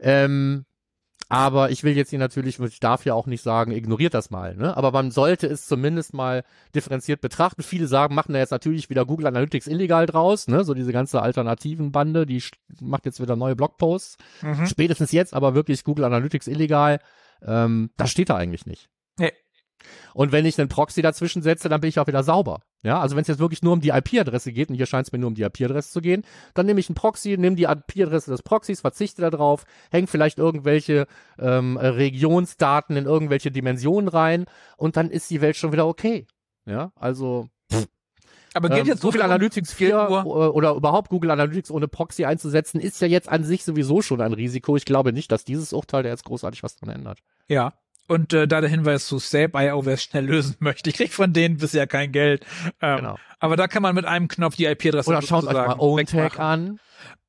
Ähm, 0.00 0.64
Aber 1.28 1.70
ich 1.70 1.82
will 1.82 1.96
jetzt 1.96 2.10
hier 2.10 2.20
natürlich, 2.20 2.60
ich 2.60 2.80
darf 2.80 3.04
ja 3.04 3.14
auch 3.14 3.26
nicht 3.26 3.42
sagen, 3.42 3.72
ignoriert 3.72 4.14
das 4.14 4.30
mal, 4.30 4.54
ne? 4.54 4.76
Aber 4.76 4.92
man 4.92 5.10
sollte 5.10 5.48
es 5.48 5.66
zumindest 5.66 6.14
mal 6.14 6.44
differenziert 6.74 7.20
betrachten. 7.20 7.64
Viele 7.64 7.88
sagen, 7.88 8.14
machen 8.14 8.32
da 8.32 8.38
jetzt 8.38 8.52
natürlich 8.52 8.90
wieder 8.90 9.04
Google 9.04 9.26
Analytics 9.26 9.66
illegal 9.66 10.06
draus, 10.06 10.46
ne? 10.46 10.62
So 10.62 10.72
diese 10.72 10.92
ganze 10.92 11.20
alternativen 11.20 11.90
Bande, 11.90 12.26
die 12.26 12.42
macht 12.80 13.06
jetzt 13.06 13.20
wieder 13.20 13.34
neue 13.34 13.56
Blogposts. 13.56 14.18
Mhm. 14.42 14.66
Spätestens 14.66 15.10
jetzt 15.10 15.34
aber 15.34 15.54
wirklich 15.54 15.82
Google 15.82 16.04
Analytics 16.04 16.46
illegal. 16.46 17.00
Ähm, 17.42 17.90
das 17.96 18.10
steht 18.10 18.30
da 18.30 18.36
eigentlich 18.36 18.66
nicht. 18.66 18.88
Nee. 19.18 19.32
Und 20.14 20.30
wenn 20.32 20.46
ich 20.46 20.58
einen 20.58 20.68
Proxy 20.68 21.02
dazwischen 21.02 21.42
setze, 21.42 21.68
dann 21.68 21.80
bin 21.80 21.88
ich 21.88 21.98
auch 21.98 22.06
wieder 22.06 22.22
sauber. 22.22 22.62
Ja, 22.86 23.00
also 23.00 23.16
wenn 23.16 23.22
es 23.22 23.26
jetzt 23.26 23.40
wirklich 23.40 23.62
nur 23.62 23.72
um 23.72 23.80
die 23.80 23.88
IP-Adresse 23.88 24.52
geht, 24.52 24.68
und 24.68 24.76
hier 24.76 24.86
scheint 24.86 25.08
es 25.08 25.12
mir 25.12 25.18
nur 25.18 25.26
um 25.26 25.34
die 25.34 25.42
IP-Adresse 25.42 25.90
zu 25.90 26.00
gehen, 26.00 26.22
dann 26.54 26.66
nehme 26.66 26.78
ich 26.78 26.88
einen 26.88 26.94
Proxy, 26.94 27.36
nehme 27.36 27.56
die 27.56 27.64
IP-Adresse 27.64 28.30
des 28.30 28.44
Proxys, 28.44 28.80
verzichte 28.80 29.28
darauf, 29.28 29.64
hänge 29.90 30.06
vielleicht 30.06 30.38
irgendwelche 30.38 31.08
ähm, 31.36 31.78
Regionsdaten 31.78 32.96
in 32.96 33.06
irgendwelche 33.06 33.50
Dimensionen 33.50 34.06
rein 34.06 34.44
und 34.76 34.96
dann 34.96 35.10
ist 35.10 35.28
die 35.30 35.40
Welt 35.40 35.56
schon 35.56 35.72
wieder 35.72 35.88
okay. 35.88 36.28
Ja, 36.64 36.92
also 36.94 37.48
aber 38.54 38.68
gilt 38.68 38.82
ähm, 38.82 38.86
jetzt 38.86 39.02
Google 39.02 39.22
Analytics 39.22 39.72
4 39.72 40.24
oder 40.24 40.74
überhaupt 40.74 41.10
Google 41.10 41.32
Analytics 41.32 41.72
ohne 41.72 41.88
Proxy 41.88 42.24
einzusetzen, 42.24 42.80
ist 42.80 43.00
ja 43.00 43.08
jetzt 43.08 43.28
an 43.28 43.42
sich 43.42 43.64
sowieso 43.64 44.00
schon 44.00 44.20
ein 44.20 44.32
Risiko. 44.32 44.76
Ich 44.76 44.84
glaube 44.84 45.12
nicht, 45.12 45.32
dass 45.32 45.44
dieses 45.44 45.72
Urteil 45.72 46.04
da 46.04 46.08
jetzt 46.08 46.24
großartig 46.24 46.62
was 46.62 46.76
dran 46.76 46.90
ändert. 46.90 47.18
Ja, 47.48 47.72
und 48.08 48.32
äh, 48.32 48.46
da 48.48 48.60
der 48.60 48.70
Hinweis 48.70 49.06
zu 49.06 49.18
Save.io, 49.18 49.84
wer 49.84 49.94
es 49.94 50.02
schnell 50.02 50.26
lösen 50.26 50.56
möchte. 50.60 50.90
Ich 50.90 50.96
krieg 50.96 51.12
von 51.12 51.32
denen 51.32 51.56
bisher 51.58 51.86
kein 51.86 52.12
Geld. 52.12 52.44
Ähm, 52.80 52.96
genau. 52.96 53.18
Aber 53.38 53.56
da 53.56 53.68
kann 53.68 53.82
man 53.82 53.94
mit 53.94 54.04
einem 54.04 54.28
Knopf 54.28 54.56
die 54.56 54.64
IP-Adresse 54.66 55.10
Oder 55.10 55.22
schaut 55.22 55.44
euch 55.44 55.52
mal 55.52 55.76
OwnTag 55.78 56.38
an. 56.38 56.80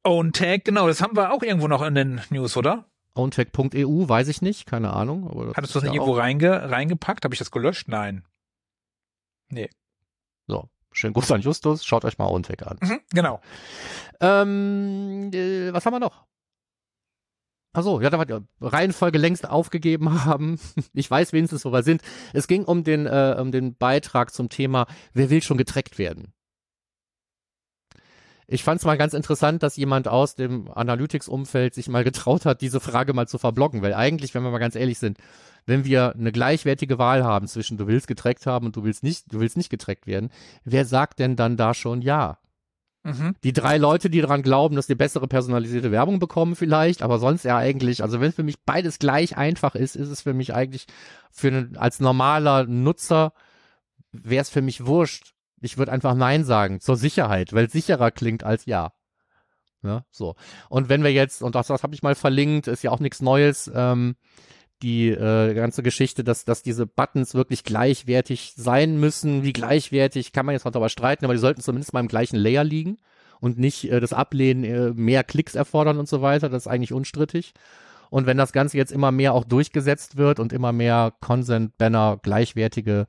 OwnTag, 0.04 0.64
genau, 0.64 0.88
das 0.88 1.02
haben 1.02 1.16
wir 1.16 1.34
auch 1.34 1.44
irgendwo 1.44 1.68
noch 1.68 1.82
in 1.82 1.96
den 1.96 2.22
News, 2.30 2.56
oder? 2.56 2.86
OwnTag.eu, 3.16 4.08
weiß 4.08 4.28
ich 4.30 4.42
nicht, 4.42 4.66
keine 4.66 4.94
Ahnung. 4.94 5.28
Aber 5.30 5.52
Hattest 5.56 5.76
du 5.76 5.80
das 5.80 5.92
irgendwo 5.92 6.14
reinge 6.14 6.70
reingepackt? 6.70 7.26
Habe 7.26 7.34
ich 7.34 7.40
das 7.40 7.52
gelöscht? 7.52 7.88
Nein. 7.88 8.24
Nee. 9.50 9.70
So, 10.48 10.70
schönen 10.92 11.14
Gruß 11.14 11.32
an 11.32 11.42
Justus. 11.42 11.84
Schaut 11.86 12.06
euch 12.06 12.18
mal 12.18 12.28
OwnTag 12.28 12.66
an. 12.66 12.78
Mhm, 12.82 13.00
genau. 13.12 13.42
Ähm, 14.22 15.32
äh, 15.34 15.74
was 15.74 15.86
haben 15.86 15.94
wir 15.94 16.00
noch? 16.00 16.26
Achso, 17.74 18.02
ja, 18.02 18.10
da 18.10 18.18
war 18.18 18.26
die 18.26 18.38
Reihenfolge 18.60 19.18
längst 19.18 19.48
aufgegeben 19.48 20.26
haben. 20.26 20.60
Ich 20.94 21.10
weiß 21.10 21.34
wenigstens, 21.34 21.64
wo 21.64 21.72
wir 21.72 21.84
sind. 21.84 22.02
Es 22.34 22.48
ging 22.48 22.66
um 22.66 22.84
den, 22.84 23.06
äh, 23.06 23.38
um 23.40 23.52
den 23.52 23.76
Beitrag 23.76 24.34
zum 24.34 24.50
Thema, 24.50 24.88
wer 25.14 25.30
will 25.30 25.44
schon 25.44 25.58
getrackt 25.58 26.00
werden? 26.00 26.34
Ich 28.50 28.64
fand 28.64 28.80
es 28.80 28.86
mal 28.86 28.98
ganz 28.98 29.14
interessant, 29.14 29.62
dass 29.62 29.76
jemand 29.76 30.08
aus 30.08 30.36
dem 30.36 30.72
Analytics-Umfeld 30.72 31.76
sich 31.76 31.90
mal 31.90 32.04
getraut 32.06 32.46
hat, 32.46 32.62
diese 32.62 32.80
Frage 32.80 33.14
mal 33.14 33.28
zu 33.28 33.38
verbloggen, 33.38 33.82
weil 33.82 33.94
eigentlich, 33.94 34.34
wenn 34.34 34.44
wir 34.44 34.52
mal 34.52 34.58
ganz 34.58 34.76
ehrlich 34.76 35.00
sind, 35.00 35.18
wenn 35.66 35.84
wir 35.84 36.16
eine 36.16 36.32
gleichwertige 36.32 36.98
Wahl 36.98 37.26
haben 37.26 37.48
zwischen 37.48 37.78
du 37.78 37.88
willst 37.88 38.08
getrackt 38.08 38.48
haben 38.48 38.66
und 38.66 38.76
du 38.78 38.86
willst 38.86 39.04
nicht, 39.04 39.32
du 39.34 39.42
willst 39.42 39.58
nicht 39.58 39.70
getrackt 39.70 40.08
werden, 40.08 40.32
wer 40.64 40.86
sagt 40.86 41.20
denn 41.20 41.36
dann 41.36 41.58
da 41.58 41.74
schon 41.74 42.02
ja? 42.02 42.40
Mhm. 43.08 43.36
Die 43.42 43.54
drei 43.54 43.78
Leute, 43.78 44.10
die 44.10 44.20
daran 44.20 44.42
glauben, 44.42 44.76
dass 44.76 44.86
die 44.88 44.96
bessere 44.96 45.30
personalisierte 45.30 45.92
Werbung 45.92 46.20
bekommen 46.20 46.58
vielleicht, 46.58 47.02
aber 47.02 47.20
sonst 47.20 47.44
ja 47.44 47.56
eigentlich, 47.56 48.04
also 48.04 48.20
wenn 48.20 48.34
für 48.34 48.44
mich 48.44 48.60
beides 48.66 49.00
gleich 49.00 49.38
einfach 49.38 49.76
ist, 49.76 49.96
ist 49.96 50.10
es 50.10 50.22
für 50.22 50.34
mich 50.34 50.54
eigentlich 50.54 50.88
für 51.32 51.48
einen, 51.48 51.78
als 51.78 52.02
normaler 52.02 52.66
Nutzer 52.66 53.32
wäre 54.12 54.42
es 54.42 54.50
für 54.50 54.62
mich 54.62 54.86
wurscht. 54.86 55.34
Ich 55.62 55.78
würde 55.78 55.94
einfach 55.94 56.16
Nein 56.16 56.44
sagen, 56.44 56.82
zur 56.82 56.98
Sicherheit, 56.98 57.54
weil 57.54 57.70
sicherer 57.70 58.12
klingt 58.12 58.44
als 58.44 58.66
Ja. 58.66 58.92
Ja, 59.84 60.04
so. 60.12 60.36
Und 60.68 60.90
wenn 60.90 61.04
wir 61.04 61.14
jetzt, 61.14 61.42
und 61.42 61.56
das, 61.56 61.68
das 61.68 61.84
habe 61.84 61.96
ich 61.96 62.04
mal 62.04 62.16
verlinkt, 62.16 62.68
ist 62.68 62.84
ja 62.84 62.92
auch 62.92 63.00
nichts 63.00 63.22
Neues, 63.22 63.72
ähm, 63.74 64.18
die 64.82 65.10
äh, 65.10 65.54
ganze 65.54 65.84
Geschichte, 65.84 66.24
dass, 66.24 66.46
dass 66.46 66.64
diese 66.64 66.86
Buttons 66.86 67.34
wirklich 67.34 67.64
gleichwertig 67.64 68.54
sein 68.56 69.00
müssen. 69.00 69.44
Wie 69.44 69.54
gleichwertig 69.54 70.32
kann 70.32 70.46
man 70.46 70.54
jetzt 70.54 70.66
noch 70.66 70.72
darüber 70.72 70.90
streiten, 70.90 71.26
aber 71.26 71.34
die 71.34 71.40
sollten 71.40 71.62
zumindest 71.62 71.94
mal 71.94 72.00
im 72.00 72.08
gleichen 72.08 72.38
Layer 72.38 72.64
liegen 72.64 72.98
und 73.40 73.58
nicht 73.58 73.92
äh, 73.92 74.00
das 74.00 74.14
Ablehnen 74.14 74.64
äh, 74.64 74.94
mehr 74.94 75.24
Klicks 75.24 75.56
erfordern 75.56 75.98
und 75.98 76.08
so 76.08 76.22
weiter. 76.22 76.50
Das 76.50 76.64
ist 76.64 76.68
eigentlich 76.68 76.94
unstrittig. 76.94 77.54
Und 78.10 78.26
wenn 78.26 78.38
das 78.38 78.54
Ganze 78.54 78.78
jetzt 78.78 78.92
immer 78.92 79.12
mehr 79.12 79.34
auch 79.34 79.44
durchgesetzt 79.44 80.18
wird 80.18 80.40
und 80.40 80.54
immer 80.54 80.72
mehr 80.72 81.14
Consent-Banner 81.20 82.20
gleichwertige 82.22 83.08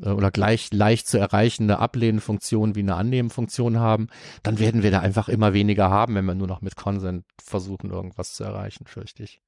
äh, 0.00 0.08
oder 0.08 0.30
gleich 0.30 0.72
leicht 0.72 1.08
zu 1.08 1.18
erreichende 1.18 1.78
Ablehnfunktionen 1.78 2.74
wie 2.74 2.80
eine 2.80 2.96
Annehmenfunktion 2.96 3.78
haben, 3.78 4.08
dann 4.42 4.58
werden 4.58 4.82
wir 4.82 4.90
da 4.90 5.00
einfach 5.00 5.28
immer 5.28 5.52
weniger 5.52 5.90
haben, 5.90 6.14
wenn 6.14 6.24
wir 6.24 6.34
nur 6.34 6.48
noch 6.48 6.62
mit 6.62 6.76
Consent 6.76 7.24
versuchen, 7.42 7.90
irgendwas 7.90 8.34
zu 8.34 8.44
erreichen, 8.44 8.86
fürchte 8.86 9.22
ich. 9.22 9.40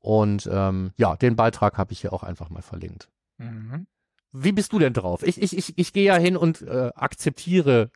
Und 0.00 0.48
ähm, 0.50 0.92
ja, 0.96 1.16
den 1.16 1.36
Beitrag 1.36 1.78
habe 1.78 1.92
ich 1.92 2.00
hier 2.00 2.12
auch 2.12 2.22
einfach 2.22 2.50
mal 2.50 2.62
verlinkt. 2.62 3.08
Mhm. 3.38 3.86
Wie 4.32 4.52
bist 4.52 4.72
du 4.72 4.78
denn 4.78 4.92
drauf? 4.92 5.22
Ich, 5.22 5.40
ich, 5.40 5.56
ich, 5.56 5.76
ich 5.76 5.92
gehe 5.92 6.04
ja 6.04 6.16
hin 6.16 6.36
und 6.36 6.62
äh, 6.62 6.90
akzeptiere 6.94 7.90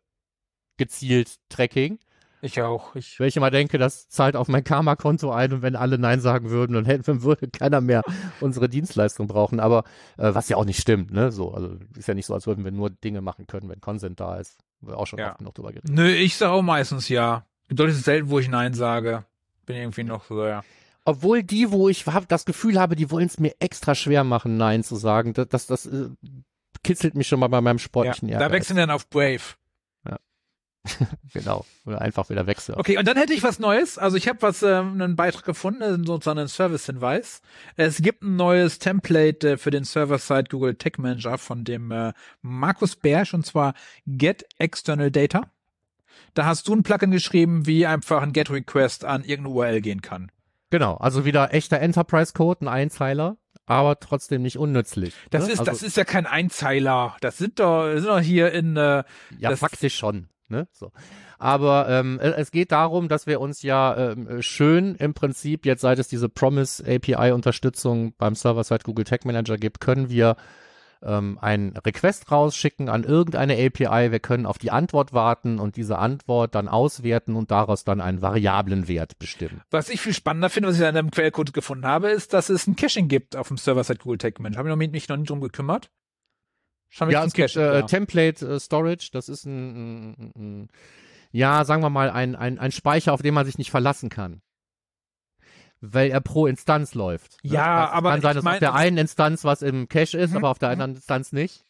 gezielt 0.76 1.36
Tracking. 1.48 1.98
Ich 2.42 2.61
auch. 2.61 2.94
Ich 2.94 3.18
Weil 3.18 3.28
ich 3.28 3.38
immer 3.38 3.50
denke, 3.50 3.78
das 3.78 4.11
zahlt 4.11 4.36
auf 4.36 4.48
mein 4.48 4.64
Karma-Konto 4.64 5.30
ein 5.30 5.50
und 5.55 5.62
wenn 5.62 5.76
alle 5.76 5.96
Nein 5.96 6.20
sagen 6.20 6.50
würden, 6.50 6.74
dann 6.74 6.84
hätten, 6.84 7.22
würde 7.22 7.48
keiner 7.48 7.80
mehr 7.80 8.02
unsere 8.40 8.68
Dienstleistung 8.68 9.28
brauchen. 9.28 9.61
Aber 9.61 9.84
äh, 10.18 10.34
was 10.34 10.50
ja 10.50 10.59
auch 10.59 10.66
nicht 10.66 10.78
stimmt, 10.78 11.11
ne? 11.11 11.32
So, 11.32 11.55
also 11.55 11.78
ist 11.96 12.07
ja 12.07 12.12
nicht 12.12 12.26
so, 12.26 12.34
als 12.34 12.46
würden 12.46 12.62
wir 12.62 12.70
nur 12.70 12.90
Dinge 12.90 13.22
machen 13.22 13.46
können, 13.46 13.70
wenn 13.70 13.80
Consent 13.80 14.20
da 14.20 14.36
ist. 14.36 14.59
Wir 14.82 14.98
auch 14.98 15.07
schon 15.07 15.20
ja. 15.20 15.30
oft 15.30 15.38
genug 15.38 15.55
drüber 15.55 15.72
geredet. 15.72 15.90
Nö, 15.90 16.07
ich 16.07 16.36
sage 16.36 16.52
auch 16.52 16.61
meistens 16.61 17.09
ja. 17.09 17.46
Bedeutet 17.68 17.96
es 17.96 18.05
selten, 18.05 18.28
wo 18.28 18.38
ich 18.38 18.48
Nein 18.48 18.74
sage. 18.74 19.24
Bin 19.64 19.76
irgendwie 19.76 20.05
noch 20.05 20.26
so, 20.26 20.44
ja. 20.44 20.62
Obwohl 21.05 21.42
die, 21.42 21.70
wo 21.70 21.88
ich 21.88 22.07
hab, 22.07 22.28
das 22.28 22.44
Gefühl 22.44 22.80
habe, 22.80 22.96
die 22.96 23.11
wollen 23.11 23.26
es 23.26 23.38
mir 23.38 23.55
extra 23.59 23.94
schwer 23.94 24.24
machen, 24.24 24.57
Nein 24.57 24.82
zu 24.82 24.96
sagen. 24.96 25.34
Das, 25.34 25.48
das, 25.48 25.66
das 25.66 25.86
äh, 25.86 26.09
kitzelt 26.82 27.14
mich 27.14 27.28
schon 27.28 27.40
mal 27.40 27.48
bei 27.48 27.61
meinem 27.61 27.78
sportlichen 27.78 28.28
ja, 28.28 28.38
Da 28.38 28.50
wechseln 28.50 28.78
dann 28.78 28.90
auf 28.90 29.09
Brave. 29.11 29.42
Ja. 30.09 30.18
genau. 31.34 31.66
Oder 31.84 32.00
einfach 32.00 32.30
wieder 32.30 32.46
wechseln. 32.46 32.78
Okay, 32.78 32.96
und 32.96 33.07
dann 33.07 33.18
hätte 33.18 33.34
ich 33.34 33.42
was 33.42 33.59
Neues. 33.59 33.98
Also 33.98 34.16
ich 34.16 34.28
habe 34.28 34.40
was, 34.40 34.62
ähm, 34.62 34.92
einen 34.92 35.14
Beitrag 35.14 35.44
gefunden, 35.44 36.07
sozusagen 36.07 36.38
einen 36.38 36.48
Service-Hinweis. 36.48 37.42
Es 37.76 38.00
gibt 38.00 38.22
ein 38.22 38.36
neues 38.36 38.78
Template 38.78 39.52
äh, 39.52 39.57
für 39.59 39.70
den 39.70 39.84
Server-Side 39.84 40.44
Google 40.50 40.76
Tech 40.76 40.94
Manager 40.96 41.36
von 41.36 41.64
dem 41.64 41.90
äh, 41.90 42.14
Markus 42.40 42.96
Bersch 42.96 43.34
und 43.34 43.44
zwar 43.44 43.74
Get 44.07 44.46
External 44.59 45.11
Data. 45.11 45.50
Da 46.32 46.46
hast 46.46 46.66
du 46.66 46.74
ein 46.74 46.82
Plugin 46.82 47.11
geschrieben, 47.11 47.66
wie 47.66 47.84
einfach 47.84 48.22
ein 48.22 48.32
Get 48.32 48.50
Request 48.50 49.05
an 49.05 49.22
irgendeine 49.22 49.55
URL 49.55 49.80
gehen 49.82 50.00
kann. 50.00 50.30
Genau, 50.74 50.96
also 50.96 51.24
wieder 51.24 51.54
echter 51.54 51.78
Enterprise-Code, 51.78 52.62
ein 52.62 52.68
Einzeiler, 52.68 53.36
aber 53.64 54.00
trotzdem 54.00 54.42
nicht 54.42 54.58
unnützlich. 54.58 55.14
Das 55.30 55.46
ne? 55.46 55.52
ist, 55.52 55.60
also, 55.60 55.70
das 55.70 55.84
ist 55.84 55.96
ja 55.96 56.02
kein 56.02 56.26
Einzeiler. 56.26 57.16
Das 57.20 57.38
sind 57.38 57.60
doch, 57.60 57.92
sind 57.94 58.08
doch 58.08 58.18
hier 58.18 58.50
in. 58.50 58.76
Äh, 58.76 59.04
ja, 59.38 59.54
faktisch 59.54 59.94
schon. 59.94 60.26
Ne? 60.48 60.66
So. 60.72 60.90
Aber 61.38 61.88
ähm, 61.88 62.18
es 62.18 62.50
geht 62.50 62.72
darum, 62.72 63.06
dass 63.06 63.28
wir 63.28 63.40
uns 63.40 63.62
ja 63.62 63.96
ähm, 63.96 64.42
schön 64.42 64.96
im 64.96 65.14
Prinzip 65.14 65.64
jetzt, 65.64 65.82
seit 65.82 66.00
es 66.00 66.08
diese 66.08 66.28
Promise 66.28 66.82
API-Unterstützung 66.92 68.12
beim 68.18 68.34
Server-Side 68.34 68.82
Google 68.82 69.04
Tag 69.04 69.24
Manager 69.24 69.56
gibt, 69.56 69.80
können 69.80 70.08
wir 70.08 70.34
ähm, 71.05 71.38
einen 71.40 71.76
Request 71.76 72.30
rausschicken 72.30 72.88
an 72.88 73.05
irgendeine 73.05 73.55
API. 73.55 74.11
Wir 74.11 74.20
können 74.20 74.46
auf 74.46 74.59
die 74.59 74.70
Antwort 74.70 75.12
warten 75.12 75.59
und 75.59 75.76
diese 75.76 75.98
Antwort 75.98 76.55
dann 76.55 76.68
auswerten 76.68 77.36
und 77.36 77.50
daraus 77.50 77.84
dann 77.84 78.00
einen 78.00 78.22
variablen 78.22 78.88
Wert 78.88 79.18
bestimmen. 79.18 79.62
Was 79.70 79.90
ich 79.90 80.00
viel 80.00 80.14
spannender 80.14 80.50
finde, 80.50 80.68
was 80.68 80.76
ich 80.76 80.82
in 80.82 80.88
einem 80.88 81.11
Quellcode 81.11 81.52
gefunden 81.52 81.86
habe, 81.86 82.11
ist, 82.11 82.32
dass 82.32 82.48
es 82.48 82.66
ein 82.66 82.76
Caching 82.76 83.09
gibt 83.09 83.36
auf 83.36 83.48
dem 83.48 83.57
Server-Side 83.57 83.98
Google 83.98 84.18
Tag 84.18 84.40
Manager. 84.40 84.59
Habe 84.59 84.84
ich 84.84 84.90
mich 84.90 85.09
noch 85.09 85.16
nie 85.16 85.24
drum 85.24 85.40
gekümmert. 85.40 85.90
Schauen 86.88 87.09
wir 87.09 87.14
ja, 87.14 87.24
es 87.24 87.32
gibt 87.32 87.57
äh, 87.57 87.80
ja. 87.80 87.82
Template 87.82 88.46
äh, 88.46 88.61
Storage. 88.61 89.11
Das 89.12 89.28
ist 89.28 89.44
ein, 89.44 90.12
ein, 90.12 90.32
ein, 90.36 90.68
ja, 91.32 91.64
sagen 91.64 91.82
wir 91.82 91.90
mal, 91.90 92.11
ein, 92.11 92.36
ein, 92.36 92.59
ein 92.59 92.72
Speicher, 92.72 93.12
auf 93.12 93.22
den 93.22 93.34
man 93.34 93.44
sich 93.44 93.59
nicht 93.59 93.70
verlassen 93.70 94.09
kann 94.09 94.40
weil 95.93 96.11
er 96.11 96.20
pro 96.20 96.47
Instanz 96.47 96.95
läuft. 96.95 97.43
Ne? 97.45 97.53
Ja, 97.53 97.87
das 97.87 97.93
aber 97.93 98.11
kann 98.11 98.20
sein, 98.22 98.35
dass 98.35 98.45
mein, 98.45 98.55
auf 98.55 98.59
der 98.61 98.74
einen 98.74 98.97
Instanz 98.97 99.45
was 99.45 99.62
im 99.62 99.89
Cache 99.89 100.16
ist, 100.18 100.30
mhm. 100.30 100.39
aber 100.39 100.51
auf 100.51 100.59
der 100.59 100.70
anderen 100.70 100.95
Instanz 100.95 101.32
nicht. 101.32 101.64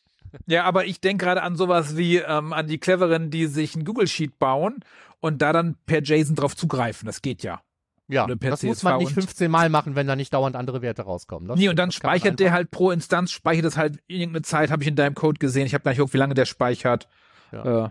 Ja, 0.46 0.64
aber 0.64 0.86
ich 0.86 1.00
denke 1.00 1.24
gerade 1.24 1.42
an 1.42 1.56
sowas 1.56 1.96
wie 1.96 2.18
ähm, 2.18 2.52
an 2.52 2.66
die 2.66 2.78
Cleveren, 2.78 3.30
die 3.30 3.46
sich 3.46 3.76
ein 3.76 3.84
Google 3.84 4.06
Sheet 4.06 4.38
bauen 4.38 4.80
und 5.20 5.42
da 5.42 5.52
dann 5.52 5.76
per 5.86 6.02
JSON 6.02 6.34
drauf 6.34 6.56
zugreifen. 6.56 7.06
Das 7.06 7.22
geht 7.22 7.42
ja. 7.42 7.60
Ja, 8.08 8.26
das 8.26 8.60
CSV 8.60 8.64
muss 8.64 8.82
man 8.82 8.98
nicht 8.98 9.12
15 9.12 9.50
Mal 9.50 9.70
machen, 9.70 9.96
wenn 9.96 10.06
da 10.06 10.14
nicht 10.14 10.34
dauernd 10.34 10.56
andere 10.56 10.82
Werte 10.82 11.02
rauskommen. 11.02 11.48
Das, 11.48 11.58
nee, 11.58 11.70
und 11.70 11.78
dann 11.78 11.90
speichert 11.90 12.38
der 12.38 12.52
halt 12.52 12.70
pro 12.70 12.90
Instanz, 12.90 13.30
speichert 13.30 13.64
das 13.64 13.78
halt 13.78 13.98
irgendeine 14.06 14.42
Zeit, 14.42 14.70
habe 14.70 14.82
ich 14.82 14.88
in 14.88 14.96
deinem 14.96 15.14
Code 15.14 15.38
gesehen. 15.38 15.64
Ich 15.64 15.72
habe 15.72 15.84
gar 15.84 15.92
nicht 15.92 15.98
geguckt, 15.98 16.12
wie 16.12 16.18
lange 16.18 16.34
der 16.34 16.44
speichert. 16.44 17.08
Ja. 17.50 17.86
Äh, 17.86 17.90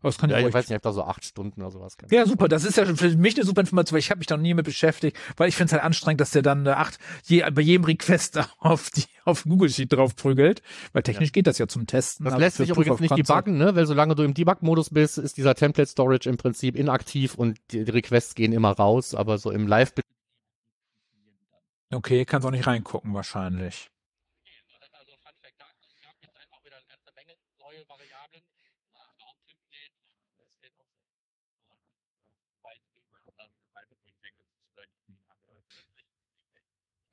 aber 0.00 0.08
das 0.08 0.18
kann 0.18 0.30
ja, 0.30 0.38
ich, 0.38 0.46
ich 0.46 0.54
weiß 0.54 0.64
nicht, 0.64 0.70
ich 0.70 0.74
habe 0.74 0.82
da 0.82 0.92
so 0.92 1.04
acht 1.04 1.24
Stunden 1.24 1.60
oder 1.60 1.70
sowas. 1.70 1.96
Ja, 2.10 2.24
super. 2.24 2.48
Das 2.48 2.64
ist 2.64 2.76
ja 2.76 2.86
für 2.86 3.16
mich 3.16 3.36
eine 3.36 3.44
super 3.44 3.60
Information, 3.60 3.94
weil 3.94 4.00
ich 4.00 4.10
habe 4.10 4.18
mich 4.18 4.26
da 4.26 4.36
noch 4.36 4.42
nie 4.42 4.54
mit 4.54 4.64
beschäftigt, 4.64 5.16
weil 5.36 5.48
ich 5.48 5.56
finde 5.56 5.66
es 5.66 5.72
halt 5.74 5.82
anstrengend, 5.82 6.20
dass 6.20 6.30
der 6.30 6.42
dann 6.42 6.66
äh, 6.66 6.70
acht 6.70 6.98
je, 7.24 7.48
bei 7.50 7.60
jedem 7.60 7.84
Request 7.84 8.40
auf 8.58 8.90
die 8.90 9.04
auf 9.24 9.44
Google 9.44 9.68
Sheet 9.68 9.92
drauf 9.92 10.16
prügelt, 10.16 10.62
weil 10.92 11.02
technisch 11.02 11.28
ja. 11.28 11.32
geht 11.32 11.46
das 11.46 11.58
ja 11.58 11.68
zum 11.68 11.86
Testen. 11.86 12.24
Das 12.24 12.38
lässt 12.38 12.56
sich 12.56 12.70
übrigens 12.70 13.00
nicht 13.00 13.16
debuggen, 13.16 13.58
ne? 13.58 13.76
Weil 13.76 13.86
solange 13.86 14.14
du 14.14 14.22
im 14.22 14.32
Debug-Modus 14.32 14.90
bist, 14.90 15.18
ist 15.18 15.36
dieser 15.36 15.54
Template 15.54 15.90
Storage 15.90 16.28
im 16.28 16.38
Prinzip 16.38 16.76
inaktiv 16.76 17.34
und 17.34 17.58
die, 17.70 17.84
die 17.84 17.90
Requests 17.90 18.34
gehen 18.34 18.52
immer 18.52 18.70
raus, 18.70 19.14
aber 19.14 19.36
so 19.38 19.50
im 19.50 19.66
Live 19.66 19.92
Okay, 21.92 22.24
kannst 22.24 22.46
auch 22.46 22.52
nicht 22.52 22.66
reingucken 22.66 23.12
wahrscheinlich. 23.14 23.90
Also 24.92 25.12
Fun 25.22 25.34
Fact, 25.42 25.58
da 25.58 25.66
gibt 26.20 26.32
es 26.32 26.40
einfach 26.40 26.64
wieder 26.64 26.76
eine 26.76 26.86
ganze 26.86 27.12
Menge 27.16 27.34
neue 27.58 27.88
Variablen. 27.88 28.42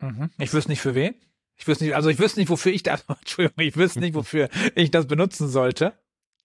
Mhm. 0.08 0.30
Ich 0.38 0.54
wüsste 0.54 0.72
nicht 0.72 0.82
für 0.82 0.96
wen. 0.96 1.16
Ich 1.56 1.68
wüsste 1.68 1.86
nicht, 1.86 1.96
also 1.96 2.10
ich 2.10 2.20
wüsste 2.20 2.40
nicht, 2.40 2.50
wofür 2.50 2.72
ich 2.72 2.84
das, 2.84 3.06
Entschuldigung, 3.08 3.66
ich 3.66 3.76
wüsste 3.76 4.00
nicht, 4.00 4.14
wofür 4.14 4.50
ich 4.76 4.92
das 4.92 5.08
benutzen 5.08 5.48
sollte. 5.48 5.94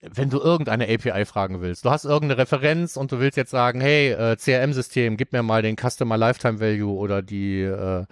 Wenn 0.01 0.31
du 0.31 0.41
irgendeine 0.41 0.89
API 0.93 1.25
fragen 1.25 1.61
willst, 1.61 1.85
du 1.85 1.91
hast 1.91 2.05
irgendeine 2.05 2.41
Referenz 2.41 2.97
und 2.97 3.13
du 3.13 3.21
willst 3.21 3.37
jetzt 3.37 3.53
sagen, 3.53 3.81
hey, 3.81 4.11
äh, 4.11 4.37
CRM-System, 4.37 5.17
gib 5.17 5.33
mir 5.33 5.45
mal 5.45 5.63
den 5.63 5.77
Customer 5.77 6.17
Lifetime 6.17 6.59
Value 6.59 6.93
oder 6.93 7.23
die 7.23 7.61
äh, 7.61 8.05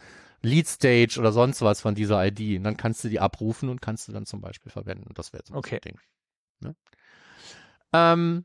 Lead 0.42 0.68
Stage 0.68 1.16
oder 1.18 1.32
sonst 1.32 1.62
was 1.62 1.80
von 1.80 1.96
dieser 1.96 2.24
ID, 2.24 2.58
und 2.58 2.64
dann 2.64 2.76
kannst 2.76 3.02
du 3.02 3.08
die 3.08 3.18
abrufen 3.18 3.68
und 3.68 3.82
kannst 3.82 4.06
du 4.06 4.12
dann 4.12 4.24
zum 4.24 4.40
Beispiel 4.40 4.70
verwenden. 4.70 5.12
Das 5.14 5.32
wäre 5.32 5.42
so 5.44 5.54
okay. 5.54 5.76
ein 5.76 5.80
Ding. 5.80 6.00
Ne? 6.60 6.76
Ähm, 7.92 8.44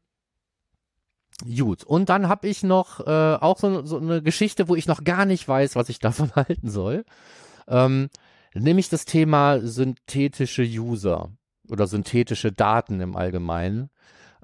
Gut, 1.45 1.83
und 1.83 2.09
dann 2.09 2.27
habe 2.27 2.47
ich 2.47 2.63
noch 2.63 3.05
äh, 3.05 3.35
auch 3.35 3.59
so, 3.59 3.85
so 3.85 3.97
eine 3.99 4.21
Geschichte, 4.21 4.67
wo 4.67 4.75
ich 4.75 4.87
noch 4.87 5.03
gar 5.03 5.25
nicht 5.25 5.47
weiß, 5.47 5.75
was 5.75 5.89
ich 5.89 5.99
davon 5.99 6.31
halten 6.35 6.69
soll. 6.69 7.05
Ähm, 7.67 8.09
nämlich 8.53 8.89
das 8.89 9.05
Thema 9.05 9.59
synthetische 9.59 10.63
User 10.63 11.29
oder 11.69 11.87
synthetische 11.87 12.51
Daten 12.51 12.99
im 12.99 13.15
Allgemeinen. 13.15 13.89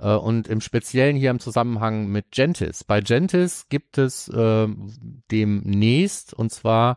Äh, 0.01 0.15
und 0.15 0.47
im 0.47 0.61
Speziellen 0.61 1.15
hier 1.15 1.31
im 1.31 1.39
Zusammenhang 1.39 2.07
mit 2.07 2.31
Gentis. 2.31 2.83
Bei 2.83 3.01
Gentis 3.01 3.67
gibt 3.69 3.97
es 3.97 4.27
äh, 4.29 4.67
demnächst, 5.31 6.33
und 6.33 6.51
zwar, 6.51 6.95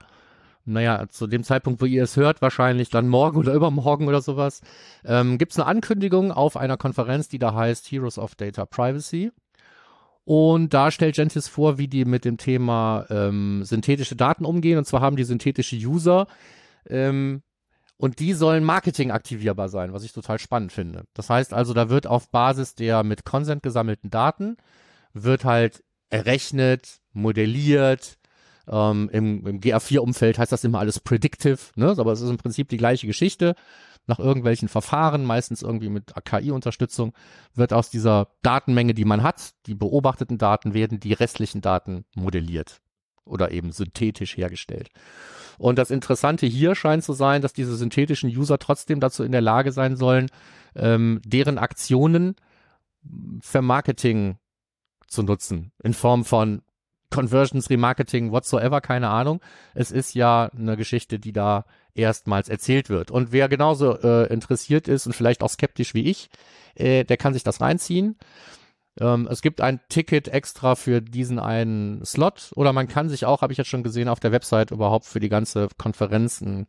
naja, 0.64 1.06
zu 1.08 1.26
dem 1.26 1.44
Zeitpunkt, 1.44 1.80
wo 1.80 1.86
ihr 1.86 2.02
es 2.02 2.16
hört, 2.16 2.42
wahrscheinlich 2.42 2.88
dann 2.88 3.08
morgen 3.08 3.36
oder 3.38 3.54
übermorgen 3.54 4.08
oder 4.08 4.22
sowas, 4.22 4.62
ähm, 5.04 5.38
gibt 5.38 5.52
es 5.52 5.58
eine 5.58 5.66
Ankündigung 5.66 6.32
auf 6.32 6.56
einer 6.56 6.76
Konferenz, 6.76 7.28
die 7.28 7.38
da 7.38 7.54
heißt 7.54 7.90
Heroes 7.90 8.18
of 8.18 8.34
Data 8.34 8.64
Privacy. 8.64 9.30
Und 10.24 10.72
da 10.72 10.90
stellt 10.90 11.16
Gentis 11.16 11.48
vor, 11.48 11.76
wie 11.76 11.88
die 11.88 12.04
mit 12.04 12.24
dem 12.24 12.38
Thema 12.38 13.06
ähm, 13.10 13.62
synthetische 13.64 14.16
Daten 14.16 14.44
umgehen. 14.44 14.78
Und 14.78 14.86
zwar 14.86 15.00
haben 15.00 15.16
die 15.16 15.24
synthetische 15.24 15.76
User 15.76 16.26
ähm, 16.88 17.42
und 17.96 18.18
die 18.18 18.32
sollen 18.32 18.64
Marketing 18.64 19.10
aktivierbar 19.10 19.68
sein, 19.68 19.92
was 19.92 20.02
ich 20.02 20.12
total 20.12 20.38
spannend 20.38 20.72
finde. 20.72 21.04
Das 21.14 21.30
heißt 21.30 21.52
also, 21.52 21.74
da 21.74 21.90
wird 21.90 22.06
auf 22.06 22.30
Basis 22.30 22.74
der 22.74 23.02
mit 23.04 23.24
Consent 23.24 23.62
gesammelten 23.62 24.10
Daten 24.10 24.56
wird 25.12 25.44
halt 25.44 25.84
errechnet, 26.10 27.00
modelliert. 27.12 28.18
Ähm, 28.66 29.10
Im, 29.12 29.46
im 29.46 29.60
GA4-Umfeld 29.60 30.38
heißt 30.38 30.50
das 30.50 30.64
immer 30.64 30.78
alles 30.78 30.98
predictive, 30.98 31.58
ne? 31.76 31.94
aber 31.98 32.12
es 32.12 32.22
ist 32.22 32.30
im 32.30 32.38
Prinzip 32.38 32.70
die 32.70 32.78
gleiche 32.78 33.06
Geschichte 33.06 33.56
nach 34.06 34.18
irgendwelchen 34.18 34.68
Verfahren, 34.68 35.24
meistens 35.24 35.62
irgendwie 35.62 35.88
mit 35.88 36.12
KI-Unterstützung, 36.24 37.12
wird 37.54 37.72
aus 37.72 37.90
dieser 37.90 38.28
Datenmenge, 38.42 38.94
die 38.94 39.04
man 39.04 39.22
hat, 39.22 39.54
die 39.66 39.74
beobachteten 39.74 40.38
Daten, 40.38 40.74
werden 40.74 41.00
die 41.00 41.12
restlichen 41.12 41.60
Daten 41.60 42.04
modelliert 42.14 42.80
oder 43.24 43.50
eben 43.50 43.72
synthetisch 43.72 44.36
hergestellt. 44.36 44.90
Und 45.56 45.78
das 45.78 45.90
Interessante 45.90 46.46
hier 46.46 46.74
scheint 46.74 47.04
zu 47.04 47.12
sein, 47.12 47.40
dass 47.40 47.52
diese 47.52 47.76
synthetischen 47.76 48.28
User 48.28 48.58
trotzdem 48.58 49.00
dazu 49.00 49.22
in 49.22 49.32
der 49.32 49.40
Lage 49.40 49.72
sein 49.72 49.96
sollen, 49.96 50.28
ähm, 50.74 51.20
deren 51.24 51.58
Aktionen 51.58 52.34
für 53.40 53.62
Marketing 53.62 54.36
zu 55.06 55.22
nutzen, 55.22 55.72
in 55.82 55.94
Form 55.94 56.24
von 56.24 56.62
Conversions, 57.10 57.70
Remarketing, 57.70 58.32
whatsoever, 58.32 58.80
keine 58.80 59.08
Ahnung. 59.08 59.40
Es 59.74 59.92
ist 59.92 60.14
ja 60.14 60.50
eine 60.56 60.76
Geschichte, 60.76 61.20
die 61.20 61.32
da 61.32 61.64
erstmals 61.94 62.48
erzählt 62.48 62.88
wird. 62.88 63.10
Und 63.10 63.32
wer 63.32 63.48
genauso 63.48 63.98
äh, 63.98 64.32
interessiert 64.32 64.88
ist 64.88 65.06
und 65.06 65.12
vielleicht 65.14 65.42
auch 65.42 65.50
skeptisch 65.50 65.94
wie 65.94 66.10
ich, 66.10 66.28
äh, 66.74 67.04
der 67.04 67.16
kann 67.16 67.34
sich 67.34 67.42
das 67.44 67.60
reinziehen. 67.60 68.16
Ähm, 69.00 69.28
es 69.30 69.42
gibt 69.42 69.60
ein 69.60 69.80
Ticket 69.88 70.28
extra 70.28 70.74
für 70.74 71.00
diesen 71.00 71.38
einen 71.38 72.04
Slot 72.04 72.52
oder 72.54 72.72
man 72.72 72.88
kann 72.88 73.08
sich 73.08 73.26
auch, 73.26 73.42
habe 73.42 73.52
ich 73.52 73.58
jetzt 73.58 73.70
schon 73.70 73.82
gesehen, 73.82 74.08
auf 74.08 74.20
der 74.20 74.32
Website 74.32 74.70
überhaupt 74.70 75.06
für 75.06 75.20
die 75.20 75.28
ganze 75.28 75.68
Konferenz 75.78 76.40
ein, 76.40 76.66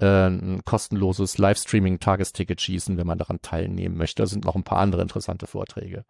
äh, 0.00 0.28
ein 0.28 0.64
kostenloses 0.64 1.38
Livestreaming-Tagesticket 1.38 2.60
schießen, 2.60 2.96
wenn 2.96 3.06
man 3.06 3.18
daran 3.18 3.42
teilnehmen 3.42 3.96
möchte. 3.96 4.22
Da 4.22 4.26
sind 4.26 4.44
noch 4.44 4.56
ein 4.56 4.64
paar 4.64 4.78
andere 4.78 5.02
interessante 5.02 5.46
Vorträge. 5.46 6.04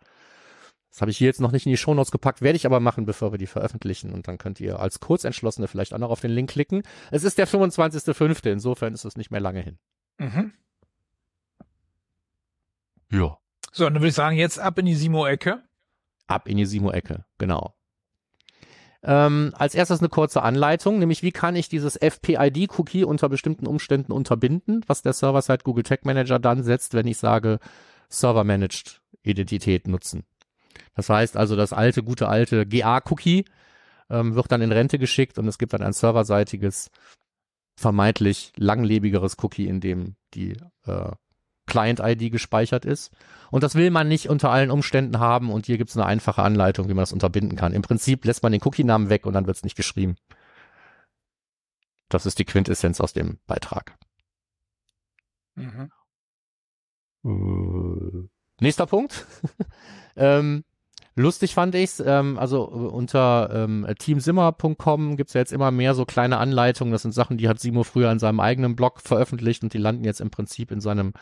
Das 0.91 1.01
habe 1.03 1.11
ich 1.11 1.19
hier 1.19 1.27
jetzt 1.27 1.41
noch 1.41 1.53
nicht 1.53 1.67
in 1.67 1.71
die 1.71 1.77
Shownotes 1.77 2.11
gepackt, 2.11 2.43
werde 2.43 2.57
ich 2.57 2.67
aber 2.67 2.81
machen, 2.81 3.05
bevor 3.05 3.33
wir 3.33 3.39
die 3.39 3.47
veröffentlichen. 3.47 4.13
Und 4.13 4.27
dann 4.27 4.39
könnt 4.39 4.59
ihr 4.61 4.81
als 4.81 5.01
Kurzentschlossene 5.01 5.69
vielleicht 5.69 5.93
auch 5.95 5.99
noch 5.99 6.11
auf 6.11 6.21
den 6.21 6.31
Link 6.31 6.51
klicken. 6.51 6.83
Es 7.11 7.25
ist 7.25 7.39
der 7.39 7.47
25.05., 7.47 8.51
insofern 8.51 8.95
ist 8.95 9.05
es 9.05 9.17
nicht 9.17 9.31
mehr 9.31 9.41
lange 9.41 9.61
hin. 9.61 9.79
Mhm. 10.19 10.53
Ja. 13.11 13.39
So, 13.73 13.85
dann 13.85 13.95
würde 13.95 14.09
ich 14.09 14.15
sagen, 14.15 14.37
jetzt 14.37 14.59
ab 14.59 14.79
in 14.79 14.87
die 14.87 14.95
Simo-Ecke. 14.95 15.63
Ab 16.27 16.49
in 16.49 16.57
die 16.57 16.67
Simo-Ecke, 16.67 17.25
genau. 17.39 17.75
Ähm, 19.03 19.55
als 19.57 19.75
erstes 19.75 20.01
eine 20.01 20.09
kurze 20.09 20.43
Anleitung, 20.43 20.99
nämlich 20.99 21.23
wie 21.23 21.31
kann 21.31 21.55
ich 21.55 21.69
dieses 21.69 21.97
FPID-Cookie 21.97 23.05
unter 23.05 23.29
bestimmten 23.29 23.67
Umständen 23.67 24.11
unterbinden, 24.11 24.85
was 24.89 25.03
der 25.03 25.13
Server-Side 25.13 25.63
Google 25.63 25.85
Tag 25.85 26.05
Manager 26.05 26.39
dann 26.39 26.65
setzt, 26.65 26.95
wenn 26.95 27.07
ich 27.07 27.19
sage 27.19 27.61
Server-Managed 28.09 29.01
Identität 29.23 29.87
nutzen. 29.87 30.25
Das 30.95 31.09
heißt 31.09 31.37
also, 31.37 31.57
das 31.57 31.73
alte, 31.73 32.03
gute 32.03 32.29
alte 32.29 32.67
GA-Cookie 32.67 33.45
ähm, 34.11 34.35
wird 34.35 34.51
dann 34.51 34.63
in 34.63 34.73
Rente 34.73 34.99
geschickt 34.99 35.39
und 35.39 35.47
es 35.49 35.59
gibt 35.59 35.73
dann 35.73 35.83
ein 35.83 35.93
serverseitiges, 35.93 36.91
vermeintlich 37.77 38.53
langlebigeres 38.57 39.37
Cookie, 39.43 39.67
in 39.67 39.81
dem 39.81 40.17
die 40.35 40.57
äh, 40.87 41.13
Client-ID 41.67 42.33
gespeichert 42.33 42.85
ist. 42.85 43.13
Und 43.51 43.63
das 43.63 43.75
will 43.75 43.91
man 43.91 44.09
nicht 44.09 44.29
unter 44.29 44.51
allen 44.51 44.71
Umständen 44.71 45.21
haben 45.21 45.51
und 45.51 45.67
hier 45.67 45.79
gibt 45.79 45.91
es 45.91 45.97
eine 45.97 46.07
einfache 46.07 46.43
Anleitung, 46.43 46.89
wie 46.89 46.95
man 46.95 47.03
das 47.03 47.13
unterbinden 47.13 47.57
kann. 47.57 47.73
Im 47.73 47.83
Prinzip 47.83 48.25
lässt 48.25 48.43
man 48.43 48.53
den 48.53 48.63
Cookie-Namen 48.65 49.11
weg 49.11 49.27
und 49.27 49.35
dann 49.35 49.47
wird 49.47 49.57
es 49.57 49.65
nicht 49.65 49.77
geschrieben. 49.77 50.17
Das 52.09 52.27
ist 52.27 52.39
die 52.39 52.45
Quintessenz 52.45 53.01
aus 53.01 53.13
dem 53.13 53.39
Beitrag. 53.47 53.97
Mhm. 55.55 55.91
Äh, 57.25 58.29
nächster 58.61 58.87
Punkt. 58.87 59.27
ähm, 60.17 60.65
Lustig 61.19 61.55
fand 61.55 61.75
ich's. 61.75 62.01
Ähm, 62.01 62.39
also 62.39 62.69
äh, 62.73 62.95
unter 62.95 63.51
ähm, 63.53 63.87
teamsimmer.com 63.99 65.17
gibt's 65.17 65.35
ja 65.35 65.41
jetzt 65.41 65.53
immer 65.53 65.73
mehr 65.73 65.95
so 65.95 66.05
kleine 66.05 66.39
Anleitungen. 66.39 66.93
Das 66.93 67.03
sind 67.03 67.13
Sachen, 67.13 67.39
die 67.39 67.49
hat 67.49 67.59
Simo 67.59 67.83
früher 67.83 68.13
in 68.13 68.21
seinem 68.21 68.39
eigenen 68.39 68.77
Blog 68.77 69.01
veröffentlicht 69.01 69.65
und 69.65 69.75
die 69.75 69.79
landen 69.79 70.05
jetzt 70.05 70.21
im 70.21 70.31
Prinzip 70.31 70.71
in 70.71 70.81
seinem 70.81 71.15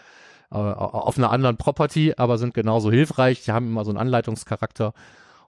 äh, 0.51 0.57
auf 0.57 1.17
einer 1.17 1.31
anderen 1.31 1.57
Property, 1.57 2.13
aber 2.17 2.37
sind 2.37 2.53
genauso 2.53 2.91
hilfreich. 2.91 3.43
Die 3.45 3.53
haben 3.53 3.69
immer 3.69 3.85
so 3.85 3.91
einen 3.91 3.99
Anleitungscharakter. 3.99 4.93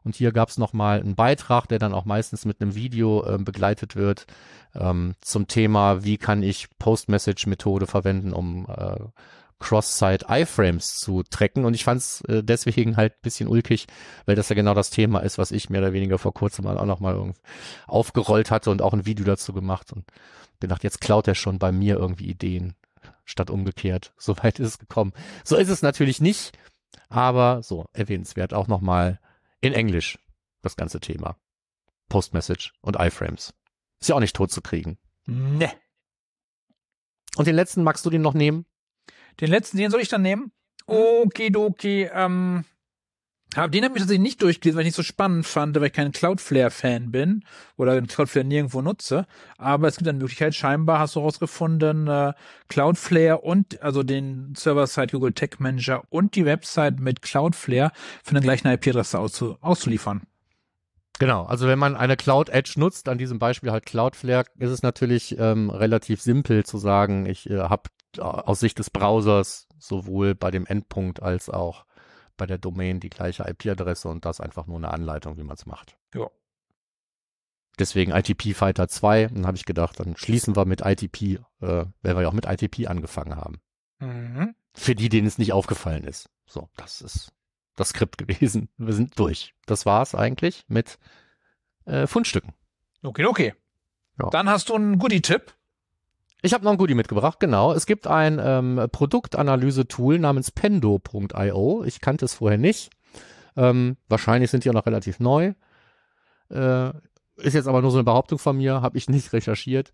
Und 0.02 0.14
hier 0.16 0.32
gab's 0.32 0.52
es 0.52 0.58
nochmal 0.58 1.00
einen 1.00 1.14
Beitrag, 1.14 1.66
der 1.68 1.78
dann 1.78 1.92
auch 1.92 2.06
meistens 2.06 2.46
mit 2.46 2.62
einem 2.62 2.74
Video 2.74 3.24
äh, 3.24 3.36
begleitet 3.36 3.96
wird 3.96 4.26
ähm, 4.74 5.14
zum 5.20 5.46
Thema, 5.46 6.04
wie 6.04 6.16
kann 6.16 6.42
ich 6.42 6.68
Post-Message-Methode 6.78 7.86
verwenden, 7.86 8.32
um 8.32 8.66
äh, 8.66 8.96
Cross-Site-Iframes 9.60 10.96
zu 10.96 11.22
tracken. 11.22 11.64
Und 11.64 11.74
ich 11.74 11.84
fand 11.84 12.00
es 12.00 12.20
äh, 12.22 12.42
deswegen 12.42 12.96
halt 12.96 13.14
ein 13.14 13.22
bisschen 13.22 13.48
ulkig, 13.48 13.86
weil 14.26 14.36
das 14.36 14.48
ja 14.48 14.54
genau 14.54 14.74
das 14.74 14.90
Thema 14.90 15.20
ist, 15.20 15.38
was 15.38 15.50
ich 15.50 15.70
mehr 15.70 15.80
oder 15.80 15.92
weniger 15.92 16.18
vor 16.18 16.34
kurzem 16.34 16.64
mal 16.64 16.78
auch 16.78 16.86
nochmal 16.86 17.34
aufgerollt 17.86 18.50
hatte 18.50 18.70
und 18.70 18.82
auch 18.82 18.92
ein 18.92 19.06
Video 19.06 19.24
dazu 19.24 19.52
gemacht. 19.52 19.92
Und 19.92 20.04
gedacht, 20.60 20.84
jetzt 20.84 21.00
klaut 21.00 21.28
er 21.28 21.34
schon 21.34 21.58
bei 21.58 21.72
mir 21.72 21.96
irgendwie 21.96 22.28
Ideen, 22.28 22.74
statt 23.24 23.50
umgekehrt. 23.50 24.12
Soweit 24.18 24.58
ist 24.58 24.68
es 24.68 24.78
gekommen. 24.78 25.12
So 25.44 25.56
ist 25.56 25.68
es 25.68 25.82
natürlich 25.82 26.20
nicht, 26.20 26.56
aber 27.08 27.62
so 27.62 27.86
erwähnenswert 27.92 28.54
auch 28.54 28.68
nochmal 28.68 29.20
in 29.60 29.72
Englisch 29.72 30.18
das 30.62 30.76
ganze 30.76 31.00
Thema. 31.00 31.36
Postmessage 32.08 32.72
und 32.80 32.96
Iframes. 32.98 33.54
Ist 34.00 34.08
ja 34.08 34.14
auch 34.14 34.20
nicht 34.20 34.36
tot 34.36 34.50
zu 34.50 34.62
kriegen. 34.62 34.98
Ne. 35.26 35.70
Und 37.36 37.46
den 37.46 37.54
letzten 37.54 37.82
magst 37.82 38.06
du 38.06 38.10
den 38.10 38.22
noch 38.22 38.34
nehmen? 38.34 38.64
Den 39.40 39.50
letzten, 39.50 39.76
den 39.76 39.90
soll 39.90 40.00
ich 40.00 40.08
dann 40.08 40.22
nehmen? 40.22 40.52
Okidoki, 40.86 42.08
ähm, 42.12 42.64
hab, 43.56 43.72
den 43.72 43.82
habe 43.84 43.94
ich 43.94 44.02
tatsächlich 44.02 44.22
nicht 44.22 44.42
durchgelesen, 44.42 44.76
weil 44.76 44.82
ich 44.82 44.88
nicht 44.88 44.96
so 44.96 45.02
spannend 45.02 45.46
fand, 45.46 45.74
weil 45.76 45.86
ich 45.86 45.92
kein 45.94 46.12
Cloudflare-Fan 46.12 47.10
bin 47.10 47.44
oder 47.76 48.00
Cloudflare 48.02 48.46
nirgendwo 48.46 48.82
nutze. 48.82 49.26
Aber 49.56 49.88
es 49.88 49.96
gibt 49.96 50.08
eine 50.08 50.18
Möglichkeit, 50.18 50.54
scheinbar 50.54 50.98
hast 50.98 51.16
du 51.16 51.20
herausgefunden, 51.20 52.08
äh, 52.08 52.34
Cloudflare 52.68 53.38
und 53.38 53.80
also 53.82 54.02
den 54.02 54.54
Server-Side 54.54 55.08
Google 55.12 55.32
Tech 55.32 55.58
Manager 55.58 56.02
und 56.10 56.34
die 56.36 56.44
Website 56.44 57.00
mit 57.00 57.22
Cloudflare 57.22 57.92
von 58.22 58.34
der 58.34 58.42
gleichen 58.42 58.68
IP-Adresse 58.68 59.18
auszu 59.18 59.56
auszuliefern. 59.62 60.22
Genau, 61.18 61.44
also 61.44 61.66
wenn 61.66 61.78
man 61.78 61.96
eine 61.96 62.16
Cloud 62.16 62.48
Edge 62.48 62.74
nutzt, 62.76 63.08
an 63.08 63.18
diesem 63.18 63.38
Beispiel 63.38 63.72
halt 63.72 63.86
Cloudflare, 63.86 64.46
ist 64.58 64.70
es 64.70 64.82
natürlich 64.82 65.36
ähm, 65.38 65.68
relativ 65.70 66.20
simpel 66.22 66.64
zu 66.64 66.78
sagen, 66.78 67.26
ich 67.26 67.50
äh, 67.50 67.58
habe 67.58 67.90
aus 68.18 68.60
Sicht 68.60 68.78
des 68.78 68.90
Browsers 68.90 69.66
sowohl 69.78 70.34
bei 70.34 70.50
dem 70.50 70.64
Endpunkt 70.66 71.22
als 71.22 71.50
auch 71.50 71.84
bei 72.36 72.46
der 72.46 72.58
Domain 72.58 73.00
die 73.00 73.10
gleiche 73.10 73.44
IP-Adresse 73.48 74.08
und 74.08 74.24
das 74.24 74.40
einfach 74.40 74.66
nur 74.66 74.76
eine 74.76 74.92
Anleitung, 74.92 75.36
wie 75.36 75.42
man 75.42 75.56
es 75.56 75.66
macht. 75.66 75.98
Ja. 76.14 76.28
deswegen 77.78 78.12
ITP 78.12 78.54
Fighter 78.54 78.88
2. 78.88 79.26
Dann 79.26 79.46
habe 79.46 79.56
ich 79.56 79.64
gedacht, 79.64 80.00
dann 80.00 80.16
schließen 80.16 80.56
wir 80.56 80.64
mit 80.64 80.82
ITP, 80.84 81.22
äh, 81.22 81.38
weil 81.60 81.86
wir 82.02 82.22
ja 82.22 82.28
auch 82.28 82.32
mit 82.32 82.46
ITP 82.46 82.86
angefangen 82.88 83.36
haben. 83.36 83.60
Mhm. 83.98 84.54
Für 84.72 84.94
die, 84.94 85.08
denen 85.08 85.26
es 85.26 85.38
nicht 85.38 85.52
aufgefallen 85.52 86.04
ist. 86.04 86.30
So, 86.46 86.68
das 86.76 87.00
ist 87.00 87.32
das 87.78 87.90
Skript 87.90 88.18
gewesen. 88.18 88.68
Wir 88.76 88.92
sind 88.92 89.18
durch. 89.18 89.54
Das 89.66 89.86
war's 89.86 90.14
eigentlich 90.14 90.64
mit 90.68 90.98
äh, 91.84 92.06
Fundstücken. 92.06 92.52
Okay, 93.02 93.26
okay. 93.26 93.54
Ja. 94.20 94.30
Dann 94.30 94.48
hast 94.48 94.68
du 94.68 94.74
einen 94.74 94.98
Goodie-Tipp. 94.98 95.54
Ich 96.42 96.54
habe 96.54 96.64
noch 96.64 96.72
ein 96.72 96.78
Goodie 96.78 96.94
mitgebracht, 96.94 97.40
genau. 97.40 97.72
Es 97.72 97.86
gibt 97.86 98.06
ein 98.06 98.40
ähm, 98.42 98.88
Produktanalyse-Tool 98.90 100.18
namens 100.18 100.50
pendo.io. 100.50 101.84
Ich 101.84 102.00
kannte 102.00 102.24
es 102.24 102.34
vorher 102.34 102.58
nicht. 102.58 102.90
Ähm, 103.56 103.96
wahrscheinlich 104.08 104.50
sind 104.50 104.64
die 104.64 104.70
auch 104.70 104.74
noch 104.74 104.86
relativ 104.86 105.18
neu. 105.18 105.54
Äh, 106.50 106.92
ist 107.38 107.54
jetzt 107.54 107.68
aber 107.68 107.82
nur 107.82 107.90
so 107.90 107.98
eine 107.98 108.04
Behauptung 108.04 108.38
von 108.38 108.56
mir, 108.56 108.80
habe 108.80 108.98
ich 108.98 109.08
nicht 109.08 109.32
recherchiert. 109.32 109.90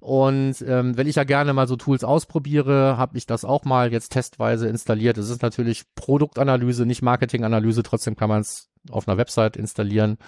Und 0.00 0.62
ähm, 0.66 0.96
wenn 0.96 1.06
ich 1.06 1.16
ja 1.16 1.24
gerne 1.24 1.52
mal 1.52 1.66
so 1.66 1.76
Tools 1.76 2.04
ausprobiere, 2.04 2.96
habe 2.98 3.16
ich 3.16 3.26
das 3.26 3.44
auch 3.44 3.64
mal 3.64 3.92
jetzt 3.92 4.12
testweise 4.12 4.68
installiert. 4.68 5.16
Es 5.18 5.30
ist 5.30 5.42
natürlich 5.42 5.84
Produktanalyse, 5.94 6.84
nicht 6.84 7.02
Marketinganalyse. 7.02 7.82
Trotzdem 7.82 8.16
kann 8.16 8.28
man 8.28 8.42
es 8.42 8.68
auf 8.90 9.08
einer 9.08 9.16
Website 9.16 9.56
installieren. 9.56 10.18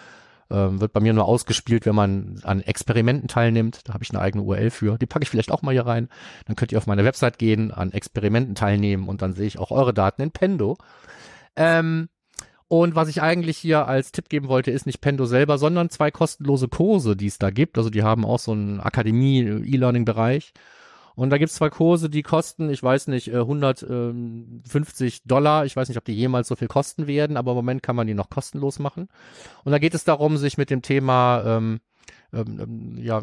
Ähm, 0.50 0.80
wird 0.80 0.94
bei 0.94 1.00
mir 1.00 1.12
nur 1.12 1.26
ausgespielt, 1.26 1.84
wenn 1.84 1.94
man 1.94 2.40
an 2.42 2.62
Experimenten 2.62 3.28
teilnimmt. 3.28 3.82
Da 3.84 3.92
habe 3.92 4.02
ich 4.02 4.10
eine 4.10 4.20
eigene 4.20 4.42
URL 4.42 4.70
für. 4.70 4.96
Die 4.96 5.06
packe 5.06 5.22
ich 5.22 5.28
vielleicht 5.28 5.52
auch 5.52 5.60
mal 5.60 5.72
hier 5.72 5.86
rein. 5.86 6.08
Dann 6.46 6.56
könnt 6.56 6.72
ihr 6.72 6.78
auf 6.78 6.86
meine 6.86 7.04
Website 7.04 7.38
gehen, 7.38 7.70
an 7.70 7.92
Experimenten 7.92 8.54
teilnehmen 8.54 9.08
und 9.08 9.20
dann 9.20 9.34
sehe 9.34 9.46
ich 9.46 9.58
auch 9.58 9.70
eure 9.70 9.92
Daten 9.92 10.22
in 10.22 10.30
Pendo. 10.30 10.78
Ähm, 11.54 12.08
und 12.68 12.94
was 12.94 13.08
ich 13.08 13.22
eigentlich 13.22 13.56
hier 13.56 13.86
als 13.88 14.12
Tipp 14.12 14.28
geben 14.28 14.48
wollte, 14.48 14.70
ist 14.70 14.84
nicht 14.84 15.00
Pendo 15.00 15.24
selber, 15.24 15.56
sondern 15.56 15.88
zwei 15.88 16.10
kostenlose 16.10 16.68
Kurse, 16.68 17.16
die 17.16 17.26
es 17.26 17.38
da 17.38 17.50
gibt. 17.50 17.78
Also 17.78 17.88
die 17.88 18.02
haben 18.02 18.26
auch 18.26 18.38
so 18.38 18.52
einen 18.52 18.80
Akademie-E-Learning-Bereich. 18.80 20.52
Und 21.14 21.30
da 21.30 21.38
gibt's 21.38 21.54
zwei 21.56 21.70
Kurse, 21.70 22.10
die 22.10 22.22
kosten, 22.22 22.70
ich 22.70 22.82
weiß 22.82 23.08
nicht, 23.08 23.34
150 23.34 25.24
Dollar. 25.24 25.64
Ich 25.64 25.74
weiß 25.74 25.88
nicht, 25.88 25.98
ob 25.98 26.04
die 26.04 26.12
jemals 26.12 26.46
so 26.46 26.56
viel 26.56 26.68
kosten 26.68 27.06
werden, 27.06 27.36
aber 27.36 27.52
im 27.52 27.56
Moment 27.56 27.82
kann 27.82 27.96
man 27.96 28.06
die 28.06 28.14
noch 28.14 28.30
kostenlos 28.30 28.78
machen. 28.78 29.08
Und 29.64 29.72
da 29.72 29.78
geht 29.78 29.94
es 29.94 30.04
darum, 30.04 30.36
sich 30.36 30.58
mit 30.58 30.70
dem 30.70 30.82
Thema 30.82 31.42
ähm, 31.44 31.80
ähm, 32.32 32.98
ja, 32.98 33.22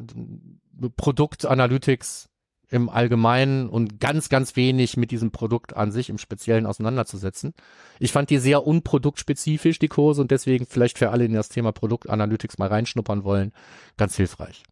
Produktanalytics 0.97 2.29
im 2.69 2.89
Allgemeinen 2.89 3.69
und 3.69 3.99
ganz, 3.99 4.29
ganz 4.29 4.55
wenig 4.55 4.97
mit 4.97 5.11
diesem 5.11 5.31
Produkt 5.31 5.75
an 5.75 5.91
sich 5.91 6.09
im 6.09 6.17
Speziellen 6.17 6.65
auseinanderzusetzen. 6.65 7.53
Ich 7.99 8.11
fand 8.11 8.29
die 8.29 8.37
sehr 8.37 8.65
unproduktspezifisch, 8.65 9.79
die 9.79 9.87
Kurse, 9.87 10.21
und 10.21 10.31
deswegen 10.31 10.65
vielleicht 10.65 10.97
für 10.97 11.11
alle, 11.11 11.27
die 11.27 11.33
das 11.33 11.49
Thema 11.49 11.71
Produktanalytics 11.71 12.57
mal 12.57 12.69
reinschnuppern 12.69 13.23
wollen, 13.23 13.51
ganz 13.97 14.15
hilfreich. 14.15 14.63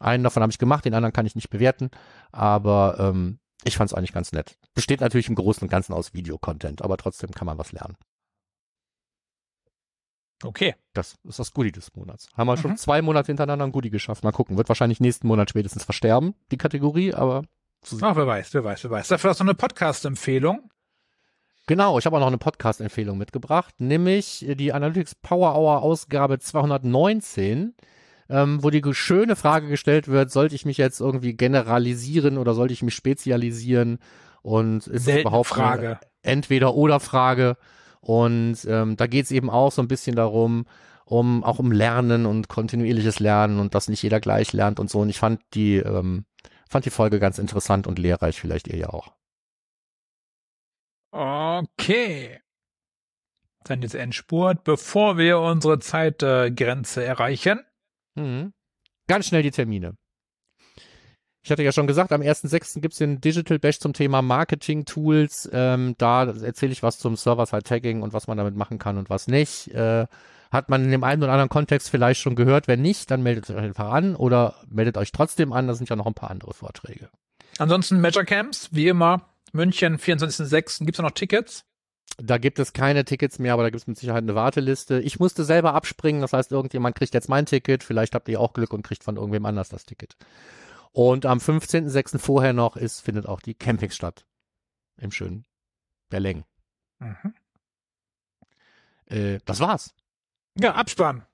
Einen 0.00 0.24
davon 0.24 0.42
habe 0.42 0.50
ich 0.50 0.58
gemacht, 0.58 0.84
den 0.84 0.94
anderen 0.94 1.12
kann 1.12 1.26
ich 1.26 1.34
nicht 1.34 1.50
bewerten, 1.50 1.90
aber 2.32 2.96
ähm, 2.98 3.38
ich 3.64 3.76
fand 3.76 3.90
es 3.90 3.94
eigentlich 3.94 4.12
ganz 4.12 4.32
nett. 4.32 4.56
Besteht 4.74 5.00
natürlich 5.00 5.28
im 5.28 5.34
Großen 5.34 5.62
und 5.62 5.70
Ganzen 5.70 5.92
aus 5.92 6.14
Videocontent, 6.14 6.82
aber 6.82 6.96
trotzdem 6.96 7.30
kann 7.30 7.46
man 7.46 7.58
was 7.58 7.72
lernen. 7.72 7.96
Okay. 10.44 10.74
Das 10.92 11.16
ist 11.24 11.38
das 11.38 11.52
Goodie 11.52 11.72
des 11.72 11.94
Monats. 11.94 12.28
Haben 12.36 12.46
wir 12.48 12.56
schon 12.56 12.72
Mhm. 12.72 12.76
zwei 12.76 13.02
Monate 13.02 13.26
hintereinander 13.28 13.64
ein 13.64 13.72
Goodie 13.72 13.90
geschafft. 13.90 14.24
Mal 14.24 14.32
gucken. 14.32 14.56
Wird 14.56 14.68
wahrscheinlich 14.68 15.00
nächsten 15.00 15.26
Monat 15.28 15.50
spätestens 15.50 15.84
versterben, 15.84 16.34
die 16.50 16.58
Kategorie, 16.58 17.14
aber 17.14 17.44
Ach, 18.00 18.14
wer 18.16 18.26
weiß, 18.26 18.54
wer 18.54 18.62
weiß, 18.64 18.84
wer 18.84 18.90
weiß. 18.92 19.08
Dafür 19.08 19.30
hast 19.30 19.40
du 19.40 19.44
eine 19.44 19.54
Podcast-Empfehlung. 19.54 20.70
Genau, 21.66 21.98
ich 21.98 22.06
habe 22.06 22.16
auch 22.16 22.20
noch 22.20 22.26
eine 22.28 22.38
Podcast-Empfehlung 22.38 23.18
mitgebracht, 23.18 23.74
nämlich 23.78 24.44
die 24.56 24.72
Analytics 24.72 25.14
Power 25.16 25.54
Hour 25.56 25.82
Ausgabe 25.82 26.38
219, 26.38 27.74
ähm, 28.28 28.62
wo 28.62 28.70
die 28.70 28.82
schöne 28.94 29.36
Frage 29.36 29.68
gestellt 29.68 30.08
wird, 30.08 30.30
sollte 30.30 30.54
ich 30.54 30.64
mich 30.64 30.76
jetzt 30.76 31.00
irgendwie 31.00 31.34
generalisieren 31.34 32.38
oder 32.38 32.54
sollte 32.54 32.72
ich 32.74 32.82
mich 32.82 32.94
spezialisieren? 32.94 33.98
Und 34.42 34.86
ist 34.88 34.88
es 34.88 35.04
Seltene 35.04 35.20
überhaupt 35.22 35.52
eine 35.52 35.60
Frage. 37.08 37.56
Und 38.04 38.58
ähm, 38.66 38.96
da 38.96 39.06
geht 39.06 39.26
es 39.26 39.30
eben 39.30 39.48
auch 39.48 39.70
so 39.70 39.80
ein 39.80 39.88
bisschen 39.88 40.16
darum, 40.16 40.66
um 41.04 41.44
auch 41.44 41.58
um 41.58 41.70
Lernen 41.70 42.26
und 42.26 42.48
kontinuierliches 42.48 43.20
Lernen 43.20 43.60
und 43.60 43.74
dass 43.74 43.88
nicht 43.88 44.02
jeder 44.02 44.20
gleich 44.20 44.52
lernt 44.52 44.80
und 44.80 44.90
so. 44.90 45.00
Und 45.00 45.08
ich 45.08 45.18
fand 45.18 45.40
die, 45.54 45.76
ähm, 45.76 46.24
fand 46.68 46.84
die 46.84 46.90
Folge 46.90 47.20
ganz 47.20 47.38
interessant 47.38 47.86
und 47.86 47.98
lehrreich, 47.98 48.40
vielleicht 48.40 48.66
ihr 48.66 48.76
ja 48.76 48.88
auch. 48.88 49.14
Okay. 51.12 52.40
Dann 53.64 53.82
jetzt 53.82 53.94
Endspurt, 53.94 54.64
bevor 54.64 55.16
wir 55.16 55.38
unsere 55.38 55.78
Zeitgrenze 55.78 57.04
erreichen. 57.04 57.60
Mhm. 58.16 58.52
Ganz 59.06 59.26
schnell 59.26 59.42
die 59.42 59.50
Termine. 59.52 59.96
Ich 61.44 61.50
hatte 61.50 61.64
ja 61.64 61.72
schon 61.72 61.88
gesagt, 61.88 62.12
am 62.12 62.20
1.6. 62.20 62.80
gibt's 62.80 62.98
den 62.98 63.20
Digital 63.20 63.58
Bash 63.58 63.80
zum 63.80 63.92
Thema 63.92 64.22
Marketing-Tools. 64.22 65.50
Ähm, 65.52 65.96
da 65.98 66.24
erzähle 66.24 66.72
ich 66.72 66.84
was 66.84 66.98
zum 66.98 67.16
Server-Side-Tagging 67.16 68.02
und 68.02 68.12
was 68.12 68.28
man 68.28 68.38
damit 68.38 68.54
machen 68.54 68.78
kann 68.78 68.96
und 68.96 69.10
was 69.10 69.26
nicht. 69.26 69.68
Äh, 69.74 70.06
hat 70.52 70.68
man 70.68 70.84
in 70.84 70.90
dem 70.92 71.02
einen 71.02 71.22
oder 71.22 71.32
anderen 71.32 71.48
Kontext 71.48 71.90
vielleicht 71.90 72.20
schon 72.20 72.36
gehört. 72.36 72.68
Wenn 72.68 72.82
nicht, 72.82 73.10
dann 73.10 73.22
meldet 73.22 73.50
euch 73.50 73.56
einfach 73.56 73.90
an 73.90 74.14
oder 74.14 74.54
meldet 74.68 74.96
euch 74.98 75.10
trotzdem 75.10 75.52
an. 75.52 75.66
Da 75.66 75.74
sind 75.74 75.88
ja 75.88 75.96
noch 75.96 76.06
ein 76.06 76.14
paar 76.14 76.30
andere 76.30 76.54
Vorträge. 76.54 77.08
Ansonsten 77.58 78.00
Major 78.00 78.24
Camps, 78.24 78.68
wie 78.70 78.86
immer. 78.86 79.28
München, 79.52 79.98
24.06. 79.98 80.84
Gibt's 80.84 80.98
da 80.98 81.02
noch 81.02 81.10
Tickets? 81.10 81.64
Da 82.18 82.38
gibt 82.38 82.58
es 82.58 82.72
keine 82.72 83.04
Tickets 83.04 83.38
mehr, 83.38 83.54
aber 83.54 83.62
da 83.62 83.70
gibt 83.70 83.80
es 83.80 83.86
mit 83.86 83.98
Sicherheit 83.98 84.22
eine 84.22 84.34
Warteliste. 84.34 85.00
Ich 85.00 85.18
musste 85.18 85.44
selber 85.44 85.74
abspringen, 85.74 86.20
das 86.20 86.32
heißt, 86.32 86.52
irgendjemand 86.52 86.94
kriegt 86.94 87.14
jetzt 87.14 87.28
mein 87.28 87.46
Ticket. 87.46 87.82
Vielleicht 87.82 88.14
habt 88.14 88.28
ihr 88.28 88.38
auch 88.38 88.52
Glück 88.52 88.72
und 88.72 88.82
kriegt 88.82 89.02
von 89.02 89.16
irgendwem 89.16 89.46
anders 89.46 89.70
das 89.70 89.86
Ticket. 89.86 90.16
Und 90.92 91.26
am 91.26 91.38
15.06. 91.38 92.18
vorher 92.18 92.52
noch 92.52 92.76
ist, 92.76 93.00
findet 93.00 93.26
auch 93.26 93.40
die 93.40 93.54
Camping 93.54 93.90
statt. 93.90 94.26
Im 94.98 95.10
schönen 95.10 95.46
Berleng. 96.10 96.44
Mhm. 96.98 97.34
Äh, 99.06 99.38
das 99.44 99.60
war's. 99.60 99.94
Ja, 100.58 100.74
Abspann. 100.74 101.26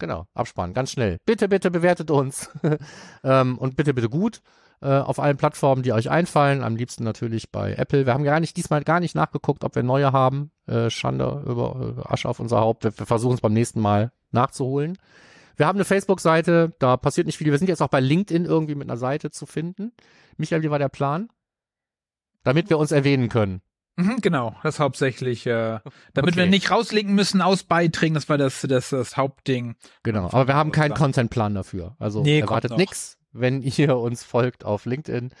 Genau, 0.00 0.26
abspannen, 0.32 0.72
ganz 0.72 0.90
schnell. 0.90 1.18
Bitte, 1.26 1.46
bitte 1.46 1.70
bewertet 1.70 2.10
uns. 2.10 2.50
ähm, 3.22 3.58
und 3.58 3.76
bitte, 3.76 3.92
bitte 3.92 4.08
gut. 4.08 4.40
Äh, 4.80 4.96
auf 4.96 5.20
allen 5.20 5.36
Plattformen, 5.36 5.82
die 5.82 5.92
euch 5.92 6.08
einfallen. 6.08 6.64
Am 6.64 6.74
liebsten 6.74 7.04
natürlich 7.04 7.50
bei 7.50 7.74
Apple. 7.74 8.06
Wir 8.06 8.14
haben 8.14 8.24
gar 8.24 8.40
nicht, 8.40 8.56
diesmal 8.56 8.82
gar 8.82 8.98
nicht 8.98 9.14
nachgeguckt, 9.14 9.62
ob 9.62 9.74
wir 9.74 9.82
neue 9.82 10.12
haben. 10.12 10.52
Äh, 10.66 10.88
Schande 10.88 11.44
über 11.46 11.98
äh, 11.98 12.10
Asche 12.10 12.30
auf 12.30 12.40
unser 12.40 12.60
Haupt. 12.60 12.84
Wir, 12.84 12.98
wir 12.98 13.04
versuchen 13.04 13.34
es 13.34 13.42
beim 13.42 13.52
nächsten 13.52 13.80
Mal 13.80 14.10
nachzuholen. 14.30 14.96
Wir 15.56 15.66
haben 15.66 15.76
eine 15.76 15.84
Facebook-Seite, 15.84 16.72
da 16.78 16.96
passiert 16.96 17.26
nicht 17.26 17.38
viel. 17.38 17.50
Wir 17.50 17.58
sind 17.58 17.68
jetzt 17.68 17.82
auch 17.82 17.88
bei 17.88 18.00
LinkedIn 18.00 18.44
irgendwie 18.44 18.74
mit 18.74 18.88
einer 18.88 18.96
Seite 18.96 19.30
zu 19.30 19.46
finden. 19.46 19.92
Michael, 20.36 20.62
wie 20.62 20.70
war 20.70 20.78
der 20.78 20.88
Plan? 20.88 21.28
Damit 22.42 22.70
wir 22.70 22.78
uns 22.78 22.92
erwähnen 22.92 23.28
können. 23.28 23.60
Mhm, 23.96 24.20
genau, 24.22 24.56
das 24.62 24.80
hauptsächlich, 24.80 25.46
äh, 25.46 25.80
damit 26.14 26.34
Okay. 26.34 26.36
wir 26.36 26.46
nicht 26.46 26.70
rauslinken 26.70 27.14
müssen 27.14 27.42
aus 27.42 27.64
Beiträgen, 27.64 28.14
das 28.14 28.28
war 28.28 28.38
das, 28.38 28.62
das, 28.62 28.90
das 28.90 29.16
Hauptding. 29.16 29.74
Genau, 30.02 30.26
aber 30.26 30.46
wir 30.46 30.54
haben 30.54 30.72
keinen 30.72 30.94
Contentplan 30.94 31.54
dafür. 31.54 31.96
Also 31.98 32.22
Nee, 32.22 32.40
erwartet 32.40 32.76
nix, 32.78 33.18
wenn 33.32 33.60
ihr 33.62 33.96
uns 33.98 34.22
folgt 34.24 34.64
auf 34.64 34.86
LinkedIn. 34.86 35.32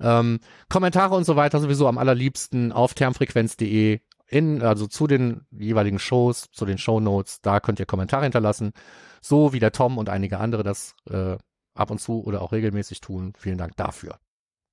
Ähm, 0.00 0.40
Kommentare 0.68 1.14
und 1.14 1.24
so 1.24 1.36
weiter 1.36 1.60
sowieso 1.60 1.86
am 1.86 1.98
allerliebsten 1.98 2.72
auf 2.72 2.94
termfrequenz.de 2.94 4.00
in, 4.28 4.62
also 4.62 4.86
zu 4.86 5.06
den 5.06 5.46
jeweiligen 5.50 5.98
Shows, 5.98 6.50
zu 6.52 6.66
den 6.66 6.78
Shownotes, 6.78 7.40
da 7.40 7.60
könnt 7.60 7.80
ihr 7.80 7.86
Kommentare 7.86 8.24
hinterlassen. 8.24 8.72
So 9.20 9.52
wie 9.52 9.58
der 9.58 9.72
Tom 9.72 9.98
und 9.98 10.08
einige 10.08 10.38
andere 10.38 10.62
das 10.62 10.94
äh, 11.10 11.36
ab 11.74 11.90
und 11.90 11.98
zu 11.98 12.22
oder 12.24 12.42
auch 12.42 12.52
regelmäßig 12.52 13.00
tun. 13.00 13.32
Vielen 13.36 13.58
Dank 13.58 13.76
dafür. 13.76 14.20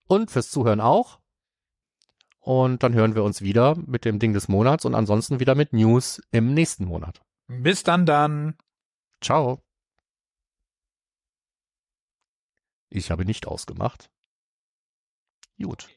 Und 0.08 0.30
fürs 0.30 0.52
Zuhören 0.52 0.82
auch. 0.82 1.20
Und 2.40 2.84
dann 2.84 2.94
hören 2.94 3.16
wir 3.16 3.24
uns 3.24 3.42
wieder 3.42 3.76
mit 3.76 4.06
dem 4.06 4.20
Ding 4.20 4.34
des 4.34 4.48
Monats 4.48 4.86
und 4.86 4.94
ansonsten 4.94 5.40
wieder 5.40 5.56
mit 5.56 5.74
News 5.74 6.22
im 6.32 6.54
nächsten 6.54 6.86
Monat. 6.86 7.22
Bis 7.48 7.82
dann 7.84 8.06
dann. 8.06 8.56
Ciao. 9.22 9.64
Ich 12.90 13.10
habe 13.10 13.26
nicht 13.26 13.48
ausgemacht. 13.48 14.12
Gut. 15.60 15.90